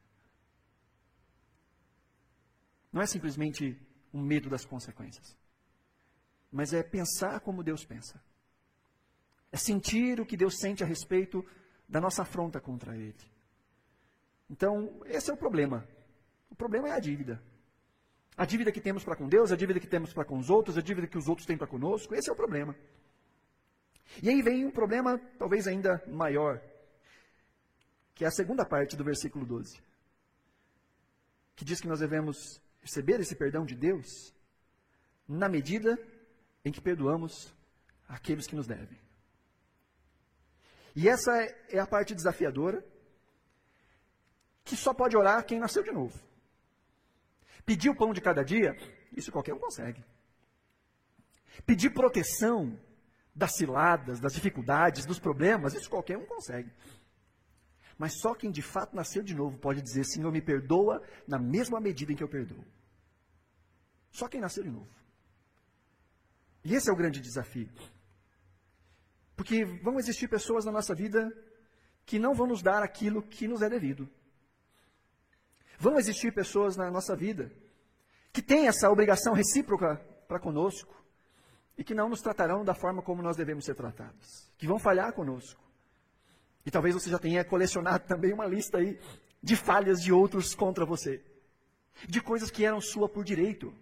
Não 2.92 3.02
é 3.02 3.06
simplesmente 3.06 3.78
um 4.12 4.20
medo 4.20 4.50
das 4.50 4.64
consequências, 4.64 5.36
mas 6.52 6.74
é 6.74 6.82
pensar 6.82 7.40
como 7.40 7.64
Deus 7.64 7.84
pensa. 7.84 8.22
É 9.50 9.56
sentir 9.56 10.20
o 10.20 10.26
que 10.26 10.36
Deus 10.36 10.58
sente 10.58 10.84
a 10.84 10.86
respeito 10.86 11.44
da 11.88 12.00
nossa 12.00 12.22
afronta 12.22 12.60
contra 12.60 12.94
Ele. 12.94 13.16
Então, 14.50 15.00
esse 15.06 15.30
é 15.30 15.34
o 15.34 15.36
problema. 15.36 15.88
O 16.50 16.54
problema 16.54 16.88
é 16.88 16.92
a 16.92 17.00
dívida. 17.00 17.42
A 18.36 18.44
dívida 18.44 18.70
que 18.70 18.80
temos 18.80 19.02
para 19.02 19.16
com 19.16 19.28
Deus, 19.28 19.50
a 19.50 19.56
dívida 19.56 19.80
que 19.80 19.86
temos 19.86 20.12
para 20.12 20.24
com 20.24 20.38
os 20.38 20.50
outros, 20.50 20.76
a 20.76 20.82
dívida 20.82 21.06
que 21.06 21.18
os 21.18 21.28
outros 21.28 21.46
têm 21.46 21.56
para 21.56 21.66
conosco, 21.66 22.14
esse 22.14 22.28
é 22.28 22.32
o 22.32 22.36
problema. 22.36 22.76
E 24.22 24.28
aí 24.28 24.42
vem 24.42 24.66
um 24.66 24.70
problema 24.70 25.18
talvez 25.38 25.66
ainda 25.66 26.02
maior, 26.06 26.62
que 28.14 28.24
é 28.24 28.28
a 28.28 28.30
segunda 28.30 28.64
parte 28.64 28.96
do 28.96 29.04
versículo 29.04 29.46
12, 29.46 29.80
que 31.56 31.64
diz 31.64 31.80
que 31.80 31.88
nós 31.88 32.00
devemos 32.00 32.60
receber 32.82 33.20
esse 33.20 33.36
perdão 33.36 33.64
de 33.64 33.74
Deus 33.74 34.34
na 35.26 35.48
medida 35.48 35.98
em 36.64 36.72
que 36.72 36.80
perdoamos 36.80 37.52
aqueles 38.08 38.46
que 38.46 38.56
nos 38.56 38.66
devem. 38.66 38.98
E 40.94 41.08
essa 41.08 41.32
é 41.68 41.78
a 41.78 41.86
parte 41.86 42.14
desafiadora, 42.14 42.84
que 44.64 44.76
só 44.76 44.92
pode 44.92 45.16
orar 45.16 45.44
quem 45.44 45.58
nasceu 45.58 45.82
de 45.82 45.90
novo. 45.90 46.18
Pedir 47.64 47.90
o 47.90 47.96
pão 47.96 48.12
de 48.12 48.20
cada 48.20 48.42
dia, 48.42 48.76
isso 49.16 49.32
qualquer 49.32 49.54
um 49.54 49.58
consegue. 49.58 50.04
Pedir 51.64 51.90
proteção 51.90 52.78
das 53.34 53.56
ciladas, 53.56 54.20
das 54.20 54.34
dificuldades, 54.34 55.06
dos 55.06 55.18
problemas, 55.18 55.74
isso 55.74 55.88
qualquer 55.88 56.18
um 56.18 56.26
consegue. 56.26 56.70
Mas 57.96 58.20
só 58.20 58.34
quem 58.34 58.50
de 58.50 58.62
fato 58.62 58.94
nasceu 58.94 59.22
de 59.22 59.34
novo 59.34 59.58
pode 59.58 59.80
dizer: 59.80 60.04
Senhor, 60.04 60.30
me 60.32 60.42
perdoa 60.42 61.02
na 61.26 61.38
mesma 61.38 61.80
medida 61.80 62.12
em 62.12 62.16
que 62.16 62.22
eu 62.22 62.28
perdoo. 62.28 62.64
Só 64.10 64.28
quem 64.28 64.40
nasceu 64.40 64.62
de 64.62 64.70
novo. 64.70 65.01
E 66.64 66.74
esse 66.74 66.88
é 66.88 66.92
o 66.92 66.96
grande 66.96 67.20
desafio. 67.20 67.68
Porque 69.36 69.64
vão 69.64 69.98
existir 69.98 70.28
pessoas 70.28 70.64
na 70.64 70.72
nossa 70.72 70.94
vida 70.94 71.32
que 72.04 72.18
não 72.18 72.34
vão 72.34 72.46
nos 72.46 72.62
dar 72.62 72.82
aquilo 72.82 73.22
que 73.22 73.48
nos 73.48 73.62
é 73.62 73.68
devido. 73.68 74.08
Vão 75.78 75.98
existir 75.98 76.32
pessoas 76.32 76.76
na 76.76 76.90
nossa 76.90 77.16
vida 77.16 77.50
que 78.32 78.40
têm 78.40 78.68
essa 78.68 78.88
obrigação 78.90 79.34
recíproca 79.34 79.96
para 80.28 80.38
conosco 80.38 80.94
e 81.76 81.84
que 81.84 81.94
não 81.94 82.08
nos 82.08 82.20
tratarão 82.20 82.64
da 82.64 82.74
forma 82.74 83.02
como 83.02 83.22
nós 83.22 83.36
devemos 83.36 83.64
ser 83.64 83.74
tratados, 83.74 84.50
que 84.56 84.66
vão 84.66 84.78
falhar 84.78 85.12
conosco. 85.12 85.60
E 86.64 86.70
talvez 86.70 86.94
você 86.94 87.10
já 87.10 87.18
tenha 87.18 87.44
colecionado 87.44 88.04
também 88.08 88.32
uma 88.32 88.46
lista 88.46 88.78
aí 88.78 88.98
de 89.42 89.56
falhas 89.56 90.00
de 90.00 90.12
outros 90.12 90.54
contra 90.54 90.86
você, 90.86 91.22
de 92.08 92.20
coisas 92.20 92.50
que 92.50 92.64
eram 92.64 92.80
sua 92.80 93.08
por 93.08 93.24
direito, 93.24 93.74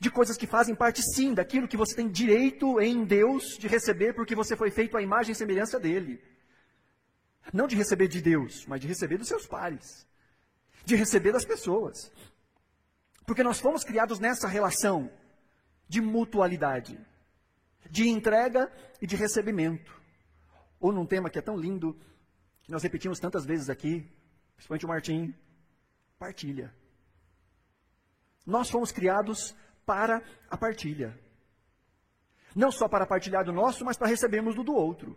de 0.00 0.10
coisas 0.10 0.36
que 0.36 0.46
fazem 0.46 0.74
parte 0.74 1.02
sim 1.14 1.34
daquilo 1.34 1.68
que 1.68 1.76
você 1.76 1.94
tem 1.94 2.08
direito 2.08 2.80
em 2.80 3.04
Deus 3.04 3.56
de 3.58 3.68
receber 3.68 4.12
porque 4.14 4.34
você 4.34 4.56
foi 4.56 4.70
feito 4.70 4.96
à 4.96 5.02
imagem 5.02 5.32
e 5.32 5.36
semelhança 5.36 5.78
dele. 5.78 6.22
Não 7.52 7.66
de 7.66 7.76
receber 7.76 8.08
de 8.08 8.20
Deus, 8.20 8.66
mas 8.66 8.80
de 8.80 8.86
receber 8.86 9.18
dos 9.18 9.28
seus 9.28 9.46
pares, 9.46 10.06
de 10.84 10.94
receber 10.96 11.32
das 11.32 11.44
pessoas. 11.44 12.10
Porque 13.26 13.42
nós 13.42 13.60
fomos 13.60 13.84
criados 13.84 14.18
nessa 14.18 14.48
relação 14.48 15.10
de 15.88 16.00
mutualidade, 16.00 16.98
de 17.90 18.08
entrega 18.08 18.72
e 19.00 19.06
de 19.06 19.16
recebimento. 19.16 20.00
Ou 20.80 20.92
num 20.92 21.06
tema 21.06 21.30
que 21.30 21.38
é 21.38 21.42
tão 21.42 21.56
lindo, 21.56 21.96
que 22.62 22.70
nós 22.72 22.82
repetimos 22.82 23.18
tantas 23.18 23.44
vezes 23.44 23.68
aqui, 23.68 24.08
principalmente 24.56 24.84
o 24.84 24.88
Martim, 24.88 25.34
partilha. 26.18 26.74
Nós 28.46 28.70
fomos 28.70 28.90
criados 28.90 29.54
para 29.84 30.22
a 30.50 30.56
partilha. 30.56 31.18
Não 32.54 32.70
só 32.70 32.88
para 32.88 33.06
partilhar 33.06 33.44
do 33.44 33.52
nosso, 33.52 33.84
mas 33.84 33.96
para 33.96 34.08
recebermos 34.08 34.54
do 34.54 34.62
do 34.62 34.74
outro. 34.74 35.16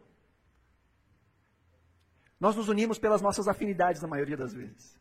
Nós 2.40 2.56
nos 2.56 2.70
unimos 2.70 3.00
pelas 3.00 3.22
nossas 3.22 3.48
afinidades, 3.48 4.02
na 4.02 4.08
maioria 4.08 4.38
das 4.38 4.54
vezes. 4.54 4.98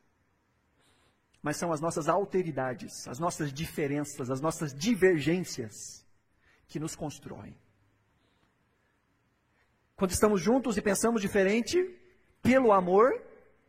Mas 1.42 1.56
são 1.56 1.72
as 1.72 1.80
nossas 1.80 2.08
alteridades, 2.08 3.06
as 3.06 3.18
nossas 3.18 3.52
diferenças, 3.52 4.30
as 4.30 4.40
nossas 4.40 4.72
divergências 4.72 6.04
que 6.66 6.78
nos 6.78 6.96
constroem. 6.96 7.56
Quando 9.96 10.12
estamos 10.12 10.40
juntos 10.40 10.76
e 10.76 10.82
pensamos 10.82 11.20
diferente, 11.20 11.78
pelo 12.42 12.72
amor 12.72 13.12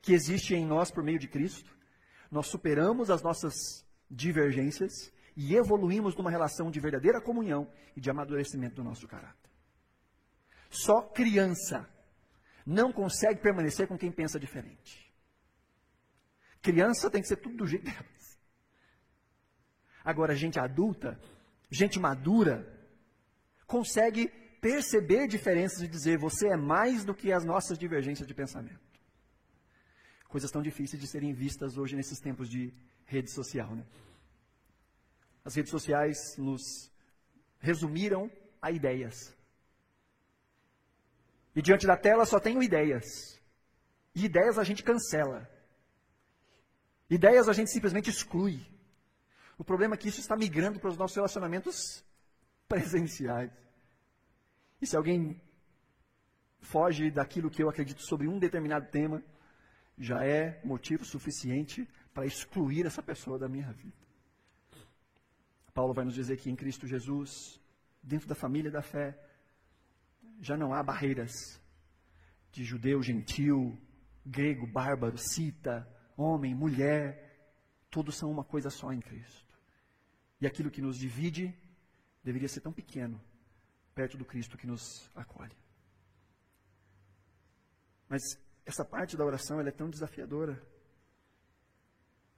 que 0.01 0.13
existe 0.13 0.55
em 0.55 0.65
nós 0.65 0.89
por 0.89 1.03
meio 1.03 1.19
de 1.19 1.27
Cristo, 1.27 1.75
nós 2.31 2.47
superamos 2.47 3.09
as 3.09 3.21
nossas 3.21 3.85
divergências 4.09 5.11
e 5.35 5.55
evoluímos 5.55 6.15
numa 6.15 6.31
relação 6.31 6.71
de 6.71 6.79
verdadeira 6.79 7.21
comunhão 7.21 7.69
e 7.95 8.01
de 8.01 8.09
amadurecimento 8.09 8.75
do 8.75 8.83
nosso 8.83 9.07
caráter. 9.07 9.51
Só 10.69 11.01
criança 11.01 11.89
não 12.65 12.91
consegue 12.91 13.41
permanecer 13.41 13.87
com 13.87 13.97
quem 13.97 14.11
pensa 14.11 14.39
diferente. 14.39 15.13
Criança 16.61 17.11
tem 17.11 17.21
que 17.21 17.27
ser 17.27 17.37
tudo 17.37 17.57
do 17.57 17.67
jeito 17.67 17.85
delas. 17.85 18.39
Agora, 20.03 20.35
gente 20.35 20.59
adulta, 20.59 21.19
gente 21.69 21.99
madura, 21.99 22.71
consegue 23.67 24.27
perceber 24.61 25.27
diferenças 25.27 25.81
e 25.81 25.87
dizer: 25.87 26.17
você 26.17 26.47
é 26.47 26.57
mais 26.57 27.05
do 27.05 27.13
que 27.13 27.31
as 27.31 27.45
nossas 27.45 27.77
divergências 27.77 28.27
de 28.27 28.33
pensamento. 28.33 28.79
Coisas 30.27 30.51
tão 30.51 30.61
difíceis 30.61 31.01
de 31.01 31.07
serem 31.07 31.33
vistas 31.33 31.77
hoje 31.77 31.95
nesses 31.95 32.19
tempos 32.19 32.49
de 32.49 32.73
rede 33.05 33.31
social. 33.31 33.75
Né? 33.75 33.85
As 35.45 35.53
redes 35.53 35.69
sociais 35.69 36.17
nos 36.37 36.91
resumiram 37.59 38.31
a 38.59 38.71
ideias. 38.71 39.37
E 41.55 41.61
diante 41.61 41.85
da 41.85 41.95
tela 41.95 42.25
só 42.25 42.39
tenho 42.39 42.63
ideias. 42.63 43.39
E 44.15 44.25
ideias 44.25 44.57
a 44.57 44.63
gente 44.63 44.83
cancela. 44.83 45.47
Ideias 47.09 47.47
a 47.47 47.53
gente 47.53 47.69
simplesmente 47.69 48.09
exclui. 48.09 48.59
O 49.57 49.63
problema 49.63 49.93
é 49.93 49.97
que 49.97 50.09
isso 50.09 50.19
está 50.19 50.35
migrando 50.35 50.79
para 50.79 50.89
os 50.89 50.97
nossos 50.97 51.15
relacionamentos 51.15 52.03
presenciais. 52.67 53.51
E 54.81 54.87
se 54.87 54.97
alguém 54.97 55.39
foge 56.59 57.11
daquilo 57.11 57.51
que 57.51 57.61
eu 57.61 57.69
acredito 57.69 58.01
sobre 58.01 58.27
um 58.27 58.39
determinado 58.39 58.89
tema, 58.89 59.23
já 59.97 60.25
é 60.25 60.59
motivo 60.63 61.05
suficiente 61.05 61.87
para 62.13 62.25
excluir 62.25 62.85
essa 62.85 63.03
pessoa 63.03 63.37
da 63.37 63.47
minha 63.47 63.71
vida. 63.71 64.05
Paulo 65.75 65.93
vai 65.93 66.05
nos 66.05 66.15
dizer 66.15 66.37
que 66.37 66.49
em 66.49 66.55
Cristo 66.55 66.87
Jesus, 66.87 67.61
dentro 68.01 68.29
da 68.29 68.33
família 68.33 68.71
da 68.71 68.81
fé, 68.81 69.19
já 70.39 70.55
não 70.55 70.73
há 70.73 70.81
barreiras 70.81 71.61
de 72.49 72.63
judeu, 72.63 73.03
gentil, 73.03 73.77
grego, 74.25 74.65
bárbaro, 74.65 75.17
cita, 75.17 75.85
homem, 76.15 76.55
mulher, 76.55 77.51
todos 77.91 78.15
são 78.15 78.31
uma 78.31 78.45
coisa 78.45 78.69
só 78.69 78.93
em 78.93 79.01
Cristo. 79.01 79.53
E 80.39 80.47
aquilo 80.47 80.71
que 80.71 80.81
nos 80.81 80.97
divide 80.97 81.53
deveria 82.23 82.47
ser 82.47 82.61
tão 82.61 82.71
pequeno 82.71 83.21
perto 83.93 84.17
do 84.17 84.23
Cristo 84.23 84.57
que 84.57 84.65
nos 84.65 85.11
acolhe. 85.13 85.57
Mas 88.07 88.21
essa 88.65 88.85
parte 88.85 89.17
da 89.17 89.25
oração 89.25 89.59
é 89.59 89.71
tão 89.71 89.89
desafiadora 89.89 90.65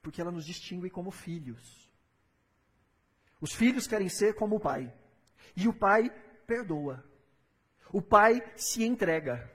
porque 0.02 0.22
ela 0.22 0.32
nos 0.32 0.46
distingue 0.46 0.90
como 0.90 1.12
filhos. 1.12 1.87
Os 3.40 3.54
filhos 3.54 3.88
querem 3.88 4.10
ser 4.10 4.36
como 4.36 4.56
o 4.56 4.60
pai. 4.60 4.92
E 5.56 5.68
o 5.68 5.74
pai 5.74 6.10
perdoa. 6.46 7.04
O 7.92 8.02
pai 8.02 8.42
se 8.56 8.84
entrega. 8.84 9.50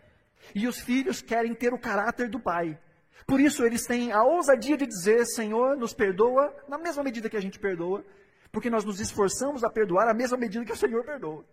E 0.55 0.67
os 0.67 0.81
filhos 0.81 1.21
querem 1.21 1.55
ter 1.55 1.73
o 1.73 1.79
caráter 1.79 2.29
do 2.29 2.41
pai. 2.41 2.79
Por 3.27 3.41
isso 3.41 3.65
eles 3.65 3.87
têm 3.87 4.13
a 4.13 4.23
ousadia 4.23 4.77
de 4.77 4.87
dizer: 4.87 5.25
Senhor, 5.27 5.77
nos 5.77 5.93
perdoa 5.93 6.55
na 6.69 6.79
mesma 6.79 7.03
medida 7.03 7.29
que 7.29 7.37
a 7.37 7.41
gente 7.41 7.59
perdoa, 7.59 8.05
porque 8.51 8.71
nós 8.71 8.85
nos 8.85 9.01
esforçamos 9.01 9.65
a 9.65 9.71
perdoar 9.71 10.09
a 10.09 10.15
mesma 10.15 10.37
medida 10.37 10.65
que 10.65 10.73
o 10.73 10.77
Senhor 10.77 11.05
perdoa. 11.05 11.45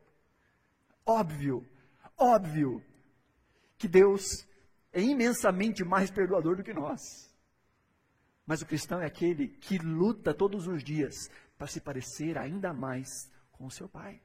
Óbvio, 1.06 1.66
óbvio 2.18 2.84
que 3.78 3.88
Deus 3.88 4.48
é 4.92 5.02
imensamente 5.02 5.84
mais 5.84 6.12
perdoador 6.12 6.56
do 6.56 6.64
que 6.64 6.74
nós. 6.74 7.30
Mas 8.46 8.62
o 8.62 8.66
cristão 8.66 9.00
é 9.00 9.06
aquele 9.06 9.48
que 9.48 9.78
luta 9.78 10.34
todos 10.34 10.68
os 10.68 10.84
dias 10.84 11.30
para 11.60 11.68
se 11.68 11.82
parecer 11.82 12.38
ainda 12.38 12.74
mais 12.74 13.30
com 13.52 13.66
o 13.66 13.72
seu 13.72 13.90
Pai. 13.90 14.22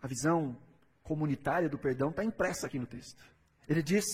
A 0.00 0.06
visão 0.08 0.56
comunitária 1.02 1.68
do 1.68 1.78
perdão 1.78 2.08
está 2.08 2.24
impressa 2.24 2.66
aqui 2.66 2.78
no 2.78 2.86
texto. 2.86 3.22
Ele 3.68 3.82
diz: 3.82 4.04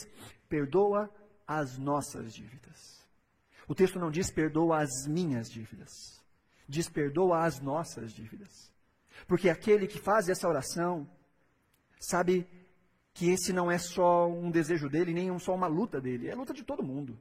perdoa 0.49 1.09
as 1.47 1.79
nossas 1.79 2.35
dívidas. 2.35 2.99
O 3.69 3.75
texto 3.75 3.99
não 3.99 4.11
diz 4.11 4.31
perdoa 4.31 4.83
as 4.83 5.07
minhas 5.07 5.49
dívidas. 5.49 5.91
Diz 6.69 6.89
perdoa 6.89 7.45
as 7.45 7.61
nossas 7.61 8.13
dívidas. 8.13 8.71
Porque 9.27 9.49
aquele 9.49 9.87
que 9.87 9.99
faz 9.99 10.29
essa 10.29 10.49
oração 10.49 11.09
sabe 12.01 12.47
que 13.15 13.31
esse 13.31 13.53
não 13.53 13.71
é 13.71 13.79
só 13.79 14.29
um 14.29 14.51
desejo 14.51 14.89
dele, 14.89 15.15
nem 15.15 15.39
só 15.39 15.55
uma 15.55 15.67
luta 15.69 16.01
dele, 16.01 16.29
é 16.29 16.35
luta 16.35 16.53
de 16.53 16.65
todo 16.65 16.83
mundo. 16.83 17.19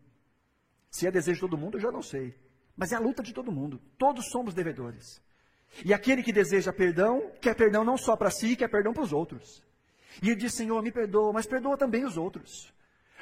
Se 0.89 1.05
é 1.05 1.11
desejo 1.11 1.35
de 1.35 1.41
todo 1.41 1.57
mundo, 1.57 1.77
eu 1.77 1.81
já 1.81 1.91
não 1.91 2.01
sei. 2.01 2.35
Mas 2.77 2.91
é 2.91 2.95
a 2.95 2.99
luta 2.99 3.23
de 3.23 3.33
todo 3.33 3.51
mundo. 3.51 3.81
Todos 3.97 4.29
somos 4.29 4.53
devedores. 4.53 5.19
E 5.83 5.93
aquele 5.93 6.21
que 6.21 6.31
deseja 6.31 6.71
perdão, 6.71 7.31
quer 7.41 7.55
perdão 7.55 7.83
não 7.83 7.97
só 7.97 8.15
para 8.15 8.29
si, 8.29 8.55
quer 8.55 8.67
perdão 8.67 8.93
para 8.93 9.03
os 9.03 9.11
outros. 9.11 9.63
E 10.21 10.29
ele 10.29 10.35
diz: 10.35 10.53
Senhor, 10.53 10.81
me 10.83 10.91
perdoa, 10.91 11.33
mas 11.33 11.47
perdoa 11.47 11.75
também 11.75 12.05
os 12.05 12.17
outros. 12.17 12.71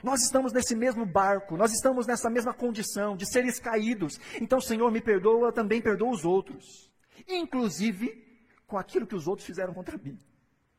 Nós 0.03 0.21
estamos 0.21 0.51
nesse 0.51 0.75
mesmo 0.75 1.05
barco, 1.05 1.55
nós 1.55 1.71
estamos 1.71 2.05
nessa 2.05 2.29
mesma 2.29 2.53
condição 2.53 3.15
de 3.15 3.25
seres 3.25 3.59
caídos. 3.59 4.19
Então, 4.41 4.59
Senhor, 4.59 4.91
me 4.91 5.01
perdoa, 5.01 5.53
também 5.53 5.81
perdoa 5.81 6.11
os 6.11 6.25
outros. 6.25 6.91
Inclusive 7.27 8.23
com 8.67 8.77
aquilo 8.77 9.07
que 9.07 9.15
os 9.15 9.25
outros 9.27 9.47
fizeram 9.47 9.73
contra 9.73 9.97
mim. 9.97 10.19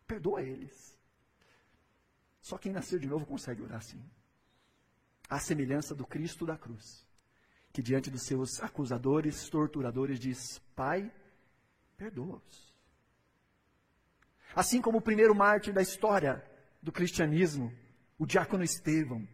Perdoa 0.06 0.42
eles. 0.42 0.96
Só 2.42 2.58
quem 2.58 2.72
nasceu 2.72 2.98
de 2.98 3.08
novo 3.08 3.24
consegue 3.24 3.62
orar 3.62 3.78
assim. 3.78 4.02
A 5.28 5.40
semelhança 5.40 5.94
do 5.94 6.06
Cristo 6.06 6.44
da 6.44 6.56
cruz 6.56 7.06
que 7.76 7.82
diante 7.82 8.10
dos 8.10 8.22
seus 8.22 8.58
acusadores, 8.62 9.50
torturadores, 9.50 10.18
diz: 10.18 10.58
Pai, 10.74 11.12
perdoa-os. 11.94 12.74
Assim 14.54 14.80
como 14.80 14.96
o 14.96 15.02
primeiro 15.02 15.34
mártir 15.34 15.74
da 15.74 15.82
história 15.82 16.42
do 16.80 16.90
cristianismo, 16.90 17.70
o 18.18 18.24
diácono 18.24 18.64
Estevão, 18.64 19.28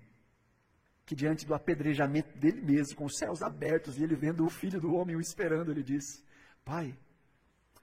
que 1.06 1.14
diante 1.14 1.46
do 1.46 1.54
apedrejamento 1.54 2.36
dele 2.36 2.60
mesmo, 2.62 2.96
com 2.96 3.04
os 3.04 3.16
céus 3.16 3.42
abertos 3.42 3.96
e 3.96 4.02
ele 4.02 4.16
vendo 4.16 4.44
o 4.44 4.50
filho 4.50 4.80
do 4.80 4.92
homem 4.92 5.14
o 5.14 5.20
esperando, 5.20 5.70
ele 5.70 5.84
diz: 5.84 6.20
Pai, 6.64 6.98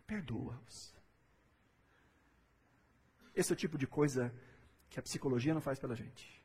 perdoa-os. 0.06 0.94
Esse 3.34 3.50
é 3.50 3.54
o 3.54 3.58
tipo 3.58 3.78
de 3.78 3.88
coisa 3.88 4.30
que 4.90 5.00
a 5.00 5.04
psicologia 5.04 5.54
não 5.54 5.62
faz 5.62 5.80
pela 5.80 5.96
gente, 5.96 6.44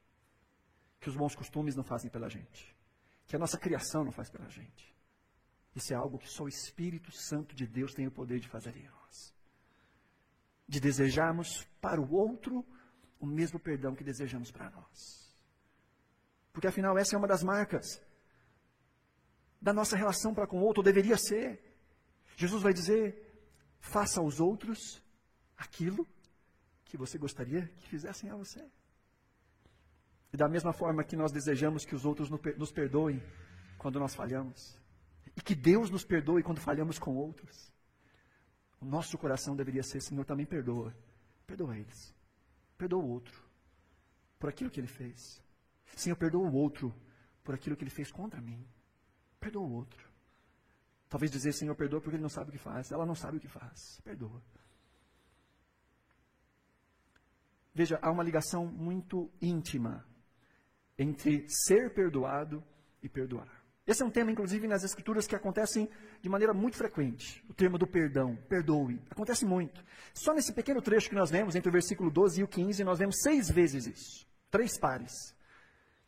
que 1.00 1.09
os 1.09 1.16
bons 1.16 1.35
costumes 1.35 1.74
não 1.74 1.83
fazem 1.83 2.09
pela 2.09 2.31
gente 2.31 2.74
que 3.27 3.37
a 3.37 3.39
nossa 3.39 3.59
criação 3.59 4.05
não 4.05 4.13
faz 4.13 4.31
pela 4.31 4.49
gente. 4.49 4.95
Isso 5.75 5.93
é 5.93 5.97
algo 5.97 6.19
que 6.19 6.29
só 6.29 6.45
o 6.45 6.49
Espírito 6.49 7.11
Santo 7.11 7.55
de 7.55 7.67
Deus 7.67 7.95
tem 7.95 8.07
o 8.07 8.13
poder 8.13 8.39
de 8.39 8.49
fazer 8.49 8.77
em 8.77 8.89
nós. 8.89 9.35
De 10.69 10.81
desejarmos 10.81 11.65
para 11.81 12.01
o 12.01 12.13
outro 12.13 12.65
o 13.19 13.27
mesmo 13.27 13.59
perdão 13.59 13.95
que 13.95 14.05
desejamos 14.05 14.51
para 14.51 14.71
nós. 14.71 15.35
Porque 16.53 16.69
afinal, 16.69 16.97
essa 16.97 17.17
é 17.17 17.19
uma 17.19 17.27
das 17.27 17.43
marcas 17.43 18.01
da 19.61 19.73
nossa 19.73 19.97
relação 19.97 20.35
para 20.35 20.47
com 20.47 20.61
o 20.61 20.63
outro, 20.63 20.81
ou 20.81 20.85
deveria 20.85 21.17
ser. 21.17 21.61
Jesus 22.37 22.63
vai 22.63 22.73
dizer: 22.73 23.35
faça 23.81 24.21
aos 24.21 24.39
outros 24.41 25.03
aquilo 25.57 26.07
que 26.85 26.97
você 26.97 27.19
gostaria 27.19 27.67
que 27.79 27.89
fizessem 27.89 28.31
a 28.31 28.37
você. 28.37 28.65
E 30.35 30.37
da 30.37 30.49
mesma 30.49 30.73
forma 30.73 31.05
que 31.05 31.14
nós 31.14 31.31
desejamos 31.31 31.85
que 31.85 31.94
os 31.94 32.05
outros 32.05 32.29
nos 32.29 32.73
perdoem 32.73 33.23
quando 33.79 34.01
nós 34.01 34.16
falhamos, 34.16 34.77
e 35.37 35.40
que 35.40 35.55
Deus 35.55 35.90
nos 35.90 36.05
perdoe 36.05 36.42
quando 36.42 36.61
falhamos 36.61 36.99
com 36.99 37.14
outros, 37.14 37.73
o 38.81 38.85
nosso 38.85 39.16
coração 39.16 39.55
deveria 39.55 39.85
ser: 39.85 40.01
Senhor, 40.01 40.25
também 40.25 40.44
perdoa. 40.44 40.92
Perdoa 41.47 41.79
eles. 41.79 42.12
Perdoa 42.77 43.01
o 43.01 43.09
outro 43.11 43.40
por 44.37 44.49
aquilo 44.49 44.70
que 44.70 44.81
ele 44.81 44.88
fez. 44.88 45.40
Senhor, 45.94 46.16
perdoa 46.16 46.49
o 46.49 46.53
outro 46.53 46.92
por 47.44 47.55
aquilo 47.55 47.77
que 47.77 47.85
ele 47.85 47.90
fez 47.90 48.11
contra 48.11 48.40
mim. 48.40 48.66
Perdoa 49.38 49.62
o 49.62 49.73
outro. 49.73 50.05
Talvez 51.09 51.31
dizer, 51.31 51.53
Senhor, 51.53 51.77
perdoa 51.77 52.01
porque 52.01 52.16
ele 52.16 52.23
não 52.25 52.29
sabe 52.29 52.49
o 52.49 52.53
que 52.53 52.59
faz. 52.59 52.90
Ela 52.90 53.07
não 53.07 53.14
sabe 53.14 53.37
o 53.37 53.40
que 53.40 53.47
faz. 53.47 54.01
Perdoa. 54.03 54.42
Veja, 57.73 58.01
há 58.03 58.11
uma 58.11 58.25
ligação 58.25 58.66
muito 58.66 59.31
íntima 59.40 60.05
entre 60.99 61.45
ser 61.49 61.93
perdoado 61.93 62.63
e 63.03 63.09
perdoar. 63.09 63.65
Esse 63.87 64.03
é 64.03 64.07
um 64.07 64.11
tema, 64.11 64.31
inclusive, 64.31 64.67
nas 64.67 64.83
Escrituras 64.83 65.27
que 65.27 65.37
acontecem 65.37 65.91
de 66.23 66.29
maneira 66.29 66.55
muito 66.55 66.77
frequente. 66.77 67.45
O 67.51 67.53
termo 67.53 67.77
do 67.77 67.87
perdão, 67.87 68.35
perdoe. 68.49 68.99
Acontece 69.11 69.45
muito. 69.45 69.85
Só 70.15 70.33
nesse 70.33 70.55
pequeno 70.55 70.81
trecho 70.81 71.11
que 71.11 71.15
nós 71.15 71.31
vemos, 71.31 71.55
entre 71.55 71.69
o 71.69 71.73
versículo 71.73 72.11
12 72.11 72.41
e 72.41 72.45
o 72.45 72.49
15, 72.49 72.83
nós 72.83 72.99
vemos 72.99 73.21
seis 73.21 73.51
vezes 73.51 73.87
isso. 73.87 74.27
Três 74.51 74.79
pares. 74.79 75.35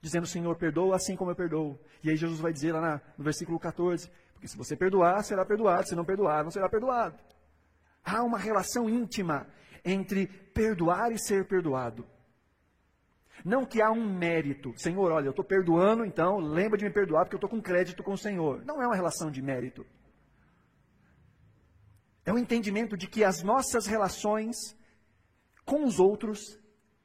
Dizendo, 0.01 0.27
Senhor, 0.27 0.57
perdoa 0.57 0.97
assim 0.97 1.17
como 1.17 1.31
eu 1.31 1.37
perdoo. 1.37 1.79
E 2.03 2.09
aí 2.09 2.17
Jesus 2.17 2.41
vai 2.41 2.53
dizer 2.53 2.73
lá 2.73 2.81
na, 2.81 3.01
no 3.19 3.25
versículo 3.25 3.59
14, 3.59 4.11
porque 4.33 4.49
se 4.49 4.57
você 4.57 4.75
perdoar, 4.75 5.23
será 5.23 5.45
perdoado. 5.45 5.87
Se 5.87 5.95
não 5.95 6.05
perdoar, 6.05 6.45
não 6.45 6.51
será 6.51 6.71
perdoado. 6.71 7.19
Há 8.03 8.23
uma 8.23 8.39
relação 8.39 8.89
íntima 8.89 9.47
entre 9.85 10.27
perdoar 10.27 11.13
e 11.13 11.19
ser 11.19 11.47
perdoado. 11.47 12.07
Não 13.45 13.65
que 13.65 13.81
há 13.81 13.91
um 13.91 14.07
mérito. 14.07 14.73
Senhor, 14.77 15.13
olha, 15.13 15.27
eu 15.27 15.31
estou 15.31 15.45
perdoando, 15.45 16.05
então 16.05 16.39
lembra 16.39 16.79
de 16.79 16.85
me 16.85 16.91
perdoar 16.91 17.25
porque 17.25 17.35
eu 17.35 17.39
estou 17.39 17.51
com 17.51 17.61
crédito 17.61 18.03
com 18.03 18.13
o 18.13 18.19
Senhor. 18.19 18.65
Não 18.65 18.83
é 18.83 18.87
uma 18.87 18.95
relação 18.97 19.31
de 19.31 19.43
mérito. 19.43 19.87
É 22.25 22.33
um 22.33 22.39
entendimento 22.39 22.97
de 22.97 23.07
que 23.07 23.23
as 23.23 23.43
nossas 23.43 23.87
relações 23.87 24.57
com 25.65 25.85
os 25.85 26.01
outros 26.01 26.59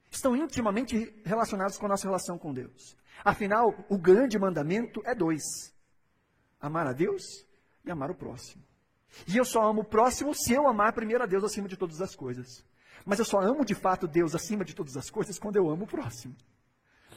estão 0.10 0.36
intimamente 0.36 1.14
relacionadas 1.24 1.78
com 1.78 1.86
a 1.86 1.90
nossa 1.90 2.08
relação 2.08 2.38
com 2.38 2.54
Deus. 2.54 2.98
Afinal, 3.24 3.86
o 3.88 3.98
grande 3.98 4.40
mandamento 4.40 5.02
é 5.06 5.14
dois: 5.14 5.44
amar 6.60 6.88
a 6.88 6.94
Deus 6.94 7.24
e 7.86 7.92
amar 7.92 8.10
o 8.10 8.16
próximo. 8.16 8.64
E 9.28 9.38
eu 9.38 9.46
só 9.46 9.64
amo 9.64 9.82
o 9.82 9.86
próximo 9.86 10.34
se 10.34 10.54
eu 10.54 10.68
amar 10.68 10.94
primeiro 10.94 11.24
a 11.24 11.28
Deus 11.28 11.44
acima 11.44 11.68
de 11.68 11.78
todas 11.78 12.02
as 12.02 12.16
coisas. 12.16 12.66
Mas 13.06 13.20
eu 13.20 13.26
só 13.26 13.40
amo 13.40 13.66
de 13.66 13.76
fato 13.76 14.08
Deus 14.08 14.36
acima 14.36 14.64
de 14.64 14.76
todas 14.76 14.96
as 14.98 15.10
coisas 15.10 15.40
quando 15.40 15.56
eu 15.56 15.70
amo 15.70 15.86
o 15.86 15.88
próximo. 15.88 16.36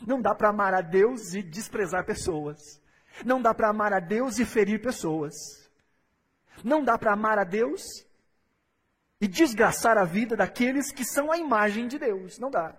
Não 0.06 0.20
dá 0.20 0.34
para 0.34 0.50
amar 0.50 0.74
a 0.74 0.80
Deus 0.80 1.34
e 1.34 1.42
desprezar 1.42 2.04
pessoas. 2.04 2.80
Não 3.24 3.40
dá 3.40 3.54
para 3.54 3.68
amar 3.68 3.92
a 3.92 4.00
Deus 4.00 4.38
e 4.38 4.44
ferir 4.44 4.80
pessoas. 4.82 5.34
Não 6.62 6.82
dá 6.82 6.98
para 6.98 7.12
amar 7.12 7.38
a 7.38 7.44
Deus 7.44 7.82
e 9.20 9.28
desgraçar 9.28 9.96
a 9.96 10.04
vida 10.04 10.36
daqueles 10.36 10.92
que 10.92 11.04
são 11.04 11.30
a 11.30 11.38
imagem 11.38 11.86
de 11.86 11.98
Deus. 11.98 12.38
Não 12.38 12.50
dá. 12.50 12.76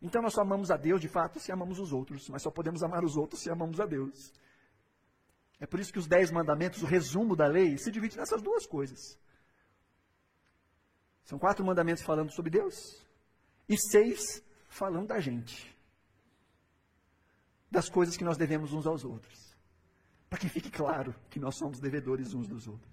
Então 0.00 0.22
nós 0.22 0.32
só 0.32 0.42
amamos 0.42 0.70
a 0.70 0.76
Deus 0.76 1.00
de 1.00 1.08
fato 1.08 1.40
se 1.40 1.50
amamos 1.50 1.78
os 1.80 1.92
outros, 1.92 2.28
mas 2.28 2.42
só 2.42 2.50
podemos 2.50 2.82
amar 2.82 3.04
os 3.04 3.16
outros 3.16 3.42
se 3.42 3.50
amamos 3.50 3.80
a 3.80 3.86
Deus. 3.86 4.32
É 5.60 5.66
por 5.66 5.80
isso 5.80 5.92
que 5.92 5.98
os 5.98 6.06
dez 6.06 6.30
mandamentos, 6.30 6.82
o 6.82 6.86
resumo 6.86 7.34
da 7.34 7.46
lei, 7.46 7.76
se 7.78 7.90
divide 7.90 8.16
nessas 8.16 8.40
duas 8.40 8.64
coisas. 8.64 9.18
São 11.28 11.38
quatro 11.38 11.62
mandamentos 11.62 12.02
falando 12.02 12.32
sobre 12.32 12.50
Deus 12.50 13.06
e 13.68 13.76
seis 13.76 14.42
falando 14.66 15.08
da 15.08 15.20
gente. 15.20 15.76
Das 17.70 17.90
coisas 17.90 18.16
que 18.16 18.24
nós 18.24 18.38
devemos 18.38 18.72
uns 18.72 18.86
aos 18.86 19.04
outros. 19.04 19.54
Para 20.30 20.38
que 20.38 20.48
fique 20.48 20.70
claro 20.70 21.14
que 21.28 21.38
nós 21.38 21.58
somos 21.58 21.80
devedores 21.80 22.32
uns 22.32 22.48
dos 22.48 22.66
outros. 22.66 22.90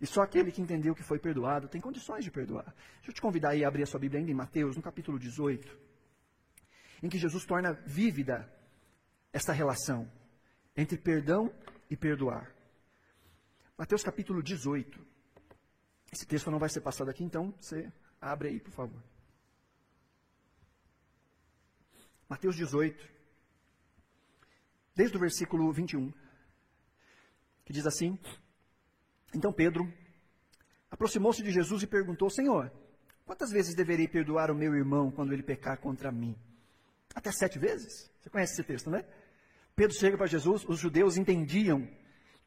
E 0.00 0.06
só 0.06 0.22
aquele 0.22 0.50
que 0.50 0.62
entendeu 0.62 0.94
que 0.94 1.02
foi 1.02 1.18
perdoado 1.18 1.68
tem 1.68 1.82
condições 1.82 2.24
de 2.24 2.30
perdoar. 2.30 2.74
Deixa 2.94 3.10
eu 3.10 3.12
te 3.12 3.20
convidar 3.20 3.50
aí 3.50 3.62
a 3.62 3.68
abrir 3.68 3.82
a 3.82 3.86
sua 3.86 4.00
Bíblia 4.00 4.20
ainda 4.20 4.30
em 4.30 4.34
Mateus, 4.34 4.74
no 4.74 4.82
capítulo 4.82 5.18
18, 5.18 5.78
em 7.02 7.10
que 7.10 7.18
Jesus 7.18 7.44
torna 7.44 7.74
vívida 7.84 8.50
esta 9.34 9.52
relação 9.52 10.10
entre 10.74 10.96
perdão 10.96 11.52
e 11.90 11.96
perdoar. 11.96 12.50
Mateus 13.76 14.02
capítulo 14.02 14.42
18. 14.42 15.09
Esse 16.12 16.26
texto 16.26 16.50
não 16.50 16.58
vai 16.58 16.68
ser 16.68 16.80
passado 16.80 17.08
aqui, 17.08 17.22
então 17.22 17.54
você 17.60 17.90
abre 18.20 18.48
aí, 18.48 18.60
por 18.60 18.72
favor. 18.72 19.02
Mateus 22.28 22.56
18, 22.56 23.08
desde 24.94 25.16
o 25.16 25.20
versículo 25.20 25.72
21, 25.72 26.12
que 27.64 27.72
diz 27.72 27.86
assim: 27.86 28.18
Então 29.34 29.52
Pedro 29.52 29.92
aproximou-se 30.90 31.42
de 31.42 31.50
Jesus 31.50 31.82
e 31.82 31.86
perguntou: 31.86 32.30
Senhor, 32.30 32.72
quantas 33.24 33.50
vezes 33.50 33.74
deverei 33.74 34.06
perdoar 34.06 34.50
o 34.50 34.54
meu 34.54 34.74
irmão 34.74 35.10
quando 35.10 35.32
ele 35.32 35.42
pecar 35.42 35.78
contra 35.78 36.12
mim? 36.12 36.36
Até 37.14 37.32
sete 37.32 37.58
vezes? 37.58 38.10
Você 38.20 38.30
conhece 38.30 38.52
esse 38.52 38.64
texto, 38.64 38.90
né? 38.90 39.04
Pedro 39.74 39.96
chega 39.96 40.16
para 40.16 40.26
Jesus, 40.26 40.64
os 40.68 40.78
judeus 40.78 41.16
entendiam 41.16 41.88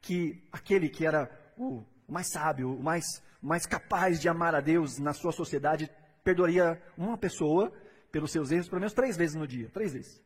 que 0.02 0.48
aquele 0.52 0.90
que 0.90 1.06
era 1.06 1.30
o 1.58 1.84
mais 2.08 2.30
sábio, 2.30 2.74
o 2.74 2.84
mais 2.84 3.04
mais 3.44 3.66
capaz 3.66 4.22
de 4.22 4.30
amar 4.30 4.56
a 4.56 4.62
Deus 4.62 4.98
na 4.98 5.14
sua 5.14 5.34
sociedade 5.34 5.92
perdoaria 6.24 6.82
uma 6.98 7.18
pessoa 7.18 7.74
pelos 8.10 8.32
seus 8.32 8.52
erros 8.52 8.70
pelo 8.70 8.80
menos 8.80 8.94
três 8.94 9.18
vezes 9.18 9.36
no 9.36 9.46
dia. 9.46 9.70
Três 9.70 9.92
vezes. 9.92 10.24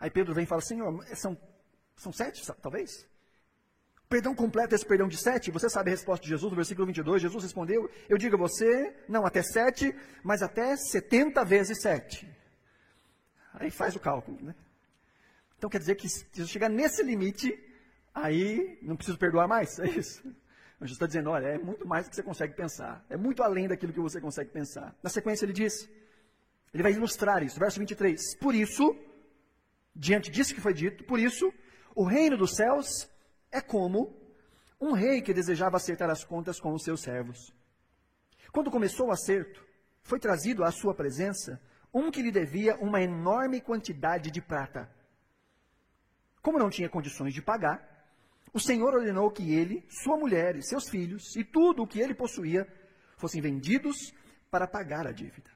Aí 0.00 0.10
Pedro 0.10 0.34
vem 0.34 0.44
e 0.44 0.46
fala: 0.46 0.62
Senhor, 0.62 1.04
são, 1.14 1.38
são 1.96 2.10
sete, 2.10 2.42
talvez? 2.62 3.06
Perdão 4.08 4.34
completo 4.34 4.74
esse 4.74 4.86
perdão 4.86 5.06
de 5.06 5.18
sete? 5.18 5.50
Você 5.50 5.68
sabe 5.68 5.90
a 5.90 5.92
resposta 5.92 6.22
de 6.22 6.30
Jesus 6.30 6.50
no 6.50 6.56
versículo 6.56 6.86
22? 6.86 7.20
Jesus 7.20 7.44
respondeu: 7.44 7.90
Eu 8.08 8.16
digo 8.16 8.36
a 8.36 8.38
você, 8.38 9.04
não 9.06 9.26
até 9.26 9.42
sete, 9.42 9.94
mas 10.24 10.40
até 10.40 10.76
setenta 10.76 11.44
vezes 11.44 11.82
sete. 11.82 12.26
Aí 13.52 13.70
faz 13.70 13.94
o 13.94 14.00
cálculo, 14.00 14.38
né? 14.40 14.54
Então 15.58 15.68
quer 15.68 15.78
dizer 15.78 15.96
que 15.96 16.08
se 16.08 16.26
eu 16.38 16.46
chegar 16.46 16.70
nesse 16.70 17.02
limite, 17.02 17.52
aí 18.14 18.78
não 18.80 18.96
preciso 18.96 19.18
perdoar 19.18 19.46
mais? 19.46 19.78
É 19.78 19.90
isso? 19.90 20.22
Jesus 20.86 20.96
está 20.96 21.06
dizendo: 21.06 21.30
olha, 21.30 21.46
é 21.46 21.58
muito 21.58 21.86
mais 21.86 22.06
do 22.06 22.10
que 22.10 22.16
você 22.16 22.22
consegue 22.22 22.54
pensar. 22.54 23.04
É 23.10 23.16
muito 23.16 23.42
além 23.42 23.66
daquilo 23.66 23.92
que 23.92 24.00
você 24.00 24.20
consegue 24.20 24.50
pensar. 24.50 24.96
Na 25.02 25.10
sequência, 25.10 25.44
ele 25.44 25.52
diz: 25.52 25.88
ele 26.72 26.82
vai 26.82 26.92
ilustrar 26.92 27.42
isso. 27.42 27.58
Verso 27.58 27.78
23. 27.78 28.36
Por 28.38 28.54
isso, 28.54 28.96
diante 29.94 30.30
disso 30.30 30.54
que 30.54 30.60
foi 30.60 30.72
dito, 30.72 31.04
por 31.04 31.18
isso, 31.18 31.52
o 31.94 32.04
reino 32.04 32.36
dos 32.36 32.54
céus 32.54 33.10
é 33.50 33.60
como 33.60 34.16
um 34.80 34.92
rei 34.92 35.20
que 35.20 35.34
desejava 35.34 35.76
acertar 35.76 36.08
as 36.08 36.22
contas 36.22 36.60
com 36.60 36.72
os 36.72 36.84
seus 36.84 37.00
servos. 37.00 37.52
Quando 38.52 38.70
começou 38.70 39.08
o 39.08 39.12
acerto, 39.12 39.66
foi 40.02 40.20
trazido 40.20 40.62
à 40.62 40.70
sua 40.70 40.94
presença 40.94 41.60
um 41.92 42.10
que 42.10 42.22
lhe 42.22 42.30
devia 42.30 42.76
uma 42.76 43.02
enorme 43.02 43.60
quantidade 43.60 44.30
de 44.30 44.40
prata. 44.40 44.88
Como 46.40 46.58
não 46.58 46.70
tinha 46.70 46.88
condições 46.88 47.34
de 47.34 47.42
pagar, 47.42 47.97
o 48.52 48.60
Senhor 48.60 48.94
ordenou 48.94 49.30
que 49.30 49.52
ele, 49.52 49.84
sua 49.88 50.16
mulher 50.16 50.56
e 50.56 50.62
seus 50.62 50.88
filhos 50.88 51.36
e 51.36 51.44
tudo 51.44 51.82
o 51.82 51.86
que 51.86 52.00
ele 52.00 52.14
possuía 52.14 52.66
fossem 53.16 53.40
vendidos 53.40 54.12
para 54.50 54.66
pagar 54.66 55.06
a 55.06 55.12
dívida. 55.12 55.50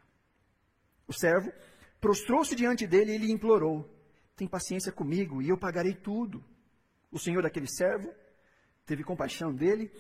O 1.07 1.13
servo 1.13 1.53
prostrou-se 2.01 2.55
diante 2.55 2.87
dele 2.87 3.15
e 3.15 3.19
lhe 3.19 3.33
implorou: 3.33 3.89
Tem 4.37 4.47
paciência 4.47 4.93
comigo 4.93 5.41
e 5.41 5.49
eu 5.49 5.59
pagarei 5.59 5.95
tudo. 5.95 6.45
O 7.11 7.19
senhor 7.19 7.43
daquele 7.43 7.67
servo 7.67 8.13
teve 8.87 9.05
compaixão 9.05 9.55
dele 9.55 9.91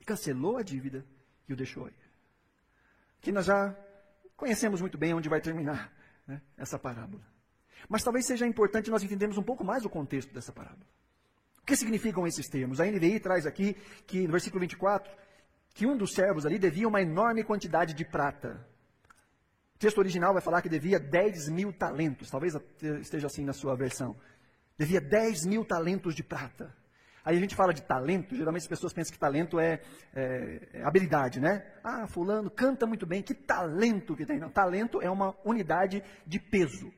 e 0.00 0.04
cancelou 0.04 0.56
a 0.56 0.62
dívida 0.62 1.04
e 1.48 1.52
o 1.52 1.56
deixou 1.56 1.88
ir. 1.88 2.10
Que 3.20 3.32
nós 3.32 3.46
já 3.46 3.76
conhecemos 4.36 4.80
muito 4.80 4.96
bem 4.96 5.12
onde 5.12 5.28
vai 5.28 5.40
terminar 5.40 5.92
né, 6.26 6.40
essa 6.56 6.78
parábola. 6.78 7.22
Mas 7.88 8.02
talvez 8.02 8.26
seja 8.26 8.46
importante 8.46 8.90
nós 8.90 9.02
entendermos 9.02 9.36
um 9.36 9.42
pouco 9.42 9.64
mais 9.64 9.84
o 9.84 9.90
contexto 9.90 10.32
dessa 10.32 10.52
parábola. 10.52 10.86
O 11.62 11.66
que 11.66 11.76
significam 11.76 12.26
esses 12.26 12.48
termos? 12.48 12.80
A 12.80 12.86
NVI 12.86 13.20
traz 13.20 13.46
aqui 13.46 13.76
que 14.06 14.26
no 14.26 14.32
versículo 14.32 14.60
24 14.60 15.10
que 15.74 15.86
um 15.86 15.96
dos 15.96 16.12
servos 16.12 16.44
ali 16.44 16.58
devia 16.58 16.88
uma 16.88 17.00
enorme 17.00 17.44
quantidade 17.44 17.94
de 17.94 18.04
prata. 18.04 18.66
O 19.74 19.78
texto 19.78 19.98
original 19.98 20.32
vai 20.32 20.42
falar 20.42 20.62
que 20.62 20.68
devia 20.68 20.98
10 20.98 21.48
mil 21.48 21.72
talentos, 21.72 22.30
talvez 22.30 22.54
esteja 23.00 23.28
assim 23.28 23.44
na 23.44 23.52
sua 23.52 23.74
versão. 23.74 24.16
Devia 24.76 25.00
10 25.00 25.46
mil 25.46 25.64
talentos 25.64 26.14
de 26.14 26.22
prata. 26.22 26.74
Aí 27.24 27.36
a 27.36 27.40
gente 27.40 27.54
fala 27.54 27.72
de 27.72 27.82
talento, 27.82 28.34
geralmente 28.34 28.62
as 28.62 28.68
pessoas 28.68 28.92
pensam 28.92 29.12
que 29.12 29.18
talento 29.18 29.60
é, 29.60 29.80
é, 30.14 30.68
é, 30.72 30.82
habilidade, 30.84 31.38
né? 31.38 31.64
Ah, 31.84 32.06
fulano 32.06 32.50
canta 32.50 32.86
muito 32.86 33.06
bem, 33.06 33.22
que 33.22 33.34
talento 33.34 34.16
que 34.16 34.24
tem. 34.24 34.38
Não, 34.38 34.50
talento 34.50 35.02
é 35.02 35.10
uma 35.10 35.36
unidade 35.44 36.02
de 36.26 36.40
peso, 36.40 36.90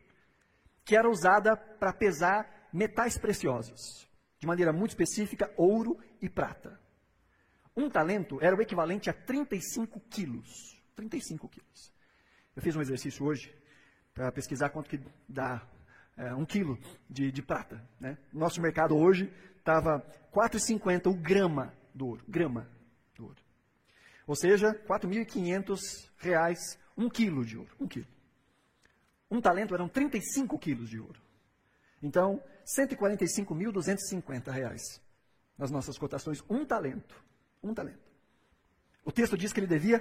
que 0.85 0.97
era 0.97 1.11
usada 1.11 1.57
para 1.57 1.93
pesar 1.93 2.69
metais 2.73 3.19
preciosos 3.19 4.09
de 4.43 4.47
maneira 4.49 4.73
muito 4.73 4.91
específica, 4.91 5.55
ouro 5.57 5.97
e 6.21 6.29
prata. 6.29 6.77
Um 7.77 7.89
talento 7.89 8.41
era 8.43 8.57
o 8.57 8.61
equivalente 8.61 9.09
a 9.09 9.13
35 9.13 10.01
quilos. 10.11 10.83
35 10.97 11.49
quilos. 11.49 11.95
Eu 12.57 12.61
fiz 12.61 12.75
um 12.75 12.81
exercício 12.81 13.25
hoje 13.25 13.55
para 14.13 14.33
pesquisar 14.33 14.71
quanto 14.71 14.91
que 14.91 15.01
dá 15.29 15.65
é, 16.17 16.35
um 16.35 16.45
quilo 16.45 16.77
de, 17.09 17.31
de 17.31 17.41
prata. 17.41 17.89
Né? 18.01 18.19
Nosso 18.33 18.61
mercado 18.61 18.97
hoje 18.97 19.33
estava 19.57 20.05
4,50 20.33 21.07
o 21.07 21.15
grama 21.15 21.73
do 21.95 22.09
ouro. 22.09 22.25
Grama 22.27 22.69
do 23.15 23.27
ouro. 23.27 23.41
Ou 24.27 24.35
seja, 24.35 24.75
4.500 24.89 25.79
reais 26.17 26.59
um 26.97 27.09
quilo 27.09 27.45
de 27.45 27.57
ouro. 27.57 27.71
Um 27.79 27.87
quilo. 27.87 28.09
Um 29.31 29.41
talento 29.41 29.73
eram 29.73 29.89
35 29.89 30.59
quilos 30.59 30.91
de 30.91 30.99
ouro. 30.99 31.23
Então, 32.03 32.43
145.250 32.65 34.51
reais 34.51 35.01
nas 35.57 35.71
nossas 35.71 35.99
cotações. 35.99 36.43
Um 36.49 36.65
talento. 36.65 37.15
Um 37.63 37.75
talento. 37.75 38.11
O 39.05 39.13
texto 39.13 39.37
diz 39.37 39.53
que 39.53 39.61
ele 39.61 39.67
devia 39.67 40.01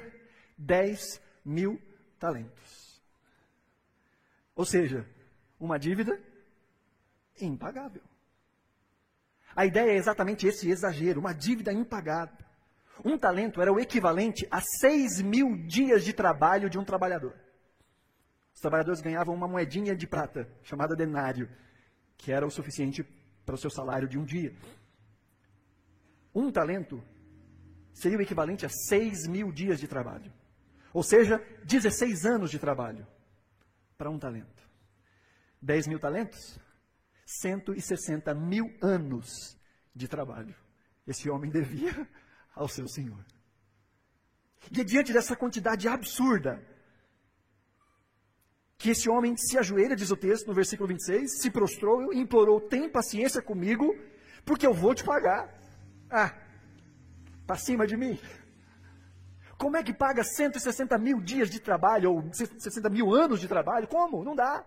10 0.58 1.22
mil 1.44 1.82
talentos. 2.20 3.02
Ou 4.56 4.66
seja, 4.66 5.06
uma 5.60 5.78
dívida 5.78 6.20
impagável. 7.40 8.02
A 9.56 9.66
ideia 9.66 9.92
é 9.92 9.96
exatamente 9.96 10.48
esse 10.48 10.70
exagero, 10.70 11.20
uma 11.20 11.34
dívida 11.34 11.74
impagável. 11.74 12.38
Um 13.04 13.18
talento 13.18 13.62
era 13.62 13.74
o 13.74 13.80
equivalente 13.80 14.48
a 14.52 14.62
6 14.62 15.22
mil 15.22 15.58
dias 15.66 16.04
de 16.04 16.14
trabalho 16.14 16.70
de 16.70 16.78
um 16.78 16.86
trabalhador. 16.86 17.36
Os 18.54 18.62
trabalhadores 18.62 19.02
ganhavam 19.02 19.34
uma 19.34 19.48
moedinha 19.48 19.96
de 19.96 20.06
prata, 20.06 20.48
chamada 20.62 20.96
denário, 20.96 21.50
que 22.22 22.32
era 22.32 22.46
o 22.46 22.52
suficiente 22.52 23.04
para 23.44 23.56
o 23.56 23.58
seu 23.58 23.70
salário 23.70 24.08
de 24.08 24.18
um 24.18 24.24
dia. 24.24 24.56
Um 26.34 26.52
talento 26.52 27.04
seria 27.92 28.18
o 28.18 28.22
equivalente 28.22 28.66
a 28.66 28.70
6 28.70 29.28
mil 29.28 29.52
dias 29.52 29.80
de 29.80 29.88
trabalho. 29.88 30.32
Ou 30.94 31.02
seja, 31.02 31.44
16 31.66 32.26
anos 32.26 32.52
de 32.52 32.60
trabalho 32.60 33.08
para 33.98 34.10
um 34.10 34.20
talento. 34.20 34.62
10 35.62 35.88
mil 35.88 36.00
talentos? 36.00 36.60
160 37.26 38.34
mil 38.36 38.72
anos 38.82 39.58
de 39.96 40.08
trabalho. 40.08 40.56
Esse 41.08 41.28
homem 41.28 41.50
devia 41.50 42.08
ao 42.54 42.68
seu 42.68 42.88
Senhor. 42.88 43.26
E 44.72 44.84
diante 44.84 45.12
dessa 45.12 45.36
quantidade 45.36 45.88
absurda, 45.88 46.64
que 48.82 48.90
esse 48.90 49.08
homem 49.08 49.38
se 49.38 49.60
ajoelha, 49.60 49.96
diz 49.96 50.10
o 50.10 50.18
texto 50.18 50.48
no 50.48 50.56
versículo 50.56 50.88
26, 50.88 51.40
se 51.40 51.52
prostrou 51.52 52.12
e 52.12 52.20
implorou: 52.20 52.60
tem 52.60 52.90
paciência 52.90 53.40
comigo, 53.40 53.96
porque 54.44 54.66
eu 54.66 54.74
vou 54.74 54.96
te 54.96 55.04
pagar. 55.04 55.54
Ah, 56.10 56.36
para 57.46 57.58
cima 57.58 57.86
de 57.86 57.96
mim. 57.96 58.20
Como 59.56 59.78
é 59.78 59.84
que 59.84 59.94
paga 59.94 60.24
160 60.24 60.98
mil 60.98 61.22
dias 61.22 61.48
de 61.48 61.60
trabalho, 61.60 62.12
ou 62.12 62.34
60 62.34 62.90
mil 62.90 63.14
anos 63.14 63.40
de 63.40 63.48
trabalho? 63.48 63.88
Como? 63.88 64.24
Não 64.24 64.36
dá. 64.36 64.66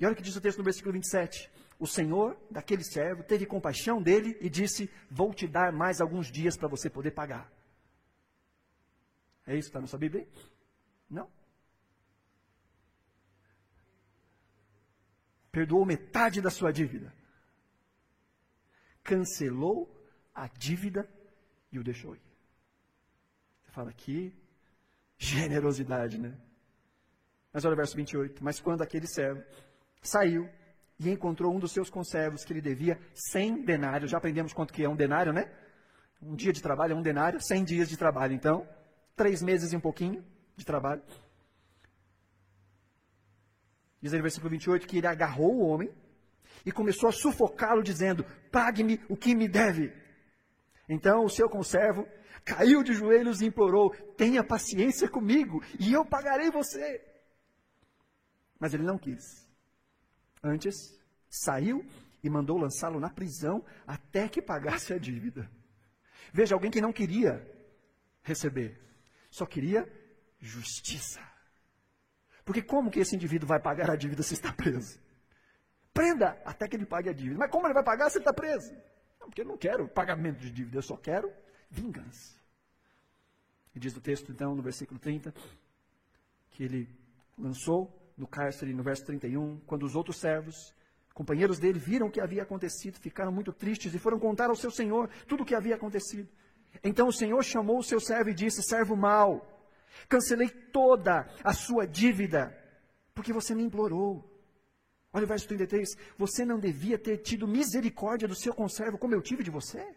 E 0.00 0.06
olha 0.06 0.14
o 0.14 0.16
que 0.16 0.22
diz 0.22 0.34
o 0.34 0.40
texto 0.40 0.56
no 0.56 0.64
versículo 0.64 0.94
27. 0.94 1.52
O 1.78 1.86
Senhor 1.86 2.34
daquele 2.50 2.82
servo 2.82 3.22
teve 3.22 3.44
compaixão 3.44 4.00
dele 4.00 4.38
e 4.40 4.48
disse: 4.48 4.90
Vou 5.10 5.34
te 5.34 5.46
dar 5.46 5.70
mais 5.70 6.00
alguns 6.00 6.32
dias 6.32 6.56
para 6.56 6.66
você 6.66 6.88
poder 6.88 7.10
pagar. 7.10 7.52
É 9.46 9.54
isso 9.54 9.68
que 9.68 9.76
está 9.76 9.82
na 9.82 9.86
sua 9.86 9.98
Bíblia? 9.98 10.26
Não. 11.10 11.35
Perdoou 15.56 15.86
metade 15.86 16.42
da 16.42 16.50
sua 16.50 16.70
dívida. 16.70 17.10
Cancelou 19.02 19.90
a 20.34 20.48
dívida 20.48 21.08
e 21.72 21.78
o 21.78 21.82
deixou 21.82 22.14
ir. 22.14 22.20
Você 23.62 23.70
fala 23.70 23.88
aqui, 23.88 24.36
generosidade, 25.16 26.18
né? 26.18 26.36
Mas 27.54 27.64
olha 27.64 27.72
o 27.72 27.76
verso 27.76 27.96
28. 27.96 28.44
Mas 28.44 28.60
quando 28.60 28.82
aquele 28.82 29.06
servo 29.06 29.42
saiu 30.02 30.46
e 31.00 31.08
encontrou 31.08 31.54
um 31.54 31.58
dos 31.58 31.72
seus 31.72 31.88
conservos 31.88 32.44
que 32.44 32.52
lhe 32.52 32.60
devia 32.60 33.00
100 33.14 33.64
denários. 33.64 34.10
Já 34.10 34.18
aprendemos 34.18 34.52
quanto 34.52 34.74
que 34.74 34.84
é 34.84 34.88
um 34.90 34.94
denário, 34.94 35.32
né? 35.32 35.50
Um 36.20 36.34
dia 36.36 36.52
de 36.52 36.60
trabalho 36.60 36.92
é 36.92 36.96
um 36.96 37.00
denário, 37.00 37.40
100 37.40 37.64
dias 37.64 37.88
de 37.88 37.96
trabalho. 37.96 38.34
Então, 38.34 38.68
três 39.16 39.40
meses 39.40 39.72
e 39.72 39.76
um 39.76 39.80
pouquinho 39.80 40.22
de 40.54 40.66
trabalho. 40.66 41.02
Diz 44.00 44.12
aí 44.12 44.18
no 44.18 44.22
versículo 44.22 44.50
28 44.50 44.86
que 44.86 44.98
ele 44.98 45.06
agarrou 45.06 45.54
o 45.54 45.66
homem 45.66 45.90
e 46.64 46.72
começou 46.72 47.08
a 47.08 47.12
sufocá-lo, 47.12 47.82
dizendo: 47.82 48.24
Pague-me 48.50 49.00
o 49.08 49.16
que 49.16 49.34
me 49.34 49.48
deve. 49.48 49.92
Então 50.88 51.24
o 51.24 51.30
seu 51.30 51.48
conservo 51.48 52.06
caiu 52.44 52.82
de 52.82 52.92
joelhos 52.92 53.40
e 53.40 53.46
implorou: 53.46 53.90
Tenha 54.16 54.44
paciência 54.44 55.08
comigo 55.08 55.62
e 55.78 55.92
eu 55.92 56.04
pagarei 56.04 56.50
você. 56.50 57.02
Mas 58.58 58.74
ele 58.74 58.84
não 58.84 58.98
quis. 58.98 59.46
Antes, 60.42 60.98
saiu 61.28 61.84
e 62.22 62.30
mandou 62.30 62.58
lançá-lo 62.58 63.00
na 63.00 63.10
prisão 63.10 63.64
até 63.86 64.28
que 64.28 64.40
pagasse 64.40 64.92
a 64.92 64.98
dívida. 64.98 65.50
Veja, 66.32 66.54
alguém 66.54 66.70
que 66.70 66.80
não 66.80 66.92
queria 66.92 67.46
receber, 68.22 68.80
só 69.30 69.46
queria 69.46 69.86
justiça. 70.38 71.20
Porque 72.46 72.62
como 72.62 72.92
que 72.92 73.00
esse 73.00 73.16
indivíduo 73.16 73.48
vai 73.48 73.60
pagar 73.60 73.90
a 73.90 73.96
dívida 73.96 74.22
se 74.22 74.34
está 74.34 74.52
preso? 74.52 75.00
Prenda 75.92 76.40
até 76.44 76.68
que 76.68 76.76
ele 76.76 76.86
pague 76.86 77.10
a 77.10 77.12
dívida. 77.12 77.36
Mas 77.36 77.50
como 77.50 77.66
ele 77.66 77.74
vai 77.74 77.82
pagar 77.82 78.08
se 78.08 78.18
ele 78.18 78.22
está 78.22 78.32
preso? 78.32 78.72
Não, 79.20 79.26
porque 79.28 79.40
eu 79.40 79.46
não 79.46 79.58
quero 79.58 79.88
pagamento 79.88 80.38
de 80.38 80.50
dívida, 80.52 80.78
eu 80.78 80.82
só 80.82 80.96
quero 80.96 81.28
vingança. 81.68 82.36
E 83.74 83.80
diz 83.80 83.96
o 83.96 84.00
texto, 84.00 84.30
então, 84.30 84.54
no 84.54 84.62
versículo 84.62 85.00
30, 85.00 85.34
que 86.52 86.62
ele 86.62 86.88
lançou 87.36 87.92
no 88.16 88.28
cárcere, 88.28 88.72
no 88.72 88.82
verso 88.82 89.04
31, 89.04 89.58
quando 89.66 89.82
os 89.82 89.96
outros 89.96 90.16
servos, 90.16 90.72
companheiros 91.12 91.58
dele, 91.58 91.80
viram 91.80 92.06
o 92.06 92.10
que 92.10 92.20
havia 92.20 92.44
acontecido, 92.44 92.96
ficaram 93.00 93.32
muito 93.32 93.52
tristes 93.52 93.92
e 93.92 93.98
foram 93.98 94.20
contar 94.20 94.50
ao 94.50 94.56
seu 94.56 94.70
senhor 94.70 95.10
tudo 95.26 95.42
o 95.42 95.44
que 95.44 95.54
havia 95.54 95.74
acontecido. 95.74 96.28
Então 96.84 97.08
o 97.08 97.12
senhor 97.12 97.42
chamou 97.42 97.78
o 97.78 97.82
seu 97.82 97.98
servo 97.98 98.30
e 98.30 98.34
disse: 98.34 98.62
Servo 98.62 98.94
mau, 98.94 99.55
cancelei 100.08 100.48
toda 100.48 101.28
a 101.42 101.52
sua 101.52 101.86
dívida, 101.86 102.56
porque 103.14 103.32
você 103.32 103.54
me 103.54 103.62
implorou. 103.62 104.32
Olha 105.12 105.24
o 105.24 105.28
verso 105.28 105.48
33. 105.48 105.88
Você 106.18 106.44
não 106.44 106.58
devia 106.58 106.98
ter 106.98 107.18
tido 107.18 107.48
misericórdia 107.48 108.28
do 108.28 108.34
seu 108.34 108.54
conservo 108.54 108.98
como 108.98 109.14
eu 109.14 109.22
tive 109.22 109.42
de 109.42 109.50
você? 109.50 109.96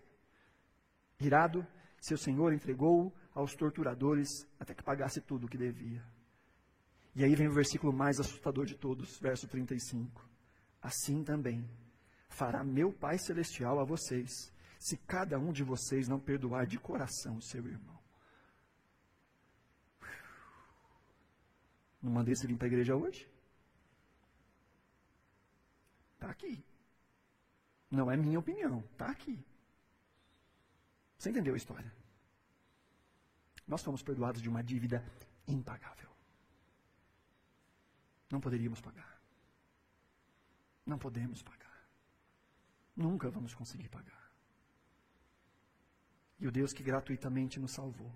Irado, 1.19 1.65
seu 1.99 2.17
senhor 2.17 2.53
entregou 2.53 3.13
aos 3.33 3.53
torturadores 3.55 4.29
até 4.59 4.73
que 4.73 4.83
pagasse 4.83 5.19
tudo 5.21 5.45
o 5.45 5.49
que 5.49 5.57
devia. 5.57 6.03
E 7.15 7.23
aí 7.23 7.35
vem 7.35 7.47
o 7.47 7.53
versículo 7.53 7.91
mais 7.91 8.19
assustador 8.19 8.65
de 8.65 8.75
todos, 8.75 9.19
verso 9.19 9.47
35. 9.47 10.25
Assim 10.81 11.23
também 11.23 11.69
fará 12.29 12.63
meu 12.63 12.93
Pai 12.93 13.17
Celestial 13.17 13.79
a 13.79 13.83
vocês, 13.83 14.31
se 14.79 14.95
cada 14.95 15.37
um 15.37 15.51
de 15.51 15.63
vocês 15.63 16.07
não 16.07 16.19
perdoar 16.19 16.65
de 16.65 16.79
coração 16.79 17.35
o 17.35 17.41
seu 17.41 17.65
irmão. 17.65 17.98
Não 22.01 22.11
mandei 22.11 22.35
você 22.35 22.47
vir 22.47 22.57
para 22.57 22.67
a 22.67 22.71
igreja 22.71 22.95
hoje? 22.95 23.29
Está 26.13 26.29
aqui. 26.29 26.63
Não 27.91 28.09
é 28.11 28.15
minha 28.15 28.39
opinião, 28.39 28.79
está 28.91 29.07
aqui. 29.07 29.43
Você 31.17 31.29
entendeu 31.29 31.53
a 31.53 31.57
história? 31.57 31.91
Nós 33.67 33.83
fomos 33.83 34.01
perdoados 34.01 34.41
de 34.41 34.49
uma 34.49 34.63
dívida 34.63 35.03
impagável. 35.47 36.09
Não 38.31 38.39
poderíamos 38.39 38.79
pagar. 38.79 39.19
Não 40.85 40.97
podemos 40.97 41.41
pagar. 41.41 41.87
Nunca 42.95 43.29
vamos 43.29 43.53
conseguir 43.53 43.89
pagar. 43.89 44.31
E 46.39 46.47
o 46.47 46.51
Deus 46.51 46.71
que 46.71 46.83
gratuitamente 46.83 47.59
nos 47.59 47.71
salvou, 47.71 48.13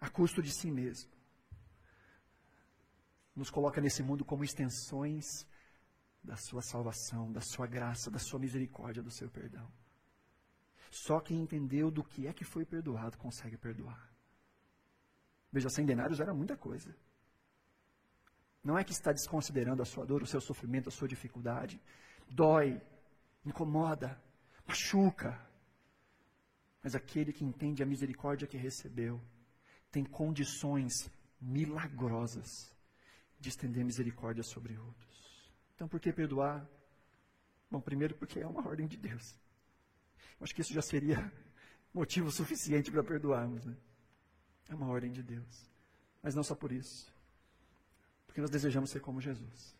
a 0.00 0.08
custo 0.08 0.42
de 0.42 0.50
si 0.50 0.70
mesmo, 0.70 1.19
nos 3.40 3.50
coloca 3.50 3.80
nesse 3.80 4.02
mundo 4.02 4.22
como 4.22 4.44
extensões 4.44 5.24
da 6.22 6.36
sua 6.36 6.60
salvação, 6.60 7.32
da 7.32 7.40
sua 7.40 7.66
graça, 7.66 8.10
da 8.10 8.18
sua 8.18 8.38
misericórdia, 8.38 9.02
do 9.02 9.10
seu 9.10 9.30
perdão. 9.30 9.66
Só 10.90 11.20
quem 11.20 11.40
entendeu 11.40 11.90
do 11.90 12.04
que 12.04 12.26
é 12.26 12.34
que 12.34 12.44
foi 12.44 12.66
perdoado 12.66 13.16
consegue 13.16 13.56
perdoar. 13.56 14.12
Veja, 15.50 15.70
cem 15.70 15.86
denários 15.86 16.20
era 16.20 16.34
muita 16.34 16.54
coisa. 16.54 16.94
Não 18.62 18.78
é 18.78 18.84
que 18.84 18.92
está 18.92 19.10
desconsiderando 19.10 19.80
a 19.80 19.86
sua 19.86 20.04
dor, 20.04 20.22
o 20.22 20.26
seu 20.26 20.42
sofrimento, 20.42 20.90
a 20.90 20.92
sua 20.92 21.08
dificuldade. 21.08 21.80
Dói, 22.28 22.78
incomoda, 23.42 24.22
machuca. 24.66 25.40
Mas 26.82 26.94
aquele 26.94 27.32
que 27.32 27.42
entende 27.44 27.82
a 27.82 27.86
misericórdia 27.86 28.46
que 28.46 28.58
recebeu 28.58 29.18
tem 29.90 30.04
condições 30.04 30.92
milagrosas 31.40 32.70
de 33.40 33.48
estender 33.48 33.84
misericórdia 33.84 34.42
sobre 34.42 34.76
outros. 34.76 35.50
Então, 35.74 35.88
por 35.88 35.98
que 35.98 36.12
perdoar? 36.12 36.68
Bom, 37.70 37.80
primeiro 37.80 38.14
porque 38.14 38.38
é 38.38 38.46
uma 38.46 38.66
ordem 38.66 38.86
de 38.86 38.96
Deus. 38.96 39.34
Eu 40.38 40.44
acho 40.44 40.54
que 40.54 40.60
isso 40.60 40.74
já 40.74 40.82
seria 40.82 41.32
motivo 41.92 42.30
suficiente 42.30 42.90
para 42.90 43.02
perdoarmos, 43.02 43.64
né? 43.64 43.76
É 44.68 44.74
uma 44.74 44.88
ordem 44.88 45.10
de 45.10 45.22
Deus. 45.22 45.70
Mas 46.22 46.34
não 46.34 46.42
só 46.42 46.54
por 46.54 46.70
isso. 46.70 47.12
Porque 48.26 48.40
nós 48.40 48.50
desejamos 48.50 48.90
ser 48.90 49.00
como 49.00 49.20
Jesus. 49.20 49.74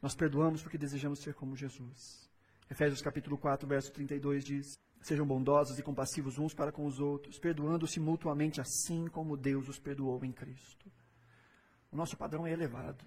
Nós 0.00 0.14
perdoamos 0.14 0.60
porque 0.60 0.76
desejamos 0.76 1.20
ser 1.20 1.34
como 1.34 1.56
Jesus. 1.56 2.28
Efésios 2.68 3.00
capítulo 3.00 3.38
4, 3.38 3.68
verso 3.68 3.92
32 3.92 4.44
diz: 4.44 4.78
Sejam 5.00 5.26
bondosos 5.26 5.78
e 5.78 5.82
compassivos 5.82 6.38
uns 6.38 6.52
para 6.52 6.72
com 6.72 6.84
os 6.84 6.98
outros, 6.98 7.38
perdoando-se 7.38 8.00
mutuamente 8.00 8.60
assim 8.60 9.06
como 9.06 9.36
Deus 9.36 9.68
os 9.68 9.78
perdoou 9.78 10.24
em 10.24 10.32
Cristo. 10.32 10.90
O 11.92 11.96
nosso 11.96 12.16
padrão 12.16 12.46
é 12.46 12.50
elevado. 12.50 13.04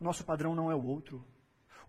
O 0.00 0.04
nosso 0.04 0.24
padrão 0.24 0.54
não 0.54 0.70
é 0.70 0.74
o 0.74 0.84
outro. 0.84 1.26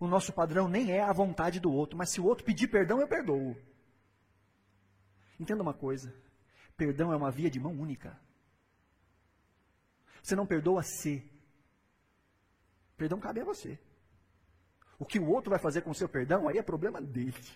O 0.00 0.06
nosso 0.06 0.32
padrão 0.32 0.68
nem 0.68 0.90
é 0.90 1.00
a 1.00 1.12
vontade 1.12 1.60
do 1.60 1.72
outro, 1.72 1.96
mas 1.96 2.10
se 2.10 2.20
o 2.20 2.24
outro 2.24 2.44
pedir 2.44 2.68
perdão, 2.68 3.00
eu 3.00 3.08
perdoo. 3.08 3.56
Entenda 5.38 5.62
uma 5.62 5.74
coisa: 5.74 6.12
perdão 6.76 7.12
é 7.12 7.16
uma 7.16 7.30
via 7.30 7.48
de 7.48 7.60
mão 7.60 7.72
única. 7.72 8.18
Você 10.22 10.34
não 10.34 10.46
perdoa 10.46 10.82
se. 10.82 11.24
Perdão 12.96 13.20
cabe 13.20 13.40
a 13.40 13.44
você. 13.44 13.78
O 14.98 15.04
que 15.04 15.20
o 15.20 15.28
outro 15.28 15.50
vai 15.50 15.60
fazer 15.60 15.82
com 15.82 15.90
o 15.90 15.94
seu 15.94 16.08
perdão, 16.08 16.48
aí 16.48 16.58
é 16.58 16.62
problema 16.62 17.00
dele. 17.00 17.46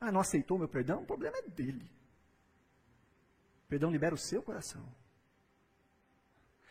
Ah, 0.00 0.10
não 0.10 0.20
aceitou 0.20 0.58
meu 0.58 0.68
perdão? 0.68 1.02
O 1.02 1.06
problema 1.06 1.36
é 1.36 1.42
dele. 1.42 1.90
Perdão 3.68 3.90
libera 3.90 4.14
o 4.14 4.18
seu 4.18 4.42
coração. 4.42 4.82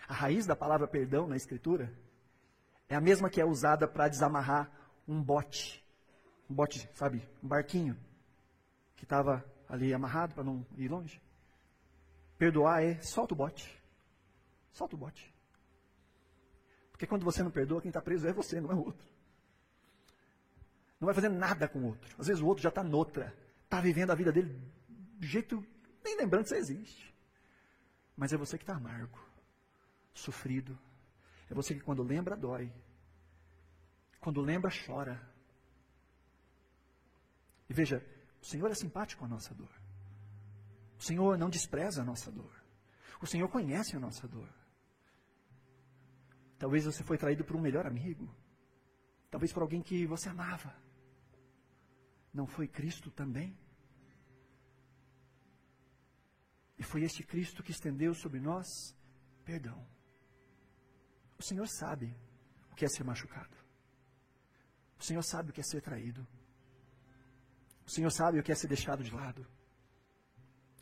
A 0.10 0.14
raiz 0.14 0.48
da 0.48 0.56
palavra 0.56 0.88
perdão 0.88 1.28
na 1.28 1.36
Escritura 1.36 1.94
é 2.90 2.96
a 2.96 3.00
mesma 3.00 3.30
que 3.30 3.40
é 3.40 3.46
usada 3.46 3.88
para 3.88 4.08
desamarrar 4.08 4.68
um 5.08 5.22
bote. 5.22 5.86
Um 6.50 6.56
bote, 6.56 6.90
sabe? 6.96 7.22
Um 7.44 7.48
barquinho. 7.48 7.96
Que 8.96 9.04
estava 9.04 9.46
ali 9.68 9.94
amarrado 9.94 10.34
para 10.34 10.44
não 10.44 10.66
ir 10.76 10.90
longe. 10.90 11.22
Perdoar 12.40 12.84
é 12.84 13.00
solta 13.02 13.36
o 13.36 13.38
bote. 13.38 13.80
Solta 14.72 14.96
o 14.96 14.98
bote. 14.98 15.32
Porque 16.92 17.06
quando 17.06 17.24
você 17.24 17.44
não 17.44 17.52
perdoa, 17.52 17.80
quem 17.80 17.90
está 17.90 18.02
preso 18.02 18.28
é 18.28 18.34
você, 18.34 18.60
não 18.60 18.72
é 18.72 18.74
o 18.74 18.86
outro. 18.86 19.08
Não 21.00 21.06
vai 21.06 21.14
fazer 21.14 21.30
nada 21.30 21.68
com 21.68 21.80
o 21.80 21.86
outro. 21.86 22.16
Às 22.18 22.26
vezes 22.26 22.42
o 22.42 22.48
outro 22.48 22.64
já 22.64 22.70
está 22.70 22.84
noutra. 22.84 23.32
Está 23.64 23.80
vivendo 23.80 24.10
a 24.10 24.16
vida 24.16 24.32
dele 24.32 24.60
do 24.88 25.28
jeito. 25.28 25.64
nem 26.04 26.18
lembrando 26.18 26.46
que 26.46 26.50
você 26.50 26.58
existe. 26.58 27.14
Mas 28.18 28.34
é 28.34 28.38
você 28.38 28.58
que 28.58 28.64
está 28.64 28.76
amargo, 28.76 29.29
sofrido. 30.14 30.78
É 31.50 31.54
você 31.54 31.74
que 31.74 31.82
quando 31.82 32.04
lembra, 32.04 32.36
dói. 32.36 32.72
Quando 34.20 34.42
lembra, 34.42 34.72
chora. 34.86 35.22
E 37.70 37.74
veja, 37.74 38.06
o 38.42 38.46
Senhor 38.46 38.70
é 38.70 38.76
simpático 38.76 39.24
a 39.26 39.28
nossa 39.28 39.54
dor. 39.54 39.72
O 40.98 41.04
Senhor 41.04 41.38
não 41.38 41.50
despreza 41.50 42.02
a 42.02 42.06
nossa 42.06 42.32
dor. 42.32 42.54
O 43.22 43.28
Senhor 43.28 43.48
conhece 43.50 43.96
a 43.96 44.00
nossa 44.00 44.28
dor. 44.28 44.50
Talvez 46.58 46.86
você 46.86 47.04
foi 47.04 47.18
traído 47.18 47.44
por 47.44 47.56
um 47.56 47.62
melhor 47.62 47.86
amigo. 47.86 48.30
Talvez 49.32 49.54
por 49.54 49.62
alguém 49.62 49.82
que 49.82 50.06
você 50.06 50.30
amava. 50.30 50.76
Não 52.34 52.46
foi 52.46 52.68
Cristo 52.68 53.10
também? 53.12 53.58
E 56.78 56.84
foi 56.84 57.04
este 57.04 57.24
Cristo 57.24 57.64
que 57.64 57.72
estendeu 57.72 58.14
sobre 58.14 58.40
nós 58.40 58.96
perdão. 59.44 59.86
O 61.40 61.44
Senhor 61.44 61.68
sabe 61.68 62.14
o 62.72 62.76
que 62.76 62.84
é 62.84 62.88
ser 62.90 63.04
machucado. 63.04 63.56
O 65.00 65.04
Senhor 65.04 65.24
sabe 65.24 65.50
o 65.50 65.54
que 65.54 65.62
é 65.62 65.64
ser 65.64 65.82
traído. 65.82 66.28
O 67.88 67.90
Senhor 67.90 68.12
sabe 68.12 68.40
o 68.40 68.44
que 68.44 68.52
é 68.52 68.56
ser 68.56 68.68
deixado 68.68 69.04
de 69.04 69.12
lado. 69.12 69.48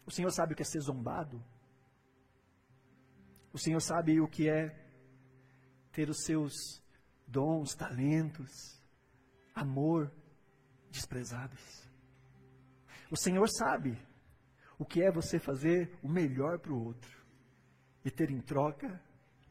O 0.05 0.11
Senhor 0.11 0.31
sabe 0.31 0.53
o 0.53 0.55
que 0.55 0.63
é 0.63 0.65
ser 0.65 0.81
zombado. 0.81 1.43
O 3.53 3.59
Senhor 3.59 3.79
sabe 3.81 4.19
o 4.19 4.27
que 4.27 4.49
é 4.49 4.69
ter 5.91 6.09
os 6.09 6.23
seus 6.23 6.53
dons, 7.27 7.75
talentos, 7.75 8.81
amor 9.53 10.11
desprezados. 10.89 11.87
O 13.11 13.17
Senhor 13.17 13.47
sabe 13.47 13.97
o 14.77 14.85
que 14.85 15.01
é 15.01 15.11
você 15.11 15.39
fazer 15.39 15.97
o 16.01 16.09
melhor 16.09 16.59
para 16.59 16.73
o 16.73 16.83
outro 16.83 17.25
e 18.03 18.11
ter 18.11 18.29
em 18.31 18.41
troca 18.41 19.01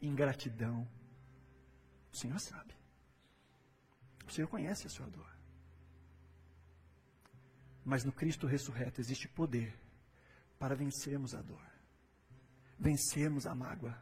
ingratidão. 0.00 0.86
O 2.16 2.18
Senhor 2.18 2.40
sabe. 2.40 2.74
O 4.26 4.32
Senhor 4.32 4.48
conhece 4.48 4.86
a 4.86 4.90
sua 4.90 5.06
dor. 5.06 5.30
Mas 7.84 8.04
no 8.04 8.10
Cristo 8.10 8.46
ressurreto 8.46 9.02
existe 9.02 9.28
poder 9.28 9.78
para 10.58 10.74
vencermos 10.74 11.34
a 11.34 11.42
dor, 11.42 11.62
vencermos 12.78 13.46
a 13.46 13.54
mágoa, 13.54 13.94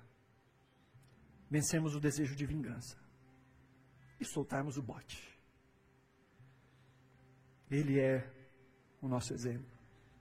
vencermos 1.51 1.97
o 1.97 2.01
desejo 2.01 2.37
de 2.37 2.47
vingança 2.47 2.97
e 4.21 4.25
soltarmos 4.25 4.79
o 4.79 4.83
bote. 4.83 5.21
Ele 7.69 7.99
é 7.99 8.33
o 9.03 9.09
nosso 9.09 9.35
exemplo. 9.35 9.77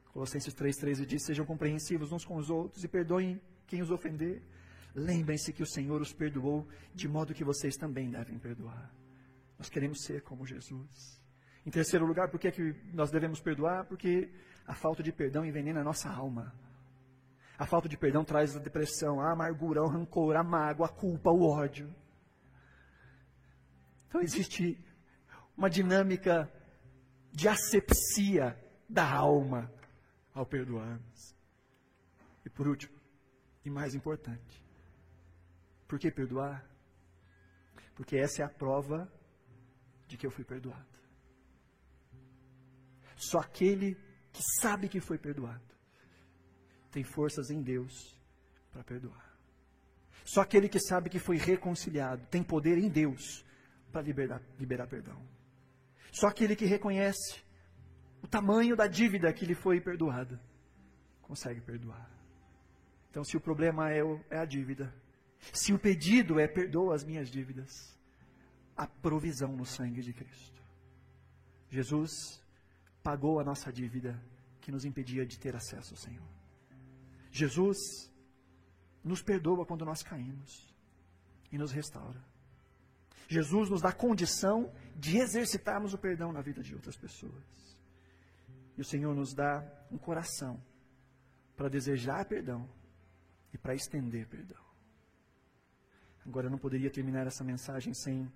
Colossenses 0.05 0.55
3,13 0.55 1.05
diz: 1.05 1.23
Sejam 1.23 1.45
compreensivos 1.45 2.11
uns 2.11 2.25
com 2.25 2.37
os 2.37 2.49
outros 2.49 2.83
e 2.83 2.87
perdoem 2.87 3.39
quem 3.67 3.83
os 3.83 3.91
ofender. 3.91 4.41
Lembrem-se 4.95 5.51
que 5.51 5.63
o 5.63 5.65
Senhor 5.65 6.01
os 6.01 6.13
perdoou, 6.13 6.67
de 6.93 7.07
modo 7.07 7.33
que 7.33 7.43
vocês 7.43 7.75
também 7.75 8.09
devem 8.09 8.37
perdoar. 8.37 8.93
Nós 9.57 9.69
queremos 9.69 10.03
ser 10.03 10.21
como 10.21 10.45
Jesus. 10.45 11.21
Em 11.65 11.71
terceiro 11.71 12.05
lugar, 12.05 12.29
por 12.29 12.39
que, 12.39 12.47
é 12.47 12.51
que 12.51 12.75
nós 12.93 13.09
devemos 13.09 13.39
perdoar? 13.39 13.85
Porque 13.85 14.29
a 14.67 14.75
falta 14.75 15.01
de 15.01 15.11
perdão 15.11 15.45
envenena 15.45 15.81
a 15.81 15.83
nossa 15.83 16.09
alma. 16.09 16.53
A 17.57 17.65
falta 17.65 17.87
de 17.87 17.97
perdão 17.97 18.23
traz 18.23 18.55
a 18.55 18.59
depressão, 18.59 19.19
a 19.19 19.31
amargura, 19.31 19.81
o 19.81 19.87
rancor, 19.87 20.35
a 20.35 20.43
mágoa, 20.43 20.87
a 20.87 20.89
culpa, 20.89 21.31
o 21.31 21.43
ódio. 21.43 21.93
Então 24.07 24.21
existe 24.21 24.77
uma 25.55 25.69
dinâmica 25.69 26.51
de 27.31 27.47
asepsia 27.47 28.57
da 28.87 29.09
alma 29.09 29.71
ao 30.33 30.45
perdoarmos. 30.45 31.35
E 32.45 32.49
por 32.49 32.67
último, 32.67 32.93
e 33.63 33.69
mais 33.69 33.95
importante, 33.95 34.62
por 35.93 35.99
que 35.99 36.09
perdoar? 36.09 36.67
Porque 37.93 38.17
essa 38.17 38.41
é 38.41 38.45
a 38.45 38.49
prova 38.49 39.07
de 40.07 40.17
que 40.17 40.25
eu 40.25 40.31
fui 40.31 40.43
perdoado. 40.43 40.97
Só 43.15 43.37
aquele 43.37 43.93
que 44.31 44.41
sabe 44.59 44.89
que 44.89 44.99
foi 44.99 45.19
perdoado 45.19 45.61
tem 46.91 47.03
forças 47.03 47.51
em 47.51 47.61
Deus 47.61 48.19
para 48.71 48.83
perdoar. 48.83 49.37
Só 50.25 50.41
aquele 50.41 50.67
que 50.67 50.79
sabe 50.79 51.11
que 51.11 51.19
foi 51.19 51.37
reconciliado 51.37 52.25
tem 52.25 52.41
poder 52.41 52.79
em 52.79 52.89
Deus 52.89 53.45
para 53.91 54.01
liberar, 54.01 54.41
liberar 54.57 54.87
perdão. 54.87 55.23
Só 56.11 56.25
aquele 56.25 56.55
que 56.55 56.65
reconhece 56.65 57.39
o 58.19 58.27
tamanho 58.27 58.75
da 58.75 58.87
dívida 58.87 59.31
que 59.31 59.45
lhe 59.45 59.53
foi 59.53 59.79
perdoada 59.79 60.41
consegue 61.21 61.61
perdoar. 61.61 62.09
Então, 63.11 63.23
se 63.23 63.37
o 63.37 63.39
problema 63.39 63.91
é, 63.91 64.03
o, 64.03 64.19
é 64.31 64.39
a 64.39 64.45
dívida, 64.45 64.91
se 65.51 65.73
o 65.73 65.79
pedido 65.79 66.39
é 66.39 66.47
perdoa 66.47 66.95
as 66.95 67.03
minhas 67.03 67.29
dívidas, 67.29 67.97
a 68.75 68.87
provisão 68.87 69.55
no 69.55 69.65
sangue 69.65 70.01
de 70.01 70.13
Cristo. 70.13 70.61
Jesus 71.69 72.41
pagou 73.01 73.39
a 73.39 73.43
nossa 73.43 73.71
dívida 73.71 74.19
que 74.61 74.71
nos 74.71 74.85
impedia 74.85 75.25
de 75.25 75.37
ter 75.37 75.55
acesso 75.55 75.93
ao 75.93 75.97
Senhor. 75.97 76.27
Jesus 77.31 78.11
nos 79.03 79.21
perdoa 79.21 79.65
quando 79.65 79.83
nós 79.83 80.01
caímos 80.01 80.73
e 81.51 81.57
nos 81.57 81.71
restaura. 81.71 82.23
Jesus 83.27 83.69
nos 83.69 83.81
dá 83.81 83.91
condição 83.91 84.71
de 84.95 85.17
exercitarmos 85.17 85.93
o 85.93 85.97
perdão 85.97 86.31
na 86.31 86.41
vida 86.41 86.61
de 86.61 86.73
outras 86.73 86.95
pessoas. 86.95 87.43
E 88.77 88.81
o 88.81 88.85
Senhor 88.85 89.13
nos 89.13 89.33
dá 89.33 89.63
um 89.91 89.97
coração 89.97 90.61
para 91.55 91.69
desejar 91.69 92.25
perdão 92.25 92.69
e 93.53 93.57
para 93.57 93.75
estender 93.75 94.27
perdão. 94.27 94.62
Agora, 96.25 96.47
eu 96.47 96.51
não 96.51 96.57
poderia 96.57 96.89
terminar 96.89 97.27
essa 97.27 97.43
mensagem 97.43 97.93
sem 97.93 98.31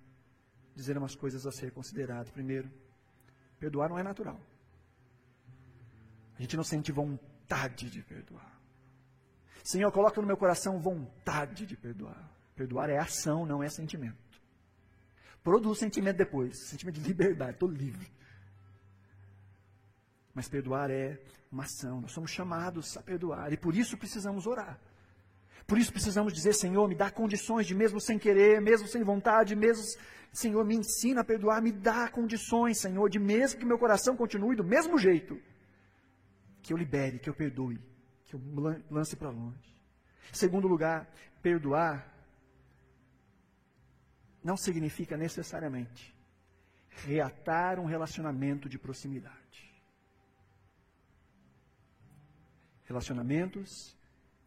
dizer 0.75 0.97
umas 0.97 1.15
coisas 1.15 1.45
a 1.45 1.51
ser 1.51 1.71
considerado. 1.71 2.31
Primeiro, 2.31 2.69
perdoar 3.59 3.89
não 3.89 3.97
é 3.97 4.03
natural. 4.03 4.39
A 6.38 6.41
gente 6.41 6.55
não 6.55 6.63
sente 6.63 6.91
vontade 6.91 7.89
de 7.89 8.01
perdoar. 8.03 8.57
Senhor, 9.63 9.91
coloca 9.91 10.21
no 10.21 10.27
meu 10.27 10.38
coração 10.38 10.79
vontade 10.79 11.65
de 11.65 11.75
perdoar. 11.75 12.31
Perdoar 12.55 12.89
é 12.89 12.97
ação, 12.97 13.45
não 13.45 13.63
é 13.63 13.69
sentimento. 13.69 14.17
Produz 15.43 15.79
sentimento 15.79 16.17
depois, 16.17 16.67
sentimento 16.67 16.99
de 16.99 17.07
liberdade, 17.07 17.53
estou 17.53 17.69
livre. 17.69 18.11
Mas 20.33 20.47
perdoar 20.47 20.91
é 20.91 21.19
uma 21.51 21.63
ação, 21.63 22.01
nós 22.01 22.11
somos 22.11 22.29
chamados 22.31 22.95
a 22.97 23.01
perdoar 23.01 23.51
e 23.51 23.57
por 23.57 23.75
isso 23.75 23.97
precisamos 23.97 24.45
orar. 24.45 24.79
Por 25.68 25.78
isso 25.78 25.91
precisamos 25.91 26.34
dizer, 26.34 26.53
Senhor, 26.53 26.88
me 26.88 26.95
dá 26.95 27.11
condições 27.11 27.68
de 27.68 27.76
mesmo 27.76 27.99
sem 27.99 28.18
querer, 28.18 28.61
mesmo 28.61 28.88
sem 28.88 29.03
vontade, 29.03 29.53
mesmo, 29.53 29.84
Senhor, 30.32 30.63
me 30.63 30.78
ensina 30.78 31.20
a 31.20 31.26
perdoar, 31.26 31.61
me 31.61 31.74
dá 31.74 32.07
condições, 32.07 32.80
Senhor, 32.80 33.09
de 33.09 33.20
mesmo 33.20 33.59
que 33.59 33.65
meu 33.65 33.78
coração 33.78 34.15
continue 34.15 34.55
do 34.55 34.63
mesmo 34.63 34.97
jeito, 34.97 35.38
que 36.61 36.72
eu 36.72 36.78
libere, 36.78 37.20
que 37.20 37.30
eu 37.30 37.34
perdoe, 37.34 37.78
que 38.26 38.34
eu 38.34 38.41
lance 38.89 39.18
para 39.18 39.30
longe. 39.30 39.76
Segundo 40.32 40.70
lugar, 40.70 41.13
perdoar 41.41 42.15
não 44.41 44.55
significa 44.55 45.18
necessariamente 45.18 46.15
reatar 46.89 47.78
um 47.78 47.86
relacionamento 47.86 48.70
de 48.70 48.80
proximidade. 48.80 49.36
Relacionamentos 52.86 53.96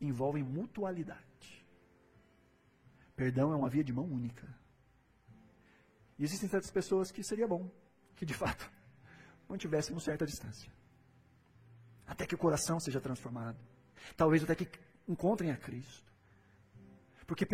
envolvem 0.00 0.42
mutualidade. 0.42 1.20
Perdão 3.14 3.52
é 3.52 3.56
uma 3.56 3.68
via 3.68 3.84
de 3.84 3.92
mão 3.92 4.04
única. 4.04 4.48
E 6.18 6.24
existem 6.24 6.48
certas 6.48 6.70
pessoas 6.70 7.10
que 7.10 7.22
seria 7.22 7.46
bom 7.46 7.70
que, 8.16 8.24
de 8.24 8.34
fato, 8.34 8.70
mantivéssemos 9.48 10.04
certa 10.04 10.26
distância. 10.26 10.72
Até 12.06 12.26
que 12.26 12.34
o 12.34 12.38
coração 12.38 12.80
seja 12.80 13.00
transformado. 13.00 13.58
Talvez 14.16 14.42
até 14.42 14.54
que 14.54 14.68
encontrem 15.06 15.50
a 15.50 15.56
Cristo. 15.56 16.10
Porque 17.26 17.46